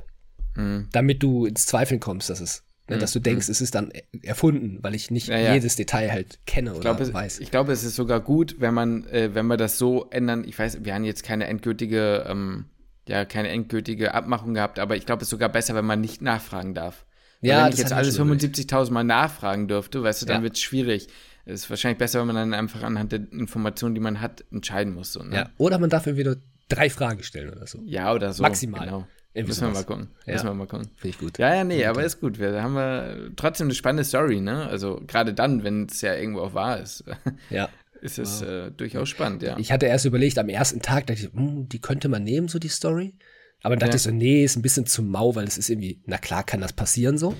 Mhm. 0.56 0.88
damit 0.92 1.22
du 1.22 1.44
ins 1.46 1.66
Zweifeln 1.66 1.98
kommst, 2.00 2.28
dass 2.30 2.40
es, 2.40 2.62
ne, 2.88 2.98
dass 2.98 3.12
du 3.12 3.20
denkst, 3.20 3.48
es 3.48 3.60
ist 3.62 3.74
dann 3.74 3.90
erfunden, 4.22 4.78
weil 4.82 4.94
ich 4.94 5.10
nicht 5.10 5.28
Ja, 5.28 5.38
ja. 5.38 5.54
jedes 5.54 5.76
Detail 5.76 6.10
halt 6.12 6.38
kenne 6.46 6.70
Ich 6.70 6.76
oder 6.76 6.94
glaube, 6.94 7.12
weiß. 7.12 7.40
ich 7.40 7.50
glaube, 7.50 7.72
es 7.72 7.84
ist 7.84 7.96
sogar 7.96 8.20
gut, 8.20 8.56
wenn 8.58 8.72
man, 8.74 9.06
äh, 9.08 9.34
wenn 9.34 9.46
wir 9.46 9.56
das 9.56 9.76
so 9.78 10.08
ändern. 10.10 10.44
Ich 10.46 10.58
weiß, 10.58 10.84
wir 10.84 10.94
haben 10.94 11.04
jetzt 11.04 11.22
keine 11.24 11.46
endgültige, 11.46 12.24
ähm, 12.28 12.66
ja, 13.08 13.24
keine 13.24 13.48
endgültige 13.48 14.14
Abmachung 14.14 14.54
gehabt, 14.54 14.78
aber 14.78 14.94
ich 14.96 15.04
glaube, 15.06 15.22
es 15.22 15.26
ist 15.26 15.30
sogar 15.30 15.48
besser, 15.48 15.74
wenn 15.74 15.84
man 15.86 16.00
nicht 16.00 16.20
nachfragen 16.22 16.74
darf. 16.74 17.04
Ja, 17.42 17.64
wenn 17.66 17.72
ich 17.72 17.78
jetzt 17.78 17.92
alles 17.92 18.16
schon 18.16 18.28
überlegt. 18.28 18.56
75.000 18.56 18.90
Mal 18.92 19.04
nachfragen 19.04 19.68
dürfte, 19.68 20.02
weißt 20.02 20.22
du, 20.22 20.26
dann 20.26 20.38
Ja. 20.38 20.42
wird 20.44 20.54
es 20.56 20.62
schwierig. 20.62 21.08
Es 21.44 21.62
ist 21.64 21.70
wahrscheinlich 21.70 21.98
besser, 21.98 22.20
wenn 22.20 22.28
man 22.28 22.36
dann 22.36 22.54
einfach 22.54 22.82
anhand 22.82 23.12
der 23.12 23.20
Informationen, 23.32 23.94
die 23.94 24.00
man 24.00 24.20
hat, 24.20 24.44
entscheiden 24.52 24.94
muss. 24.94 25.12
So, 25.12 25.22
ne? 25.24 25.34
ja. 25.34 25.50
Oder 25.58 25.78
man 25.78 25.90
darf 25.90 26.06
entweder 26.06 26.36
drei 26.68 26.88
Fragen 26.88 27.22
stellen 27.22 27.50
oder 27.50 27.66
so. 27.66 27.80
Ja, 27.84 28.14
oder 28.14 28.32
so. 28.32 28.42
Maximal. 28.42 28.84
Genau. 28.86 29.06
Müssen 29.34 29.66
wir 29.66 29.72
mal 29.72 29.84
gucken. 29.84 30.08
Ja. 30.26 30.34
Müssen 30.34 30.46
wir 30.46 30.54
mal 30.54 30.66
gucken. 30.66 30.88
Finde 30.96 31.08
ich 31.08 31.18
gut. 31.18 31.38
Ja, 31.38 31.54
ja, 31.54 31.64
nee, 31.64 31.84
aber 31.86 32.04
ist 32.04 32.20
gut. 32.20 32.38
Wir 32.38 32.52
da 32.52 32.62
haben 32.62 32.74
wir 32.74 33.30
trotzdem 33.34 33.66
eine 33.66 33.74
spannende 33.74 34.04
Story, 34.04 34.40
ne? 34.40 34.66
Also 34.68 35.02
gerade 35.06 35.32
dann, 35.34 35.64
wenn 35.64 35.86
es 35.86 36.00
ja 36.02 36.14
irgendwo 36.14 36.42
auch 36.42 36.54
wahr 36.54 36.78
ist, 36.80 37.02
Ja. 37.50 37.68
ist 38.02 38.18
es 38.18 38.42
äh, 38.42 38.70
durchaus 38.72 39.08
spannend, 39.08 39.42
ja. 39.42 39.56
Ich 39.58 39.72
hatte 39.72 39.86
erst 39.86 40.04
überlegt, 40.04 40.38
am 40.38 40.48
ersten 40.48 40.82
Tag 40.82 41.06
dachte 41.06 41.22
ich, 41.22 41.32
hm, 41.32 41.68
die 41.68 41.80
könnte 41.80 42.08
man 42.08 42.24
nehmen, 42.24 42.48
so 42.48 42.58
die 42.58 42.68
Story. 42.68 43.14
Aber 43.62 43.76
dann 43.76 43.80
dachte 43.80 43.92
Ja. 43.92 43.96
ich 43.96 44.02
so, 44.02 44.10
nee, 44.10 44.44
ist 44.44 44.56
ein 44.56 44.62
bisschen 44.62 44.86
zu 44.86 45.02
mau, 45.02 45.34
weil 45.34 45.46
es 45.46 45.58
ist 45.58 45.70
irgendwie, 45.70 45.98
na 46.06 46.18
klar 46.18 46.44
kann 46.44 46.60
das 46.60 46.72
passieren 46.72 47.18
so. 47.18 47.34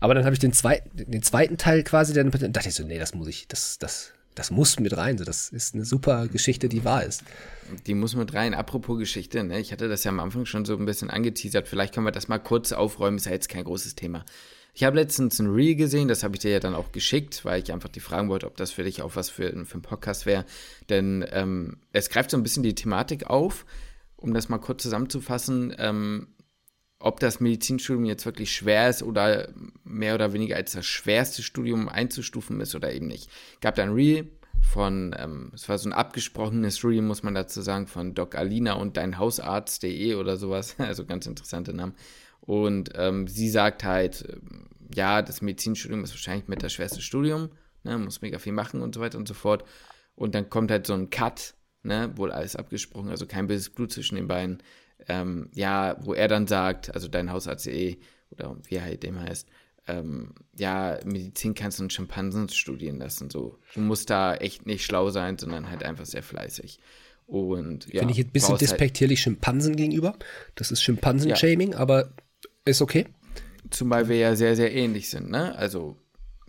Aber 0.00 0.14
dann 0.14 0.24
habe 0.24 0.34
ich 0.34 0.40
den 0.40 0.52
zweiten, 0.52 0.90
den 1.10 1.22
zweiten 1.22 1.58
Teil 1.58 1.82
quasi, 1.84 2.12
dann 2.12 2.30
dann 2.30 2.52
dachte 2.52 2.68
ich 2.68 2.74
so, 2.74 2.84
nee, 2.84 2.98
das 2.98 3.14
muss 3.14 3.28
ich, 3.28 3.46
das, 3.48 3.78
das, 3.78 4.12
das 4.34 4.50
muss 4.50 4.80
mit 4.80 4.96
rein. 4.96 5.18
So, 5.18 5.24
das 5.24 5.48
ist 5.50 5.74
eine 5.74 5.84
super 5.84 6.26
Geschichte, 6.28 6.68
die 6.68 6.84
wahr 6.84 7.04
ist. 7.04 7.22
Die 7.86 7.94
muss 7.94 8.16
mit 8.16 8.34
rein. 8.34 8.54
Apropos 8.54 8.98
Geschichte, 8.98 9.44
ne? 9.44 9.60
ich 9.60 9.72
hatte 9.72 9.88
das 9.88 10.04
ja 10.04 10.10
am 10.10 10.20
Anfang 10.20 10.44
schon 10.46 10.64
so 10.64 10.76
ein 10.76 10.84
bisschen 10.86 11.10
angeteasert. 11.10 11.68
Vielleicht 11.68 11.94
können 11.94 12.06
wir 12.06 12.12
das 12.12 12.28
mal 12.28 12.38
kurz 12.38 12.72
aufräumen, 12.72 13.16
ist 13.16 13.26
ja 13.26 13.32
jetzt 13.32 13.48
kein 13.48 13.64
großes 13.64 13.94
Thema. 13.94 14.24
Ich 14.74 14.84
habe 14.84 14.96
letztens 14.96 15.38
ein 15.38 15.48
Reel 15.50 15.74
gesehen, 15.74 16.08
das 16.08 16.22
habe 16.22 16.34
ich 16.34 16.40
dir 16.40 16.50
ja 16.50 16.58
dann 16.58 16.74
auch 16.74 16.92
geschickt, 16.92 17.44
weil 17.44 17.62
ich 17.62 17.72
einfach 17.72 17.90
die 17.90 18.00
fragen 18.00 18.30
wollte, 18.30 18.46
ob 18.46 18.56
das 18.56 18.70
für 18.70 18.84
dich 18.84 19.02
auch 19.02 19.16
was 19.16 19.28
für, 19.28 19.50
für 19.66 19.74
einen 19.74 19.82
Podcast 19.82 20.24
wäre. 20.24 20.46
Denn 20.88 21.24
ähm, 21.30 21.76
es 21.92 22.08
greift 22.08 22.30
so 22.30 22.38
ein 22.38 22.42
bisschen 22.42 22.62
die 22.62 22.74
Thematik 22.74 23.26
auf, 23.28 23.66
um 24.22 24.32
das 24.32 24.48
mal 24.48 24.58
kurz 24.58 24.82
zusammenzufassen, 24.82 25.74
ähm, 25.78 26.28
ob 26.98 27.18
das 27.18 27.40
Medizinstudium 27.40 28.04
jetzt 28.04 28.24
wirklich 28.24 28.54
schwer 28.54 28.88
ist 28.88 29.02
oder 29.02 29.48
mehr 29.82 30.14
oder 30.14 30.32
weniger 30.32 30.56
als 30.56 30.72
das 30.72 30.86
schwerste 30.86 31.42
Studium 31.42 31.88
einzustufen 31.88 32.60
ist 32.60 32.74
oder 32.76 32.92
eben 32.92 33.08
nicht. 33.08 33.28
Gab 33.60 33.74
da 33.74 33.82
ein 33.82 33.92
Reel 33.92 34.30
von, 34.60 35.14
ähm, 35.18 35.50
es 35.52 35.68
war 35.68 35.76
so 35.78 35.88
ein 35.88 35.92
abgesprochenes 35.92 36.84
Reel, 36.84 37.02
muss 37.02 37.24
man 37.24 37.34
dazu 37.34 37.60
sagen, 37.60 37.88
von 37.88 38.14
Doc 38.14 38.36
Alina 38.36 38.74
und 38.74 38.96
deinhausarzt.de 38.96 40.14
oder 40.14 40.36
sowas, 40.36 40.76
also 40.78 41.04
ganz 41.04 41.26
interessante 41.26 41.74
Namen. 41.74 41.94
Und 42.40 42.90
ähm, 42.94 43.26
sie 43.26 43.48
sagt 43.48 43.82
halt, 43.82 44.24
ähm, 44.28 44.68
ja, 44.94 45.22
das 45.22 45.42
Medizinstudium 45.42 46.04
ist 46.04 46.12
wahrscheinlich 46.12 46.46
mit 46.46 46.62
das 46.62 46.72
schwerste 46.72 47.00
Studium, 47.00 47.50
ne, 47.82 47.98
muss 47.98 48.22
mega 48.22 48.38
viel 48.38 48.52
machen 48.52 48.80
und 48.80 48.94
so 48.94 49.00
weiter 49.00 49.18
und 49.18 49.26
so 49.26 49.34
fort. 49.34 49.64
Und 50.14 50.36
dann 50.36 50.48
kommt 50.50 50.70
halt 50.70 50.86
so 50.86 50.94
ein 50.94 51.10
Cut, 51.10 51.54
ne, 51.82 52.12
wohl 52.16 52.32
alles 52.32 52.56
abgesprochen, 52.56 53.10
also 53.10 53.26
kein 53.26 53.46
böses 53.46 53.70
Blut 53.70 53.92
zwischen 53.92 54.16
den 54.16 54.28
beiden. 54.28 54.62
Ähm, 55.08 55.48
ja, 55.52 55.96
wo 56.00 56.14
er 56.14 56.28
dann 56.28 56.46
sagt, 56.46 56.94
also 56.94 57.08
dein 57.08 57.30
Hausarzt.de 57.32 57.98
oder 58.30 58.56
wie 58.64 58.76
er 58.76 58.82
halt 58.84 59.02
dem 59.02 59.18
heißt, 59.18 59.48
ähm, 59.88 60.34
ja, 60.56 60.98
Medizin 61.04 61.54
kannst 61.54 61.78
du 61.78 61.82
einen 61.82 61.90
Schimpansen 61.90 62.48
studieren 62.48 62.98
lassen. 62.98 63.30
So. 63.30 63.58
Du 63.74 63.80
musst 63.80 64.10
da 64.10 64.34
echt 64.36 64.64
nicht 64.64 64.84
schlau 64.84 65.10
sein, 65.10 65.38
sondern 65.38 65.70
halt 65.70 65.82
einfach 65.82 66.06
sehr 66.06 66.22
fleißig. 66.22 66.78
Und 67.26 67.86
ja, 67.92 68.00
Finde 68.00 68.14
ich 68.14 68.20
ein 68.24 68.30
bisschen 68.30 68.50
halt- 68.50 68.60
despektierlich 68.60 69.20
Schimpansen 69.20 69.74
gegenüber. 69.74 70.16
Das 70.54 70.70
ist 70.70 70.82
Schimpansen-Shaming, 70.82 71.74
aber 71.74 72.12
ist 72.64 72.80
okay. 72.82 73.06
Zumal 73.70 74.08
wir 74.08 74.16
ja 74.16 74.36
sehr, 74.36 74.54
sehr 74.54 74.72
ähnlich 74.72 75.08
sind, 75.08 75.30
ne? 75.30 75.56
Also 75.56 75.96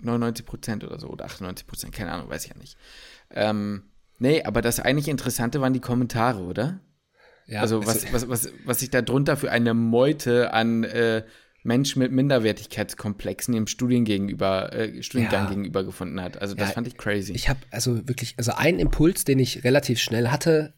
99 0.01 0.45
Prozent 0.45 0.83
oder 0.83 0.99
so 0.99 1.07
oder 1.07 1.25
98 1.25 1.65
Prozent, 1.65 1.93
keine 1.93 2.11
Ahnung, 2.11 2.29
weiß 2.29 2.43
ich 2.45 2.51
ja 2.51 2.57
nicht. 2.57 2.77
Ähm, 3.31 3.83
nee, 4.23 4.43
aber 4.43 4.61
das 4.61 4.79
eigentlich 4.79 5.07
Interessante 5.07 5.61
waren 5.61 5.73
die 5.73 5.79
Kommentare, 5.81 6.41
oder? 6.41 6.79
Ja, 7.45 7.61
also 7.61 7.85
was, 7.85 8.11
was, 8.13 8.27
was, 8.29 8.49
was 8.65 8.79
sich 8.79 8.89
da 8.89 9.01
drunter 9.01 9.35
für 9.37 9.51
eine 9.51 9.73
Meute 9.73 10.53
an 10.53 10.83
äh, 10.85 11.23
Menschen 11.63 11.99
mit 11.99 12.11
Minderwertigkeitskomplexen 12.11 13.53
im 13.53 13.67
Studien 13.67 14.05
gegenüber, 14.05 14.73
äh, 14.73 15.03
Studiengang 15.03 15.43
Ja. 15.43 15.49
gegenüber 15.49 15.83
gefunden 15.83 16.21
hat. 16.21 16.41
Also 16.41 16.55
das 16.55 16.69
Ja, 16.69 16.73
fand 16.73 16.87
ich 16.87 16.97
crazy. 16.97 17.33
Ich 17.33 17.49
habe 17.49 17.59
also 17.71 18.07
wirklich, 18.07 18.35
also 18.37 18.53
einen 18.53 18.79
Impuls, 18.79 19.23
den 19.25 19.39
ich 19.39 19.63
relativ 19.63 19.99
schnell 19.99 20.29
hatte, 20.29 20.73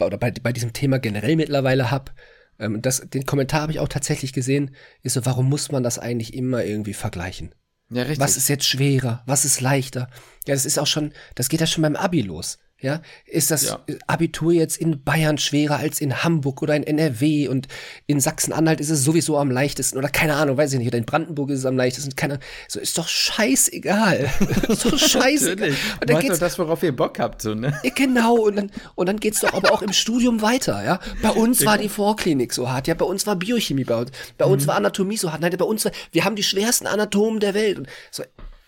oder 0.00 0.18
bei, 0.18 0.30
bei 0.30 0.52
diesem 0.52 0.72
Thema 0.72 0.98
generell 0.98 1.36
mittlerweile 1.36 1.90
habe, 1.90 2.12
ähm, 2.58 2.82
das, 2.82 3.00
den 3.10 3.26
Kommentar 3.26 3.62
habe 3.62 3.72
ich 3.72 3.80
auch 3.80 3.88
tatsächlich 3.88 4.32
gesehen, 4.32 4.74
ist 5.02 5.14
so, 5.14 5.24
warum 5.26 5.48
muss 5.48 5.70
man 5.72 5.82
das 5.82 5.98
eigentlich 5.98 6.34
immer 6.34 6.64
irgendwie 6.64 6.94
vergleichen? 6.94 7.54
ja, 7.90 8.02
richtig. 8.02 8.20
Was 8.20 8.36
ist 8.36 8.48
jetzt 8.48 8.64
schwerer? 8.66 9.22
Was 9.26 9.44
ist 9.44 9.60
leichter? 9.60 10.08
Ja, 10.46 10.54
das 10.54 10.64
ist 10.64 10.78
auch 10.78 10.86
schon, 10.86 11.12
das 11.34 11.48
geht 11.48 11.60
ja 11.60 11.66
schon 11.66 11.82
beim 11.82 11.96
Abi 11.96 12.22
los. 12.22 12.58
Ja, 12.80 13.00
ist 13.24 13.50
das 13.50 13.62
Ja. 13.68 13.78
Abitur 14.08 14.52
jetzt 14.52 14.76
in 14.76 15.02
Bayern 15.04 15.38
schwerer 15.38 15.76
als 15.76 16.00
in 16.02 16.22
Hamburg 16.22 16.60
oder 16.60 16.76
in 16.76 16.82
NRW 16.82 17.48
und 17.48 17.66
in 18.06 18.20
Sachsen-Anhalt 18.20 18.78
ist 18.80 18.90
es 18.90 19.04
sowieso 19.04 19.38
am 19.38 19.50
leichtesten 19.50 19.96
oder 19.96 20.08
keine 20.10 20.34
Ahnung, 20.34 20.58
weiß 20.58 20.72
ich 20.74 20.78
nicht, 20.80 20.88
oder 20.88 20.98
in 20.98 21.06
Brandenburg 21.06 21.48
ist 21.50 21.60
es 21.60 21.66
am 21.66 21.76
leichtesten, 21.76 22.14
keine 22.14 22.34
Ahnung. 22.34 22.44
So 22.68 22.80
ist 22.80 22.98
doch 22.98 23.08
scheißegal. 23.08 24.28
ist 24.68 24.84
doch 24.84 24.98
scheißegal. 24.98 25.68
Und 25.70 25.76
dann 25.76 25.76
Macht 25.98 26.10
doch 26.10 26.20
geht's 26.20 26.38
das, 26.40 26.58
worauf 26.58 26.82
ihr 26.82 26.94
Bock 26.94 27.18
habt, 27.20 27.40
so, 27.42 27.54
ne? 27.54 27.72
Genau, 27.94 28.34
und 28.34 28.56
dann, 28.56 28.70
und 28.96 29.08
dann 29.08 29.18
geht's 29.18 29.40
doch 29.40 29.54
aber 29.54 29.72
auch 29.72 29.80
im 29.80 29.92
Studium 29.92 30.42
weiter, 30.42 30.84
ja. 30.84 31.00
Bei 31.22 31.30
uns 31.30 31.64
war 31.64 31.78
die 31.78 31.88
Vorklinik 31.88 32.52
so 32.52 32.70
hart, 32.70 32.86
ja, 32.86 32.94
bei 32.94 33.06
uns 33.06 33.26
war 33.26 33.36
Biochemie 33.36 33.84
bei 33.84 33.96
uns, 33.96 34.10
bei 34.36 34.44
Mhm. 34.44 34.52
uns 34.52 34.66
war 34.66 34.74
Anatomie 34.76 35.16
so 35.16 35.32
hart, 35.32 35.40
nein, 35.40 35.54
bei 35.56 35.64
uns 35.64 35.84
war, 35.86 35.92
wir 36.12 36.24
haben 36.24 36.36
die 36.36 36.42
schwersten 36.42 36.86
Anatomen 36.86 37.40
der 37.40 37.54
Welt. 37.54 37.78
Und 37.78 37.88
so, 38.10 38.24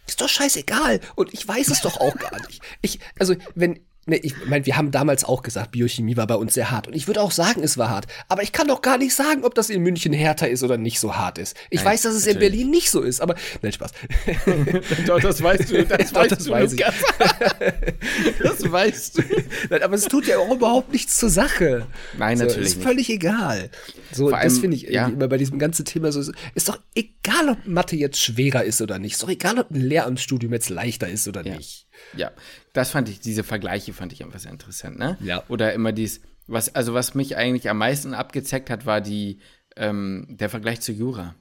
ist 0.07 0.21
doch 0.21 0.29
scheißegal. 0.29 1.01
Und 1.17 1.35
ich 1.35 1.47
weiß 1.47 1.69
es 1.69 1.81
doch 1.81 2.01
auch 2.01 2.15
gar 2.17 2.39
nicht. 2.47 2.63
Ich, 2.81 3.01
also, 3.19 3.35
wenn, 3.57 3.81
ne, 4.07 4.17
ich 4.19 4.35
meine, 4.47 4.65
wir 4.67 4.77
haben 4.77 4.91
damals 4.91 5.25
auch 5.25 5.43
gesagt, 5.43 5.73
Biochemie 5.73 6.17
war 6.17 6.27
bei 6.27 6.35
uns 6.37 6.55
sehr 6.55 6.71
hart. 6.71 6.87
Und 6.89 6.95
ich 6.95 7.07
würde 7.07 7.21
auch 7.21 7.31
sagen, 7.33 7.63
es 7.63 7.77
war 7.77 7.91
hart. 7.91 8.07
Aber 8.29 8.43
ich 8.43 8.53
kann 8.53 8.69
doch 8.69 8.81
gar 8.83 8.99
nicht 8.99 9.15
sagen, 9.15 9.45
ob 9.45 9.55
das 9.55 9.71
in 9.71 9.83
München 9.83 10.13
härter 10.13 10.49
ist 10.49 10.63
oder 10.63 10.77
nicht 10.79 10.99
so 11.01 11.17
hart 11.17 11.39
ist. 11.39 11.57
Ich 11.71 11.81
Nein, 11.81 11.93
weiß, 11.93 12.03
dass 12.03 12.15
es 12.15 12.27
in 12.27 12.35
natürlich. 12.35 12.53
Berlin 12.53 12.71
nicht 12.71 12.91
so 12.91 13.03
ist, 13.03 13.21
aber, 13.21 13.35
nein, 13.63 13.73
Spaß. 13.73 13.91
Doch, 15.07 15.21
das 15.21 15.43
weißt 15.43 15.71
du, 15.71 15.85
das 15.87 16.13
Doch, 16.13 16.27
das 16.27 16.49
weiß 16.49 16.73
ich. 16.73 16.81
das 18.43 18.71
weißt 18.73 19.19
du. 19.19 19.23
Nein, 19.71 19.83
aber 19.83 19.95
es 19.95 20.05
tut 20.05 20.27
ja 20.27 20.39
auch 20.39 20.51
überhaupt 20.55 20.93
nichts 20.93 21.19
zur 21.19 21.31
Sache. 21.31 21.87
Nein, 22.19 22.39
so, 22.39 22.45
natürlich 22.45 22.69
Ist 22.69 22.77
nicht. 22.77 22.87
völlig 22.87 23.11
egal. 23.11 23.71
So, 24.13 24.29
Vor 24.31 24.39
das 24.41 24.59
finde 24.59 24.77
ich 24.77 24.83
ja. 24.85 25.09
immer 25.09 25.29
bei 25.29 25.37
diesem 25.37 25.59
ganzen 25.59 25.85
Thema 25.85 26.13
so. 26.13 26.21
Ist 26.55 26.69
doch 26.69 26.79
egal, 26.95 27.49
ob 27.51 27.67
Mathe 27.67 27.97
jetzt 27.97 28.21
schwerer 28.21 28.65
ist 28.65 28.81
oder 28.81 28.99
nicht. 28.99 29.13
Ist 29.15 29.23
doch 29.23 29.29
egal, 29.29 29.59
ob 29.59 29.71
ein 29.71 29.81
Lehramtsstudium 29.81 30.53
jetzt 30.53 30.71
leichter 30.71 31.09
ist 31.09 31.27
oder 31.29 31.45
Ja. 31.45 31.57
nicht. 31.57 31.87
Ja, 32.15 32.31
das 32.77 32.91
fand 32.91 33.09
ich, 33.09 33.21
diese 33.21 33.43
Vergleiche 33.43 33.93
fand 33.93 34.13
ich 34.13 34.23
einfach 34.23 34.39
sehr 34.39 34.53
interessant, 34.53 34.99
ne? 34.99 35.17
Ja. 35.21 35.43
Oder 35.49 35.73
immer 35.73 35.93
dies, 35.93 36.21
was, 36.47 36.75
also 36.75 36.93
was 36.93 37.15
mich 37.15 37.37
eigentlich 37.37 37.71
am 37.71 37.79
meisten 37.79 38.13
abgezeckt 38.13 38.69
hat, 38.69 38.85
war 38.85 39.01
die, 39.01 39.41
ähm, 39.77 40.27
der 40.29 40.51
Vergleich 40.51 40.81
zu 40.83 40.93
Jura. 40.93 41.35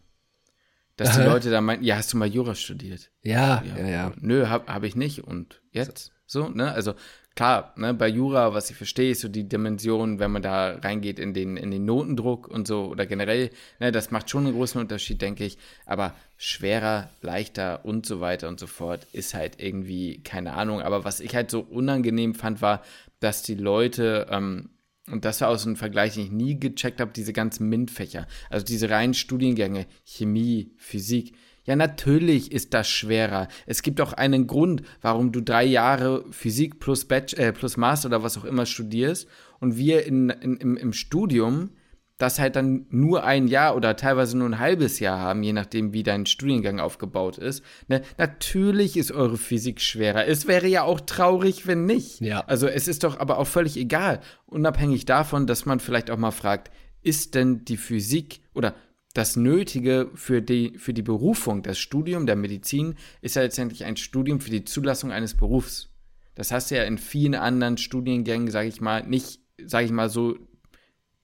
Dass 0.95 1.15
die 1.15 1.21
Aha. 1.21 1.33
Leute 1.33 1.51
da 1.51 1.59
meinten, 1.59 1.83
ja, 1.83 1.97
hast 1.97 2.13
du 2.13 2.17
mal 2.17 2.27
Jura 2.27 2.55
studiert? 2.55 3.11
Ja, 3.21 3.61
ja, 3.63 3.85
ja. 3.85 4.13
Nö, 4.17 4.47
habe 4.47 4.71
hab 4.71 4.83
ich 4.83 4.95
nicht. 4.95 5.25
Und 5.25 5.61
jetzt? 5.71 6.13
So, 6.25 6.47
ne? 6.47 6.71
Also 6.71 6.95
klar, 7.35 7.73
ne, 7.77 7.93
bei 7.93 8.07
Jura, 8.07 8.53
was 8.53 8.69
ich 8.69 8.77
verstehe, 8.77 9.11
ist 9.11 9.21
so 9.21 9.27
die 9.27 9.47
Dimension, 9.47 10.19
wenn 10.19 10.31
man 10.31 10.41
da 10.41 10.75
reingeht 10.75 11.19
in 11.19 11.33
den, 11.33 11.57
in 11.57 11.69
den 11.69 11.85
Notendruck 11.85 12.47
und 12.47 12.65
so 12.65 12.85
oder 12.85 13.05
generell, 13.05 13.49
ne, 13.79 13.91
das 13.91 14.11
macht 14.11 14.29
schon 14.29 14.45
einen 14.45 14.55
großen 14.55 14.79
Unterschied, 14.79 15.21
denke 15.21 15.43
ich. 15.43 15.57
Aber 15.85 16.15
schwerer, 16.37 17.09
leichter 17.21 17.85
und 17.85 18.05
so 18.05 18.21
weiter 18.21 18.47
und 18.47 18.59
so 18.59 18.67
fort 18.67 19.05
ist 19.11 19.33
halt 19.33 19.61
irgendwie, 19.61 20.21
keine 20.23 20.53
Ahnung. 20.53 20.81
Aber 20.81 21.03
was 21.03 21.19
ich 21.19 21.35
halt 21.35 21.51
so 21.51 21.59
unangenehm 21.59 22.35
fand, 22.35 22.61
war, 22.61 22.81
dass 23.19 23.43
die 23.43 23.55
Leute, 23.55 24.27
ähm, 24.29 24.69
und 25.11 25.23
das 25.23 25.41
war 25.41 25.49
auch 25.49 25.57
so 25.57 25.69
ein 25.69 25.75
Vergleich, 25.75 26.15
den 26.15 26.23
ich 26.23 26.31
nie 26.31 26.59
gecheckt 26.59 26.99
habe, 26.99 27.11
diese 27.13 27.33
ganzen 27.33 27.69
MINT-Fächer. 27.69 28.27
Also 28.49 28.65
diese 28.65 28.89
reinen 28.89 29.13
Studiengänge, 29.13 29.85
Chemie, 30.03 30.71
Physik. 30.77 31.35
Ja, 31.65 31.75
natürlich 31.75 32.51
ist 32.51 32.73
das 32.73 32.87
schwerer. 32.87 33.47
Es 33.65 33.81
gibt 33.81 33.99
auch 33.99 34.13
einen 34.13 34.47
Grund, 34.47 34.83
warum 35.01 35.31
du 35.31 35.41
drei 35.41 35.65
Jahre 35.65 36.23
Physik 36.31 36.79
plus, 36.79 37.05
Batch, 37.05 37.33
äh, 37.33 37.51
plus 37.51 37.77
Master 37.77 38.07
oder 38.09 38.23
was 38.23 38.37
auch 38.37 38.45
immer 38.45 38.65
studierst 38.65 39.27
und 39.59 39.77
wir 39.77 40.05
in, 40.05 40.29
in, 40.29 40.57
im, 40.57 40.77
im 40.77 40.93
Studium 40.93 41.71
das 42.17 42.39
halt 42.39 42.55
dann 42.55 42.85
nur 42.89 43.25
ein 43.25 43.47
Jahr 43.47 43.75
oder 43.75 43.97
teilweise 43.97 44.37
nur 44.37 44.47
ein 44.47 44.59
halbes 44.59 44.99
Jahr 44.99 45.19
haben, 45.19 45.43
je 45.43 45.51
nachdem, 45.51 45.91
wie 45.91 46.03
dein 46.03 46.25
Studiengang 46.25 46.79
aufgebaut 46.79 47.37
ist. 47.37 47.61
Ne? 47.87 48.03
Natürlich 48.17 48.95
ist 48.95 49.11
eure 49.11 49.37
Physik 49.37 49.81
schwerer. 49.81 50.25
Es 50.25 50.47
wäre 50.47 50.67
ja 50.67 50.83
auch 50.83 51.01
traurig, 51.01 51.67
wenn 51.67 51.85
nicht. 51.85 52.21
Ja. 52.21 52.45
Also 52.47 52.67
es 52.67 52.87
ist 52.87 53.03
doch 53.03 53.19
aber 53.19 53.37
auch 53.37 53.47
völlig 53.47 53.75
egal. 53.75 54.21
Unabhängig 54.45 55.05
davon, 55.05 55.45
dass 55.45 55.65
man 55.65 55.81
vielleicht 55.81 56.09
auch 56.09 56.17
mal 56.17 56.31
fragt, 56.31 56.71
ist 57.01 57.35
denn 57.35 57.65
die 57.65 57.77
Physik 57.77 58.39
oder 58.53 58.75
das 59.15 59.35
Nötige 59.35 60.11
für 60.13 60.41
die, 60.41 60.77
für 60.77 60.93
die 60.93 61.01
Berufung, 61.01 61.63
das 61.63 61.79
Studium 61.79 62.25
der 62.25 62.35
Medizin, 62.35 62.95
ist 63.21 63.35
ja 63.35 63.41
letztendlich 63.41 63.85
ein 63.85 63.97
Studium 63.97 64.41
für 64.41 64.51
die 64.51 64.65
Zulassung 64.65 65.11
eines 65.11 65.35
Berufs. 65.35 65.89
Das 66.35 66.51
hast 66.51 66.69
du 66.69 66.75
ja 66.75 66.83
in 66.83 66.97
vielen 66.97 67.33
anderen 67.33 67.77
Studiengängen, 67.77 68.51
sage 68.51 68.67
ich 68.67 68.81
mal, 68.81 69.07
nicht, 69.07 69.39
sage 69.65 69.85
ich 69.85 69.91
mal 69.91 70.09
so 70.09 70.37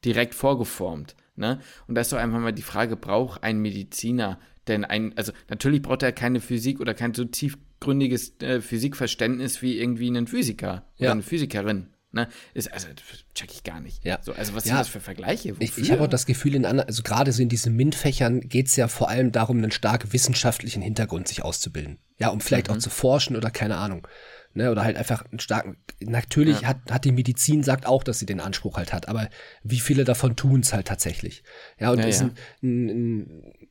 direkt 0.06 0.34
vorgeformt. 0.34 1.16
Ne? 1.36 1.60
Und 1.88 1.96
da 1.96 2.02
ist 2.02 2.14
doch 2.14 2.18
einfach 2.18 2.39
mal 2.39 2.54
die 2.54 2.62
Frage, 2.62 2.96
braucht 2.96 3.44
ein 3.44 3.60
Mediziner 3.60 4.39
denn 4.68 4.86
ein, 4.86 5.18
also 5.18 5.32
natürlich 5.50 5.82
braucht 5.82 6.04
er 6.04 6.12
keine 6.12 6.39
Physik 6.39 6.80
oder 6.80 6.94
kein 6.94 7.14
so 7.14 7.26
tiefgründiges 7.26 8.39
äh, 8.42 8.62
Physikverständnis 8.62 9.62
wie 9.62 9.80
irgendwie 9.80 10.10
ein 10.10 10.28
Physiker 10.28 10.86
oder 10.98 11.08
Ja. 11.08 11.12
eine 11.12 11.24
Physikerin. 11.24 11.88
Ne? 12.14 12.28
Ist, 12.53 12.72
also, 12.74 12.88
check 13.34 13.51
ich 13.53 13.64
gar 13.64 13.80
nicht. 13.80 14.03
Ja. 14.03 14.20
So, 14.22 14.34
also, 14.34 14.53
was 14.53 14.66
Ja. 14.66 14.72
sind 14.72 14.80
das 14.80 14.88
für 14.89 14.99
Vergleiche? 14.99 15.55
Ich, 15.59 15.72
Wofür? 15.72 15.84
ich 15.84 15.91
habe 15.91 16.03
auch 16.03 16.07
das 16.09 16.26
Gefühl, 16.26 16.55
in 16.55 16.66
anderen, 16.66 16.88
also 16.89 17.03
gerade 17.03 17.32
so 17.32 17.41
in 17.41 17.47
diesen 17.49 17.76
MINT-Fächern 17.76 18.41
geht 18.41 18.68
es 18.68 18.76
ja 18.76 18.88
vor 18.89 19.07
allem 19.09 19.32
darum, 19.32 19.57
einen 19.59 19.72
stark 19.72 20.12
wissenschaftlichen 20.12 20.82
Hintergrund 20.82 21.28
sich 21.30 21.41
auszubilden. 21.43 21.99
Ja, 22.18 22.28
um 22.30 22.41
vielleicht 22.41 22.68
Mhm. 22.68 22.74
auch 22.76 22.80
zu 22.80 22.89
forschen 22.89 23.36
oder 23.38 23.49
keine 23.49 23.78
Ahnung. 23.78 24.07
Ne, 24.53 24.70
oder 24.70 24.84
halt 24.84 24.97
einfach 24.97 25.24
einen 25.32 25.39
starken. 25.39 25.78
Natürlich 26.01 26.59
Ja. 26.59 26.68
hat, 26.68 26.91
hat 26.91 27.05
die 27.05 27.14
Medizin 27.14 27.64
sagt 27.64 27.86
auch, 27.86 28.03
dass 28.03 28.20
sie 28.20 28.26
den 28.26 28.41
Anspruch 28.41 28.76
halt 28.76 28.91
hat, 28.91 29.07
aber 29.07 29.30
wie 29.64 29.80
viele 29.80 30.03
davon 30.03 30.36
tun 30.36 30.59
es 30.59 30.74
halt 30.74 30.88
tatsächlich? 30.89 31.43
Ja, 31.80 31.91
und 31.91 31.99
Ja, 31.99 32.05
ist 32.07 32.20
ja. 32.20 32.30
Ein, 32.62 32.89
ein, 32.89 33.20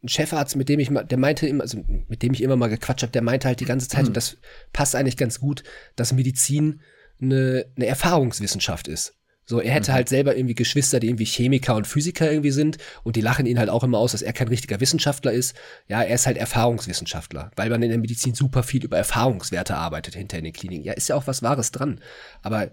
ein 0.03 0.09
Chefarzt, 0.09 0.57
mit 0.57 0.71
dem 0.71 0.81
ich 0.81 0.89
mal, 0.91 1.05
der 1.05 1.19
meinte 1.19 1.47
immer, 1.47 1.65
also 1.65 1.85
mit 2.09 2.23
dem 2.23 2.33
ich 2.33 2.43
immer 2.43 2.57
mal 2.57 2.69
gequatscht 2.69 3.03
habe, 3.03 3.13
der 3.13 3.21
meinte 3.21 3.47
halt 3.47 3.61
die 3.61 3.67
ganze 3.67 3.89
Zeit, 3.89 4.05
Mhm. 4.05 4.09
und 4.09 4.17
das 4.17 4.39
passt 4.73 4.97
eigentlich 4.97 5.19
ganz 5.19 5.39
gut, 5.39 5.65
dass 5.97 6.15
Medizin 6.15 6.81
eine, 7.21 7.67
eine 7.77 7.87
Erfahrungswissenschaft 7.87 8.89
ist. 8.89 9.15
So, 9.47 9.59
er 9.59 9.71
Mhm. 9.71 9.75
hätte 9.75 9.93
halt 9.93 10.09
selber 10.09 10.37
irgendwie 10.37 10.55
Geschwister, 10.55 11.01
die 11.01 11.09
irgendwie 11.09 11.25
Chemiker 11.25 11.75
und 11.75 11.87
Physiker 11.87 12.31
irgendwie 12.31 12.53
sind 12.53 12.79
und 13.03 13.17
die 13.17 13.21
lachen 13.21 13.47
ihn 13.47 13.59
halt 13.59 13.69
auch 13.69 13.83
immer 13.83 13.99
aus, 13.99 14.13
dass 14.13 14.23
er 14.23 14.33
kein 14.33 14.47
richtiger 14.49 14.79
Wissenschaftler 14.81 15.33
ist. 15.33 15.57
Ja, 15.89 16.03
er 16.03 16.15
ist 16.15 16.27
halt 16.27 16.37
Erfahrungswissenschaftler, 16.37 17.51
weil 17.57 17.69
man 17.69 17.83
in 17.83 17.89
der 17.91 17.99
Medizin 17.99 18.35
super 18.35 18.63
viel 18.63 18.85
über 18.85 18.97
Erfahrungswerte 18.97 19.75
arbeitet 19.75 20.15
hinter 20.15 20.39
in 20.39 20.45
den 20.45 20.53
Kliniken. 20.53 20.85
Ja, 20.85 20.93
ist 20.93 21.09
ja 21.09 21.17
auch 21.17 21.27
was 21.27 21.43
Wahres 21.43 21.73
dran. 21.73 22.01
Aber, 22.43 22.71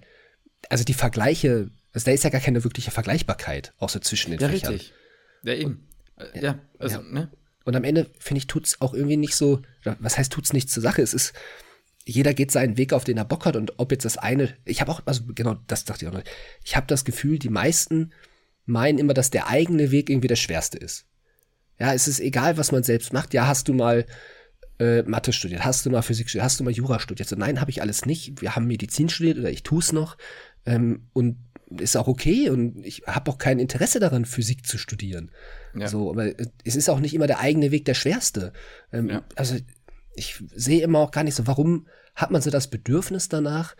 also 0.69 0.83
die 0.83 0.93
Vergleiche, 0.93 1.71
also 1.93 2.05
da 2.05 2.11
ist 2.11 2.23
ja 2.23 2.29
gar 2.29 2.41
keine 2.41 2.63
wirkliche 2.63 2.91
Vergleichbarkeit, 2.91 3.73
auch 3.79 3.89
so 3.89 3.97
zwischen 3.99 4.31
den 4.31 4.39
ja, 4.39 4.47
Fächern. 4.49 4.73
richtig. 4.73 4.93
Ja, 5.43 5.53
eben. 5.53 5.87
Äh, 6.17 6.39
Ja, 6.41 6.59
also, 6.77 7.01
ne? 7.01 7.31
Und 7.63 7.75
am 7.75 7.83
Ende, 7.83 8.09
finde 8.19 8.37
ich, 8.37 8.47
tut's 8.47 8.79
auch 8.81 8.93
irgendwie 8.93 9.17
nicht 9.17 9.35
so, 9.35 9.61
was 9.99 10.17
heißt, 10.17 10.31
tut's 10.31 10.53
nichts 10.53 10.71
zur 10.73 10.83
Sache? 10.83 11.01
Es 11.01 11.13
ist, 11.13 11.33
jeder 12.07 12.33
geht 12.33 12.51
seinen 12.51 12.77
Weg, 12.77 12.93
auf 12.93 13.03
den 13.03 13.17
er 13.17 13.25
Bock 13.25 13.45
hat 13.45 13.57
und 13.57 13.73
ob 13.77 13.91
jetzt 13.91 14.05
das 14.05 14.17
eine, 14.17 14.53
ich 14.63 14.79
habe 14.79 14.91
auch, 14.91 15.01
also 15.05 15.23
genau, 15.35 15.57
das 15.67 15.83
dachte 15.83 16.05
ich 16.05 16.09
auch 16.09 16.13
noch. 16.13 16.23
Ich 16.63 16.77
habe 16.77 16.87
das 16.87 17.03
Gefühl, 17.03 17.37
die 17.37 17.49
meisten 17.49 18.13
meinen 18.65 18.97
immer, 18.97 19.13
dass 19.13 19.29
der 19.29 19.47
eigene 19.49 19.91
Weg 19.91 20.09
irgendwie 20.09 20.29
der 20.29 20.37
schwerste 20.37 20.77
ist. 20.77 21.05
Ja, 21.79 21.93
es 21.93 22.07
ist 22.07 22.21
egal, 22.21 22.57
was 22.57 22.71
man 22.71 22.83
selbst 22.83 23.11
macht. 23.11 23.33
Ja, 23.33 23.45
hast 23.45 23.67
du 23.67 23.73
mal 23.73 24.05
äh, 24.79 25.03
Mathe 25.03 25.33
studiert, 25.33 25.65
hast 25.65 25.85
du 25.85 25.89
mal 25.89 26.01
Physik 26.01 26.29
studiert, 26.29 26.45
hast 26.45 26.59
du 26.59 26.63
mal 26.63 26.71
Jura 26.71 26.99
studiert? 26.99 27.27
So, 27.27 27.35
nein, 27.35 27.59
habe 27.59 27.71
ich 27.71 27.81
alles 27.81 28.05
nicht. 28.05 28.41
Wir 28.41 28.55
haben 28.55 28.67
Medizin 28.67 29.09
studiert 29.09 29.37
oder 29.37 29.49
ich 29.49 29.63
tue 29.63 29.79
es 29.79 29.91
noch. 29.91 30.17
Ähm, 30.65 31.07
und 31.13 31.37
ist 31.77 31.97
auch 31.97 32.07
okay 32.07 32.49
und 32.49 32.85
ich 32.85 33.03
habe 33.05 33.29
auch 33.29 33.37
kein 33.37 33.59
Interesse 33.59 33.99
daran, 33.99 34.23
Physik 34.23 34.65
zu 34.65 34.77
studieren. 34.77 35.31
Ja. 35.75 35.89
So, 35.89 36.09
aber 36.09 36.31
es 36.63 36.77
ist 36.77 36.89
auch 36.89 37.01
nicht 37.01 37.13
immer 37.13 37.27
der 37.27 37.39
eigene 37.39 37.71
Weg 37.71 37.83
der 37.83 37.93
schwerste. 37.93 38.53
Ähm, 38.93 39.09
Ja. 39.09 39.23
Also 39.35 39.57
ich 40.17 40.43
sehe 40.53 40.81
immer 40.81 40.99
auch 40.99 41.11
gar 41.11 41.23
nicht 41.23 41.35
so, 41.35 41.47
warum 41.47 41.87
hat 42.15 42.31
man 42.31 42.41
so 42.41 42.49
das 42.49 42.69
Bedürfnis 42.69 43.29
danach, 43.29 43.75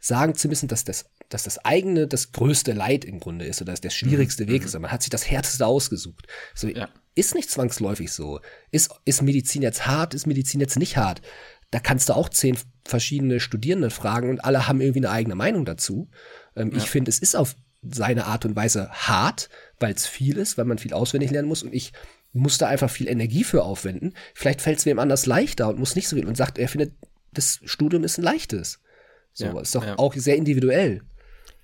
sagen 0.00 0.34
zu 0.34 0.48
müssen, 0.48 0.66
dass 0.66 0.82
das, 0.84 1.04
dass 1.28 1.44
das 1.44 1.64
eigene 1.64 2.08
das 2.08 2.32
größte 2.32 2.72
Leid 2.72 3.04
im 3.04 3.20
Grunde 3.20 3.44
ist 3.44 3.62
oder 3.62 3.72
dass 3.72 3.80
der 3.80 3.90
schwierigste 3.90 4.44
Mhm. 4.44 4.48
Weg 4.48 4.64
ist. 4.64 4.76
Man 4.76 4.90
hat 4.90 5.02
sich 5.02 5.10
das 5.10 5.30
Härteste 5.30 5.64
ausgesucht. 5.64 6.26
So, 6.54 6.66
Ja. 6.66 6.88
ist 7.14 7.36
nicht 7.36 7.50
zwangsläufig 7.50 8.10
so. 8.10 8.40
Ist, 8.72 8.90
ist 9.04 9.22
Medizin 9.22 9.62
jetzt 9.62 9.86
hart, 9.86 10.14
ist 10.14 10.26
Medizin 10.26 10.60
jetzt 10.60 10.76
nicht 10.76 10.96
hart? 10.96 11.22
Da 11.70 11.78
kannst 11.78 12.08
du 12.08 12.14
auch 12.14 12.28
zehn 12.30 12.58
verschiedene 12.84 13.38
Studierende 13.38 13.90
fragen 13.90 14.28
und 14.30 14.44
alle 14.44 14.66
haben 14.66 14.80
irgendwie 14.80 15.00
eine 15.06 15.10
eigene 15.10 15.36
Meinung 15.36 15.64
dazu. 15.64 16.08
Ähm, 16.56 16.72
ja. 16.72 16.78
Ich 16.78 16.90
finde, 16.90 17.08
es 17.10 17.20
ist 17.20 17.36
auf 17.36 17.54
seine 17.82 18.26
Art 18.26 18.44
und 18.44 18.56
Weise 18.56 18.90
hart, 18.90 19.50
weil 19.78 19.92
es 19.94 20.06
viel 20.06 20.36
ist, 20.38 20.58
weil 20.58 20.64
man 20.64 20.78
viel 20.78 20.94
auswendig 20.94 21.30
lernen 21.30 21.48
muss 21.48 21.62
und 21.62 21.72
ich 21.72 21.92
muss 22.32 22.58
da 22.58 22.66
einfach 22.66 22.90
viel 22.90 23.08
Energie 23.08 23.44
für 23.44 23.62
aufwenden. 23.62 24.14
Vielleicht 24.34 24.62
fällt 24.62 24.78
es 24.78 24.86
wem 24.86 24.98
anders 24.98 25.26
leichter 25.26 25.68
und 25.68 25.78
muss 25.78 25.96
nicht 25.96 26.08
so 26.08 26.16
viel 26.16 26.26
und 26.26 26.36
sagt, 26.36 26.58
er 26.58 26.68
findet, 26.68 26.92
das 27.32 27.60
Studium 27.64 28.04
ist 28.04 28.18
ein 28.18 28.24
leichtes. 28.24 28.80
So, 29.34 29.46
ja, 29.46 29.60
ist 29.60 29.74
doch 29.74 29.84
ja. 29.84 29.98
auch 29.98 30.14
sehr 30.14 30.36
individuell. 30.36 31.02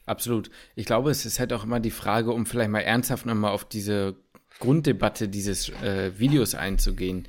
Absolut. 0.07 0.51
Ich 0.75 0.87
glaube, 0.87 1.11
es 1.11 1.27
ist 1.27 1.39
halt 1.39 1.53
auch 1.53 1.64
immer 1.64 1.81
die 1.81 1.91
Frage, 1.91 2.33
um 2.33 2.47
vielleicht 2.47 2.71
mal 2.71 2.81
ernsthaft 2.81 3.27
nochmal 3.27 3.53
auf 3.53 3.66
diese 3.66 4.16
Grunddebatte 4.59 5.29
dieses 5.29 5.69
äh, 5.83 6.19
Videos 6.19 6.55
einzugehen. 6.55 7.29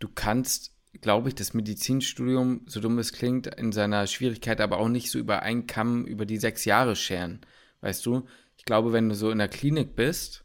Du 0.00 0.08
kannst, 0.12 0.72
glaube 1.00 1.28
ich, 1.28 1.36
das 1.36 1.54
Medizinstudium, 1.54 2.62
so 2.66 2.80
dumm 2.80 2.98
es 2.98 3.12
klingt, 3.12 3.46
in 3.46 3.72
seiner 3.72 4.06
Schwierigkeit 4.06 4.60
aber 4.60 4.78
auch 4.78 4.88
nicht 4.88 5.10
so 5.10 5.18
über 5.18 5.42
einen 5.42 5.66
Kamm 5.66 6.04
über 6.04 6.26
die 6.26 6.38
sechs 6.38 6.64
Jahre 6.64 6.96
scheren. 6.96 7.40
Weißt 7.80 8.04
du? 8.04 8.26
Ich 8.56 8.64
glaube, 8.64 8.92
wenn 8.92 9.08
du 9.08 9.14
so 9.14 9.30
in 9.30 9.38
der 9.38 9.48
Klinik 9.48 9.94
bist, 9.94 10.44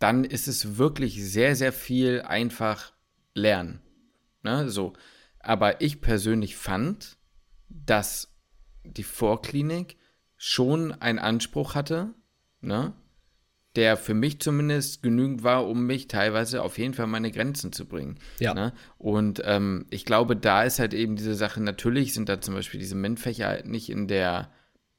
dann 0.00 0.24
ist 0.24 0.48
es 0.48 0.78
wirklich 0.78 1.22
sehr, 1.22 1.54
sehr 1.54 1.72
viel 1.72 2.22
einfach 2.22 2.92
lernen. 3.34 3.80
Ne? 4.42 4.68
So. 4.68 4.94
Aber 5.38 5.80
ich 5.80 6.00
persönlich 6.00 6.56
fand, 6.56 7.18
dass 7.68 8.34
die 8.82 9.04
Vorklinik 9.04 9.96
schon 10.36 10.92
einen 10.92 11.18
Anspruch 11.18 11.74
hatte, 11.74 12.14
ne? 12.62 12.94
der 13.76 13.98
für 13.98 14.14
mich 14.14 14.40
zumindest 14.40 15.02
genügend 15.02 15.44
war, 15.44 15.68
um 15.68 15.86
mich 15.86 16.08
teilweise 16.08 16.62
auf 16.62 16.78
jeden 16.78 16.94
Fall 16.94 17.06
meine 17.06 17.30
Grenzen 17.30 17.70
zu 17.72 17.86
bringen. 17.86 18.18
Ja. 18.38 18.54
Ne? 18.54 18.72
Und 18.96 19.42
ähm, 19.44 19.86
ich 19.90 20.06
glaube, 20.06 20.34
da 20.34 20.64
ist 20.64 20.78
halt 20.78 20.94
eben 20.94 21.14
diese 21.14 21.34
Sache, 21.34 21.62
natürlich 21.62 22.14
sind 22.14 22.30
da 22.30 22.40
zum 22.40 22.54
Beispiel 22.54 22.80
diese 22.80 22.96
MINT-Fächer 22.96 23.46
halt 23.46 23.66
nicht 23.66 23.90
in 23.90 24.08
der, 24.08 24.50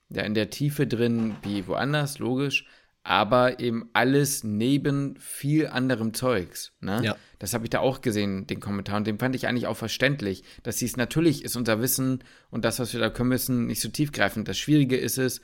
ja, 0.09 0.21
in 0.21 0.35
der 0.35 0.51
Tiefe 0.51 0.85
drin 0.85 1.35
wie 1.41 1.67
woanders, 1.67 2.19
logisch, 2.19 2.67
aber 3.03 3.59
eben 3.59 3.89
alles 3.93 4.43
neben 4.43 5.15
viel 5.19 5.67
anderem 5.67 6.13
Zeugs. 6.13 6.73
Ne? 6.81 7.01
Ja. 7.03 7.15
Das 7.39 7.53
habe 7.53 7.65
ich 7.65 7.71
da 7.71 7.79
auch 7.79 8.01
gesehen, 8.01 8.45
den 8.45 8.59
Kommentar, 8.59 8.97
und 8.97 9.07
den 9.07 9.17
fand 9.17 9.35
ich 9.35 9.47
eigentlich 9.47 9.67
auch 9.67 9.77
verständlich, 9.77 10.43
dass 10.63 10.77
sie 10.77 10.85
es 10.85 10.97
natürlich 10.97 11.43
ist 11.43 11.55
unser 11.55 11.81
Wissen 11.81 12.23
und 12.51 12.63
das, 12.63 12.79
was 12.79 12.93
wir 12.93 12.99
da 12.99 13.09
können 13.09 13.29
müssen, 13.29 13.65
nicht 13.65 13.81
so 13.81 13.89
tiefgreifend. 13.89 14.47
Das 14.47 14.59
Schwierige 14.59 14.97
ist 14.97 15.17
es, 15.17 15.41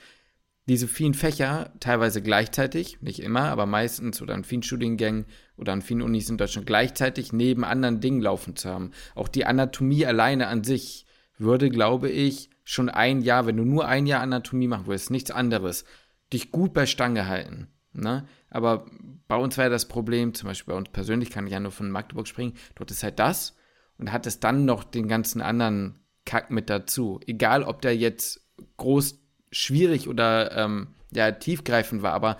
diese 0.67 0.87
vielen 0.87 1.13
Fächer 1.13 1.71
teilweise 1.79 2.21
gleichzeitig, 2.21 3.01
nicht 3.01 3.21
immer, 3.21 3.45
aber 3.45 3.65
meistens 3.65 4.21
oder 4.21 4.33
an 4.33 4.43
vielen 4.43 4.63
Studiengängen 4.63 5.25
oder 5.55 5.71
an 5.73 5.81
vielen 5.81 6.01
Unis 6.01 6.29
in 6.29 6.37
Deutschland 6.37 6.67
gleichzeitig 6.67 7.31
neben 7.31 7.63
anderen 7.63 8.01
Dingen 8.01 8.21
laufen 8.21 8.55
zu 8.55 8.69
haben. 8.69 8.91
Auch 9.15 9.29
die 9.29 9.45
Anatomie 9.45 10.05
alleine 10.05 10.47
an 10.47 10.63
sich 10.63 11.05
würde, 11.37 11.69
glaube 11.69 12.09
ich, 12.09 12.49
schon 12.65 12.89
ein 12.89 13.21
Jahr, 13.21 13.45
wenn 13.45 13.55
du 13.55 13.63
nur 13.63 13.87
ein 13.87 14.07
Jahr 14.07 14.21
Anatomie 14.21 14.67
machen 14.67 14.87
würdest, 14.87 15.09
nichts 15.09 15.31
anderes, 15.31 15.85
dich 16.33 16.51
gut 16.51 16.73
bei 16.73 16.85
Stange 16.85 17.27
halten. 17.27 17.67
Ne? 17.93 18.27
Aber 18.49 18.85
bei 19.27 19.35
uns 19.35 19.57
wäre 19.57 19.69
das 19.69 19.87
Problem, 19.87 20.33
zum 20.33 20.47
Beispiel 20.47 20.73
bei 20.73 20.77
uns 20.77 20.89
persönlich, 20.89 21.29
kann 21.31 21.47
ich 21.47 21.53
ja 21.53 21.59
nur 21.59 21.71
von 21.71 21.89
Magdeburg 21.89 22.27
springen, 22.27 22.53
dort 22.75 22.91
ist 22.91 23.03
halt 23.03 23.19
das 23.19 23.55
und 23.97 24.11
hat 24.11 24.27
es 24.27 24.39
dann 24.39 24.65
noch 24.65 24.83
den 24.83 25.07
ganzen 25.07 25.41
anderen 25.41 25.99
Kack 26.25 26.51
mit 26.51 26.69
dazu. 26.69 27.19
Egal, 27.25 27.63
ob 27.63 27.81
der 27.81 27.95
jetzt 27.95 28.45
groß, 28.77 29.19
schwierig 29.51 30.07
oder 30.07 30.55
ähm, 30.55 30.95
ja, 31.11 31.31
tiefgreifend 31.31 32.01
war, 32.01 32.13
aber 32.13 32.37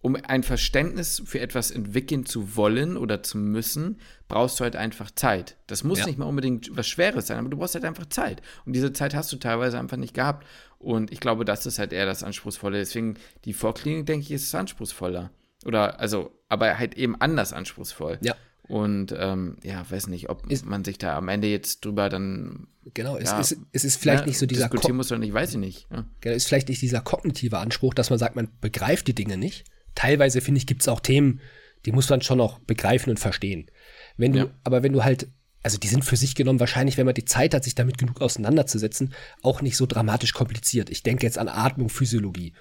um 0.00 0.16
ein 0.16 0.42
Verständnis 0.44 1.22
für 1.24 1.40
etwas 1.40 1.70
entwickeln 1.70 2.24
zu 2.24 2.56
wollen 2.56 2.96
oder 2.96 3.22
zu 3.22 3.36
müssen, 3.36 3.98
brauchst 4.28 4.60
du 4.60 4.64
halt 4.64 4.76
einfach 4.76 5.10
Zeit. 5.10 5.56
Das 5.66 5.82
muss 5.82 6.00
ja. 6.00 6.06
nicht 6.06 6.18
mal 6.18 6.26
unbedingt 6.26 6.70
was 6.76 6.86
Schweres 6.86 7.26
sein, 7.26 7.38
aber 7.38 7.48
du 7.48 7.58
brauchst 7.58 7.74
halt 7.74 7.84
einfach 7.84 8.06
Zeit. 8.06 8.40
Und 8.64 8.74
diese 8.74 8.92
Zeit 8.92 9.14
hast 9.14 9.32
du 9.32 9.36
teilweise 9.36 9.78
einfach 9.78 9.96
nicht 9.96 10.14
gehabt. 10.14 10.46
Und 10.78 11.12
ich 11.12 11.20
glaube, 11.20 11.44
das 11.44 11.66
ist 11.66 11.78
halt 11.78 11.92
eher 11.92 12.06
das 12.06 12.22
Anspruchsvolle. 12.22 12.78
Deswegen, 12.78 13.16
die 13.44 13.52
Vorklinik, 13.52 14.06
denke 14.06 14.24
ich, 14.24 14.32
ist 14.32 14.44
es 14.44 14.54
anspruchsvoller. 14.54 15.30
Oder, 15.64 15.98
also, 15.98 16.30
aber 16.48 16.78
halt 16.78 16.94
eben 16.94 17.20
anders 17.20 17.52
anspruchsvoll. 17.52 18.18
Ja. 18.22 18.34
Und 18.68 19.14
ähm, 19.18 19.56
ja, 19.62 19.84
weiß 19.88 20.08
nicht, 20.08 20.28
ob 20.28 20.46
ist, 20.50 20.66
man 20.66 20.84
sich 20.84 20.98
da 20.98 21.16
am 21.16 21.28
Ende 21.28 21.48
jetzt 21.48 21.84
drüber 21.84 22.08
dann. 22.08 22.68
Genau, 22.94 23.16
es, 23.16 23.30
ja, 23.30 23.40
ist, 23.40 23.56
es 23.72 23.84
ist 23.84 23.96
vielleicht 23.96 24.20
ja, 24.20 24.26
nicht 24.26 24.38
so 24.38 24.46
dieser. 24.46 24.68
Diskutieren 24.68 24.96
muss 24.96 25.10
oder 25.10 25.18
nicht, 25.18 25.32
weiß 25.32 25.52
ich 25.52 25.58
nicht. 25.58 25.86
Ja. 25.90 26.04
Genau, 26.20 26.36
ist 26.36 26.46
vielleicht 26.46 26.68
nicht 26.68 26.82
dieser 26.82 27.00
kognitive 27.00 27.58
Anspruch, 27.58 27.94
dass 27.94 28.10
man 28.10 28.18
sagt, 28.18 28.36
man 28.36 28.48
begreift 28.60 29.08
die 29.08 29.14
Dinge 29.14 29.38
nicht. 29.38 29.64
Teilweise, 29.94 30.42
finde 30.42 30.58
ich, 30.58 30.66
gibt 30.66 30.82
es 30.82 30.88
auch 30.88 31.00
Themen, 31.00 31.40
die 31.86 31.92
muss 31.92 32.10
man 32.10 32.20
schon 32.20 32.38
noch 32.38 32.58
begreifen 32.60 33.10
und 33.10 33.18
verstehen. 33.18 33.70
Wenn 34.18 34.32
du, 34.32 34.50
aber 34.64 34.82
wenn 34.82 34.92
du 34.92 35.02
halt 35.02 35.28
also 35.68 35.76
die 35.76 35.88
sind 35.88 36.02
für 36.02 36.16
sich 36.16 36.34
genommen 36.34 36.60
wahrscheinlich, 36.60 36.96
wenn 36.96 37.04
man 37.04 37.14
die 37.14 37.26
Zeit 37.26 37.52
hat, 37.52 37.62
sich 37.62 37.74
damit 37.74 37.98
genug 37.98 38.22
auseinanderzusetzen, 38.22 39.12
auch 39.42 39.60
nicht 39.60 39.76
so 39.76 39.84
dramatisch 39.84 40.32
kompliziert. 40.32 40.88
Ich 40.88 41.02
denke 41.02 41.26
jetzt 41.26 41.36
an 41.36 41.46
Atmung, 41.46 41.90
Physiologie. 41.90 42.54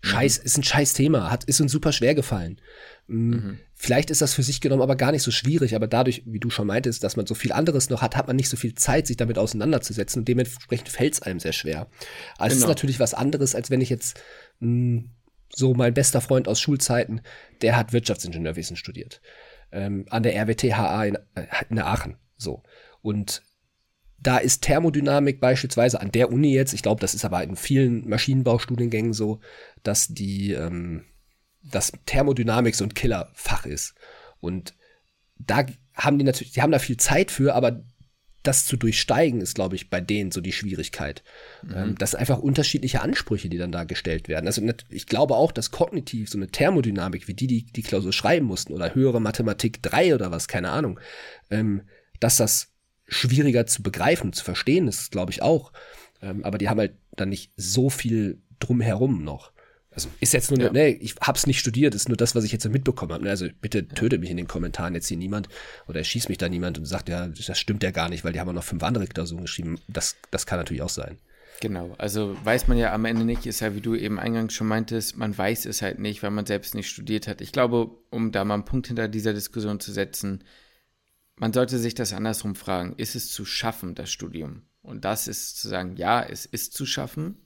Scheiß, 0.00 0.40
mhm. 0.40 0.44
ist 0.44 0.58
ein 0.58 0.64
scheiß 0.64 0.92
Thema, 0.92 1.30
hat, 1.30 1.44
ist 1.44 1.60
uns 1.60 1.70
super 1.70 1.92
schwer 1.92 2.16
gefallen. 2.16 2.60
Mm, 3.06 3.30
mhm. 3.30 3.58
Vielleicht 3.76 4.10
ist 4.10 4.22
das 4.22 4.34
für 4.34 4.42
sich 4.42 4.60
genommen 4.60 4.82
aber 4.82 4.96
gar 4.96 5.12
nicht 5.12 5.22
so 5.22 5.30
schwierig, 5.30 5.76
aber 5.76 5.86
dadurch, 5.86 6.24
wie 6.26 6.40
du 6.40 6.50
schon 6.50 6.66
meintest, 6.66 7.04
dass 7.04 7.14
man 7.14 7.26
so 7.26 7.36
viel 7.36 7.52
anderes 7.52 7.90
noch 7.90 8.02
hat, 8.02 8.16
hat 8.16 8.26
man 8.26 8.34
nicht 8.34 8.48
so 8.48 8.56
viel 8.56 8.74
Zeit, 8.74 9.06
sich 9.06 9.16
damit 9.16 9.38
auseinanderzusetzen 9.38 10.22
und 10.22 10.26
dementsprechend 10.26 10.88
fällt 10.88 11.14
es 11.14 11.22
einem 11.22 11.38
sehr 11.38 11.52
schwer. 11.52 11.86
Also 12.38 12.54
genau. 12.54 12.56
es 12.56 12.58
ist 12.58 12.66
natürlich 12.66 12.98
was 12.98 13.14
anderes, 13.14 13.54
als 13.54 13.70
wenn 13.70 13.80
ich 13.80 13.88
jetzt 13.88 14.20
mh, 14.58 14.68
mm, 14.68 15.10
so 15.54 15.74
mein 15.74 15.94
bester 15.94 16.20
Freund 16.20 16.48
aus 16.48 16.60
Schulzeiten, 16.60 17.20
der 17.62 17.76
hat 17.76 17.92
Wirtschaftsingenieurwesen 17.92 18.76
studiert. 18.76 19.20
Ähm, 19.70 20.06
an 20.10 20.24
der 20.24 20.34
RWTHA 20.34 21.04
in, 21.04 21.18
äh, 21.36 21.46
in 21.70 21.78
Aachen. 21.78 22.16
So. 22.38 22.62
Und 23.02 23.42
da 24.20 24.38
ist 24.38 24.62
Thermodynamik 24.62 25.40
beispielsweise 25.40 26.00
an 26.00 26.10
der 26.10 26.32
Uni 26.32 26.52
jetzt, 26.52 26.72
ich 26.72 26.82
glaube, 26.82 27.00
das 27.00 27.14
ist 27.14 27.24
aber 27.24 27.42
in 27.44 27.56
vielen 27.56 28.08
Maschinenbaustudiengängen 28.08 29.12
so, 29.12 29.40
dass 29.82 30.08
die, 30.08 30.52
ähm, 30.52 31.04
dass 31.62 31.92
Thermodynamik 32.06 32.74
so 32.74 32.84
ein 32.84 32.94
Killerfach 32.94 33.66
ist. 33.66 33.94
Und 34.40 34.74
da 35.38 35.66
haben 35.94 36.18
die 36.18 36.24
natürlich, 36.24 36.52
die 36.52 36.62
haben 36.62 36.72
da 36.72 36.78
viel 36.78 36.96
Zeit 36.96 37.30
für, 37.30 37.54
aber 37.54 37.84
das 38.42 38.64
zu 38.64 38.76
durchsteigen 38.76 39.40
ist, 39.40 39.54
glaube 39.54 39.76
ich, 39.76 39.90
bei 39.90 40.00
denen 40.00 40.30
so 40.30 40.40
die 40.40 40.52
Schwierigkeit. 40.52 41.22
Mhm. 41.62 41.74
Ähm, 41.76 41.94
das 41.98 42.12
sind 42.12 42.20
einfach 42.20 42.38
unterschiedliche 42.38 43.02
Ansprüche, 43.02 43.48
die 43.48 43.58
dann 43.58 43.72
da 43.72 43.84
gestellt 43.84 44.28
werden. 44.28 44.46
Also 44.46 44.62
ich 44.88 45.06
glaube 45.06 45.34
auch, 45.34 45.52
dass 45.52 45.70
kognitiv 45.70 46.30
so 46.30 46.38
eine 46.38 46.48
Thermodynamik, 46.48 47.28
wie 47.28 47.34
die, 47.34 47.46
die 47.46 47.66
die 47.66 47.82
Klausur 47.82 48.12
schreiben 48.12 48.46
mussten, 48.46 48.72
oder 48.72 48.94
höhere 48.94 49.20
Mathematik 49.20 49.82
3 49.82 50.14
oder 50.14 50.30
was, 50.30 50.48
keine 50.48 50.70
Ahnung, 50.70 50.98
ähm, 51.50 51.82
dass 52.20 52.36
das 52.36 52.72
schwieriger 53.06 53.66
zu 53.66 53.82
begreifen, 53.82 54.32
zu 54.32 54.44
verstehen 54.44 54.88
ist, 54.88 55.10
glaube 55.10 55.32
ich 55.32 55.42
auch. 55.42 55.72
Ähm, 56.20 56.44
aber 56.44 56.58
die 56.58 56.68
haben 56.68 56.78
halt 56.78 56.94
dann 57.12 57.30
nicht 57.30 57.52
so 57.56 57.90
viel 57.90 58.42
drumherum 58.58 59.24
noch. 59.24 59.52
Also 59.90 60.10
ist 60.20 60.32
jetzt 60.32 60.50
nur, 60.50 60.60
ja. 60.60 60.70
nee, 60.70 60.90
ich 61.00 61.16
hab's 61.20 61.46
nicht 61.46 61.58
studiert, 61.58 61.94
ist 61.94 62.08
nur 62.08 62.16
das, 62.16 62.34
was 62.34 62.44
ich 62.44 62.52
jetzt 62.52 62.62
so 62.62 62.70
mitbekommen 62.70 63.12
habe. 63.12 63.28
Also 63.28 63.48
bitte 63.60 63.88
töte 63.88 64.18
mich 64.18 64.30
in 64.30 64.36
den 64.36 64.46
Kommentaren 64.46 64.94
jetzt 64.94 65.08
hier 65.08 65.16
niemand 65.16 65.48
oder 65.88 66.04
schießt 66.04 66.28
mich 66.28 66.38
da 66.38 66.48
niemand 66.48 66.78
und 66.78 66.84
sagt, 66.84 67.08
ja, 67.08 67.26
das 67.26 67.58
stimmt 67.58 67.82
ja 67.82 67.90
gar 67.90 68.08
nicht, 68.08 68.24
weil 68.24 68.32
die 68.32 68.38
haben 68.38 68.46
ja 68.46 68.52
noch 68.52 68.62
fünf 68.62 68.82
andere 68.82 69.06
Klausuren 69.06 69.42
geschrieben. 69.42 69.80
Das, 69.88 70.16
das 70.30 70.46
kann 70.46 70.58
natürlich 70.58 70.82
auch 70.82 70.88
sein. 70.88 71.18
Genau, 71.60 71.96
also 71.98 72.36
weiß 72.44 72.68
man 72.68 72.78
ja 72.78 72.92
am 72.92 73.04
Ende 73.04 73.24
nicht, 73.24 73.44
ist 73.46 73.58
ja, 73.60 73.74
wie 73.74 73.80
du 73.80 73.96
eben 73.96 74.20
eingangs 74.20 74.54
schon 74.54 74.68
meintest, 74.68 75.16
man 75.16 75.36
weiß 75.36 75.66
es 75.66 75.82
halt 75.82 75.98
nicht, 75.98 76.22
weil 76.22 76.30
man 76.30 76.46
selbst 76.46 76.76
nicht 76.76 76.88
studiert 76.88 77.26
hat. 77.26 77.40
Ich 77.40 77.50
glaube, 77.50 77.90
um 78.10 78.30
da 78.30 78.44
mal 78.44 78.54
einen 78.54 78.64
Punkt 78.64 78.86
hinter 78.86 79.08
dieser 79.08 79.32
Diskussion 79.32 79.80
zu 79.80 79.90
setzen, 79.90 80.44
man 81.38 81.52
sollte 81.52 81.78
sich 81.78 81.94
das 81.94 82.12
andersrum 82.12 82.54
fragen. 82.54 82.94
Ist 82.96 83.14
es 83.14 83.30
zu 83.32 83.44
schaffen, 83.44 83.94
das 83.94 84.10
Studium? 84.10 84.62
Und 84.82 85.04
das 85.04 85.28
ist 85.28 85.58
zu 85.58 85.68
sagen, 85.68 85.96
ja, 85.96 86.22
es 86.22 86.46
ist 86.46 86.74
zu 86.74 86.86
schaffen, 86.86 87.36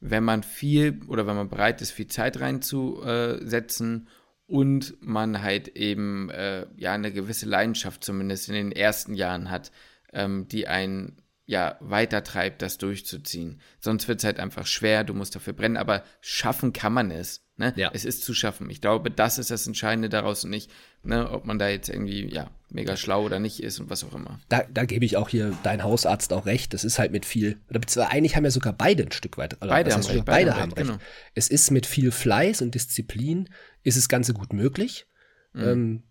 wenn 0.00 0.24
man 0.24 0.42
viel 0.42 1.00
oder 1.06 1.26
wenn 1.26 1.36
man 1.36 1.48
bereit 1.48 1.80
ist, 1.80 1.92
viel 1.92 2.08
Zeit 2.08 2.40
reinzusetzen 2.40 4.08
und 4.46 4.96
man 5.00 5.42
halt 5.42 5.68
eben 5.68 6.28
äh, 6.30 6.66
ja 6.76 6.92
eine 6.92 7.12
gewisse 7.12 7.46
Leidenschaft 7.46 8.02
zumindest 8.04 8.48
in 8.48 8.54
den 8.54 8.72
ersten 8.72 9.14
Jahren 9.14 9.50
hat, 9.50 9.70
ähm, 10.12 10.48
die 10.48 10.66
einen 10.66 11.22
ja 11.46 11.76
weiter 11.80 12.24
treibt, 12.24 12.62
das 12.62 12.78
durchzuziehen. 12.78 13.60
Sonst 13.78 14.08
wird 14.08 14.18
es 14.18 14.24
halt 14.24 14.40
einfach 14.40 14.66
schwer, 14.66 15.04
du 15.04 15.14
musst 15.14 15.34
dafür 15.34 15.52
brennen, 15.52 15.76
aber 15.76 16.02
schaffen 16.20 16.72
kann 16.72 16.92
man 16.92 17.10
es. 17.10 17.41
Ne? 17.56 17.72
Ja. 17.76 17.90
Es 17.92 18.04
ist 18.04 18.24
zu 18.24 18.32
schaffen. 18.32 18.70
Ich 18.70 18.80
glaube, 18.80 19.10
das 19.10 19.38
ist 19.38 19.50
das 19.50 19.66
Entscheidende 19.66 20.08
daraus 20.08 20.42
und 20.42 20.50
nicht, 20.50 20.70
ne, 21.02 21.30
ob 21.30 21.44
man 21.44 21.58
da 21.58 21.68
jetzt 21.68 21.90
irgendwie, 21.90 22.32
ja, 22.32 22.50
mega 22.70 22.96
schlau 22.96 23.24
oder 23.24 23.38
nicht 23.38 23.62
ist 23.62 23.78
und 23.78 23.90
was 23.90 24.04
auch 24.04 24.14
immer. 24.14 24.40
Da, 24.48 24.64
da 24.72 24.86
gebe 24.86 25.04
ich 25.04 25.18
auch 25.18 25.28
hier 25.28 25.56
dein 25.62 25.84
Hausarzt 25.84 26.32
auch 26.32 26.46
recht. 26.46 26.72
Das 26.72 26.82
ist 26.82 26.98
halt 26.98 27.12
mit 27.12 27.26
viel, 27.26 27.58
oder 27.68 27.78
beziehungsweise 27.78 28.10
eigentlich 28.14 28.36
haben 28.36 28.44
ja 28.44 28.50
sogar 28.50 28.72
beide 28.72 29.02
ein 29.02 29.12
Stück 29.12 29.36
weit. 29.36 29.60
Beide, 29.60 29.92
haben 29.92 30.02
recht, 30.02 30.24
beide, 30.24 30.24
beide 30.24 30.56
haben 30.56 30.72
recht. 30.72 30.88
Genau. 30.88 30.98
Es 31.34 31.48
ist 31.48 31.70
mit 31.70 31.84
viel 31.84 32.10
Fleiß 32.10 32.62
und 32.62 32.74
Disziplin, 32.74 33.50
ist 33.82 33.98
das 33.98 34.08
Ganze 34.08 34.32
gut 34.32 34.54
möglich. 34.54 35.06
Mhm. 35.52 35.62
Ähm, 35.62 36.02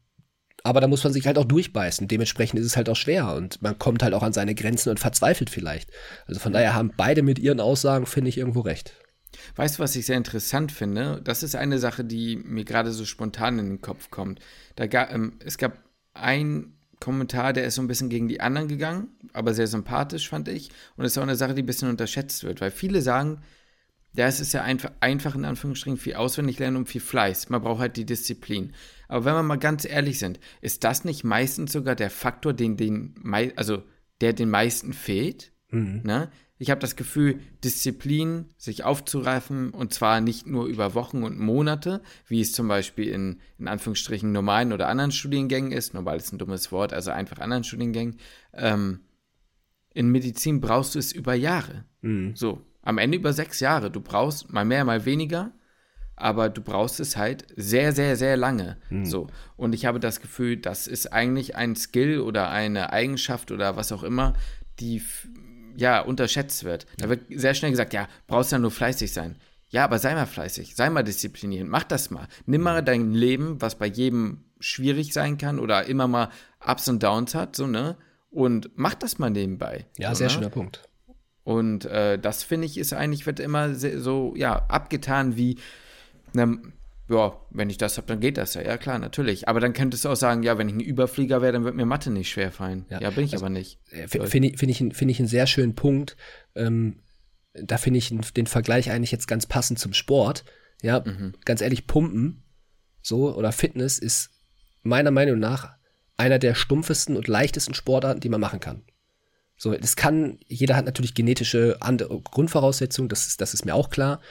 aber 0.64 0.80
da 0.80 0.88
muss 0.88 1.04
man 1.04 1.12
sich 1.12 1.26
halt 1.26 1.40
auch 1.40 1.46
durchbeißen. 1.46 2.08
Dementsprechend 2.08 2.60
ist 2.60 2.68
es 2.68 2.78
halt 2.78 2.88
auch 2.88 2.96
schwer 2.96 3.34
und 3.34 3.62
man 3.64 3.80
kommt 3.80 4.04
halt 4.04 4.14
auch 4.14 4.22
an 4.22 4.34
seine 4.34 4.54
Grenzen 4.54 4.90
und 4.90 5.00
verzweifelt 5.00 5.50
vielleicht. 5.50 5.90
Also 6.28 6.40
von 6.40 6.54
daher 6.54 6.76
haben 6.76 6.94
beide 6.96 7.24
mit 7.24 7.40
ihren 7.40 7.60
Aussagen, 7.60 8.06
finde 8.06 8.30
ich, 8.30 8.38
irgendwo 8.38 8.60
recht. 8.60 8.94
Weißt 9.56 9.78
du, 9.78 9.84
was 9.84 9.96
ich 9.96 10.06
sehr 10.06 10.18
interessant 10.18 10.72
finde? 10.72 11.22
Das 11.24 11.44
ist 11.44 11.56
eine 11.56 11.80
Sache, 11.80 12.04
die 12.04 12.38
mir 12.38 12.66
gerade 12.66 12.92
so 12.92 13.06
spontan 13.06 13.60
in 13.60 13.68
den 13.68 13.82
Kopf 13.82 14.10
kommt. 14.10 14.40
Da 14.76 14.88
ga, 14.88 15.10
ähm, 15.10 15.34
es 15.44 15.58
gab 15.58 15.80
ein 16.14 16.74
Kommentar, 17.00 17.54
der 17.54 17.66
ist 17.66 17.76
so 17.76 17.82
ein 17.82 17.88
bisschen 17.88 18.10
gegen 18.10 18.28
die 18.28 18.42
anderen 18.42 18.68
gegangen, 18.68 19.10
aber 19.34 19.54
sehr 19.54 19.68
sympathisch, 19.68 20.30
fand 20.30 20.48
ich. 20.48 20.70
Und 20.96 21.06
es 21.06 21.14
ist 21.14 21.18
auch 21.18 21.24
eine 21.24 21.36
Sache, 21.36 21.56
die 21.56 21.64
ein 21.64 21.66
bisschen 21.66 21.90
unterschätzt 21.90 22.44
wird, 22.44 22.62
weil 22.62 22.72
viele 22.72 23.02
sagen, 23.02 23.42
ja, 24.14 24.28
es 24.28 24.40
ist 24.40 24.54
ja 24.54 24.62
einfach, 24.64 24.92
einfach 25.00 25.36
in 25.36 25.46
Anführungsstrichen 25.46 25.98
viel 25.98 26.16
auswendig 26.16 26.60
lernen 26.60 26.78
und 26.78 26.90
viel 26.90 27.02
Fleiß. 27.02 27.50
Man 27.50 27.62
braucht 27.62 27.80
halt 27.80 27.98
die 27.98 28.06
Disziplin. 28.06 28.74
Aber 29.08 29.26
wenn 29.26 29.34
wir 29.34 29.44
mal 29.44 29.58
ganz 29.58 29.86
ehrlich 29.86 30.20
sind, 30.20 30.40
ist 30.60 30.84
das 30.84 31.06
nicht 31.06 31.24
meistens 31.24 31.72
sogar 31.72 31.96
der 31.96 32.10
Faktor, 32.10 32.54
den 32.54 32.78
den, 32.78 33.16
also 33.56 33.84
der 34.20 34.34
den 34.34 34.50
meisten 34.50 34.94
fehlt? 34.94 35.54
Mhm. 35.70 36.02
Ne? 36.04 36.30
Ich 36.62 36.70
habe 36.70 36.80
das 36.80 36.96
Gefühl, 36.96 37.40
Disziplin, 37.64 38.46
sich 38.56 38.84
aufzureifen 38.84 39.72
und 39.72 39.96
zwar 39.96 40.22
nicht 40.22 40.46
nur 40.46 40.68
über 40.68 40.94
Wochen 40.94 41.24
und 41.24 41.40
Monate, 41.40 42.04
wie 42.28 42.40
es 42.40 42.54
zum 42.54 42.68
Beispiel 42.68 43.08
in, 43.08 43.40
in 43.58 43.68
Anführungsstrichen 43.68 44.32
normalen 44.32 44.72
oder 44.72 44.88
anderen 44.88 45.12
Studiengängen 45.12 45.72
ist. 45.72 45.96
Normal 45.96 46.18
ist 46.18 46.32
ein 46.32 46.38
dummes 46.38 46.72
Wort, 46.72 46.94
also 46.94 47.10
einfach 47.10 47.40
anderen 47.40 47.64
Studiengängen. 47.64 48.18
Ähm, 48.54 49.00
in 49.96 50.10
Medizin 50.10 50.62
brauchst 50.62 50.94
du 50.94 51.00
es 51.00 51.12
über 51.12 51.34
Jahre. 51.34 51.86
Mhm. 52.02 52.36
So, 52.36 52.62
am 52.84 53.00
Ende 53.00 53.18
über 53.18 53.34
sechs 53.34 53.60
Jahre. 53.60 53.90
Du 53.90 54.00
brauchst 54.00 54.54
mal 54.54 54.64
mehr, 54.64 54.86
mal 54.86 55.04
weniger, 55.06 55.54
aber 56.16 56.50
du 56.50 56.62
brauchst 56.62 57.00
es 57.00 57.18
halt 57.18 57.48
sehr, 57.56 57.92
sehr, 57.92 58.16
sehr 58.18 58.38
lange. 58.38 58.78
Mhm. 58.92 59.06
So. 59.06 59.26
Und 59.58 59.74
ich 59.74 59.88
habe 59.88 60.00
das 60.00 60.22
Gefühl, 60.22 60.58
das 60.58 60.86
ist 60.86 61.12
eigentlich 61.12 61.56
ein 61.56 61.76
Skill 61.76 62.20
oder 62.20 62.52
eine 62.52 62.94
Eigenschaft 62.94 63.50
oder 63.50 63.78
was 63.78 63.92
auch 63.92 64.04
immer, 64.04 64.34
die 64.80 65.02
ja, 65.78 66.02
unterschätzt 66.02 66.64
wird. 66.64 66.86
Da 66.98 67.10
wird 67.10 67.22
sehr 67.30 67.54
schnell 67.54 67.72
gesagt, 67.72 67.94
ja, 67.94 68.08
brauchst 68.28 68.52
ja 68.52 68.60
nur 68.60 68.72
fleißig 68.72 69.14
sein. 69.14 69.36
Ja, 69.70 69.86
aber 69.86 70.00
sei 70.00 70.14
mal 70.14 70.26
fleißig, 70.26 70.76
sei 70.76 70.90
mal 70.90 71.04
diszipliniert, 71.04 71.68
mach 71.68 71.84
das 71.84 72.10
mal. 72.10 72.28
Nimm 72.46 72.62
mal 72.62 72.84
dein 72.84 73.14
Leben, 73.14 73.62
was 73.62 73.76
bei 73.76 73.86
jedem 73.86 74.44
schwierig 74.60 75.14
sein 75.14 75.38
kann 75.38 75.60
oder 75.60 75.86
immer 75.86 76.08
mal 76.08 76.30
Ups 76.66 76.90
und 76.90 77.02
Downs 77.02 77.34
hat, 77.36 77.56
so, 77.56 77.68
ne? 77.68 77.98
Und 78.30 78.72
mach 78.76 78.96
das 78.96 79.18
mal 79.18 79.30
nebenbei. 79.30 79.86
Ja, 79.98 80.10
so, 80.10 80.20
sehr 80.20 80.28
ne? 80.28 80.34
schöner 80.34 80.50
Punkt. 80.50 80.84
Und 81.44 81.86
äh, 81.86 82.20
das 82.20 82.44
finde 82.44 82.68
ich 82.68 82.78
ist 82.78 82.94
eigentlich, 82.94 83.26
wird 83.26 83.40
immer 83.40 83.74
so, 83.74 84.34
ja, 84.36 84.66
abgetan 84.68 85.38
wie, 85.38 85.58
ne, 86.34 86.60
ja, 87.12 87.40
wenn 87.50 87.70
ich 87.70 87.78
das 87.78 87.98
habe, 87.98 88.08
dann 88.08 88.20
geht 88.20 88.38
das 88.38 88.54
ja. 88.54 88.62
Ja, 88.62 88.78
klar, 88.78 89.00
natürlich. 89.00 89.48
Aber 89.48 89.60
dann 89.60 89.74
könntest 89.74 90.06
du 90.06 90.10
auch 90.10 90.16
sagen, 90.16 90.44
ja, 90.44 90.58
wenn 90.58 90.70
ich 90.70 90.76
ein 90.76 90.80
Überflieger 90.80 91.42
wäre, 91.42 91.54
dann 91.54 91.64
wird 91.64 91.76
mir 91.76 91.86
Mathe 91.86 92.10
nicht 92.10 92.30
schwer 92.30 92.52
fallen. 92.52 92.86
Ja, 92.90 93.02
ja 93.02 93.10
bin 93.10 93.26
ich 93.26 93.34
also, 93.34 93.46
aber 93.46 93.54
nicht. 93.54 93.80
Äh, 93.92 94.08
finde 94.08 94.48
ich, 94.48 94.58
find 94.58 94.72
ich, 94.72 94.78
find 94.96 95.12
ich 95.12 95.20
einen 95.20 95.28
sehr 95.28 95.48
schönen 95.48 95.76
Punkt. 95.76 96.16
Ähm, 96.56 97.00
da 97.54 97.78
finde 97.78 97.98
ich 98.00 98.10
den 98.10 98.48
Vergleich 98.48 98.92
eigentlich 98.92 99.12
jetzt 99.12 99.28
ganz 99.28 99.46
passend 99.46 99.80
zum 99.80 99.94
Sport. 99.94 100.46
Ja, 100.82 101.02
mhm. 101.06 101.34
ganz 101.46 101.62
ehrlich, 101.62 101.86
Pumpen, 101.86 102.44
so, 103.02 103.36
oder 103.36 103.52
Fitness 103.52 104.00
ist 104.00 104.32
meiner 104.84 105.12
Meinung 105.12 105.40
nach 105.40 105.74
einer 106.18 106.40
der 106.40 106.56
stumpfesten 106.56 107.18
und 107.18 107.28
leichtesten 107.28 107.74
Sportarten, 107.74 108.20
die 108.20 108.30
man 108.30 108.42
machen 108.42 108.60
kann. 108.60 108.84
So, 109.58 109.76
das 109.76 109.96
kann, 109.96 110.40
jeder 110.48 110.76
hat 110.76 110.86
natürlich 110.86 111.14
genetische 111.14 111.78
andere 111.82 112.20
Grundvoraussetzungen, 112.22 113.10
das 113.10 113.28
ist, 113.28 113.42
das 113.42 113.54
ist 113.54 113.66
mir 113.66 113.76
auch 113.76 113.90
klar. 113.90 114.22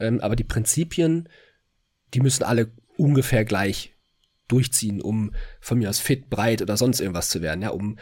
Ähm, 0.00 0.20
aber 0.20 0.34
die 0.34 0.44
Prinzipien, 0.44 1.28
die 2.14 2.20
müssen 2.20 2.44
alle 2.44 2.70
ungefähr 2.96 3.44
gleich 3.44 3.94
durchziehen, 4.48 5.00
um 5.00 5.32
von 5.60 5.78
mir 5.78 5.88
aus 5.88 6.00
fit, 6.00 6.28
breit 6.28 6.60
oder 6.62 6.76
sonst 6.76 7.00
irgendwas 7.00 7.30
zu 7.30 7.40
werden, 7.40 7.62
ja, 7.62 7.70
um 7.70 7.98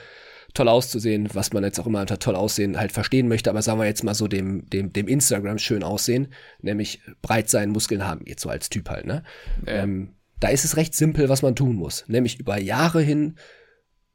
toll 0.54 0.68
auszusehen, 0.68 1.28
was 1.34 1.52
man 1.52 1.62
jetzt 1.62 1.78
auch 1.78 1.86
immer 1.86 2.00
unter 2.00 2.18
toll 2.18 2.34
aussehen 2.34 2.78
halt 2.78 2.90
verstehen 2.90 3.28
möchte, 3.28 3.50
aber 3.50 3.62
sagen 3.62 3.78
wir 3.78 3.86
jetzt 3.86 4.02
mal 4.02 4.14
so 4.14 4.28
dem, 4.28 4.68
dem, 4.70 4.92
dem 4.92 5.06
Instagram 5.06 5.59
schön 5.59 5.82
aussehen, 5.82 6.28
nämlich 6.61 7.02
breit 7.20 7.50
sein, 7.50 7.70
Muskeln 7.70 8.06
haben, 8.06 8.24
jetzt 8.26 8.42
so 8.42 8.48
als 8.48 8.70
Typ 8.70 8.88
halt, 8.88 9.06
ne? 9.06 9.22
Ja. 9.66 9.82
Ähm, 9.82 10.14
da 10.40 10.48
ist 10.48 10.64
es 10.64 10.76
recht 10.76 10.94
simpel, 10.94 11.28
was 11.28 11.42
man 11.42 11.56
tun 11.56 11.76
muss, 11.76 12.04
nämlich 12.09 12.40
über 12.40 12.59
Jahre 12.59 13.02
hin 13.02 13.36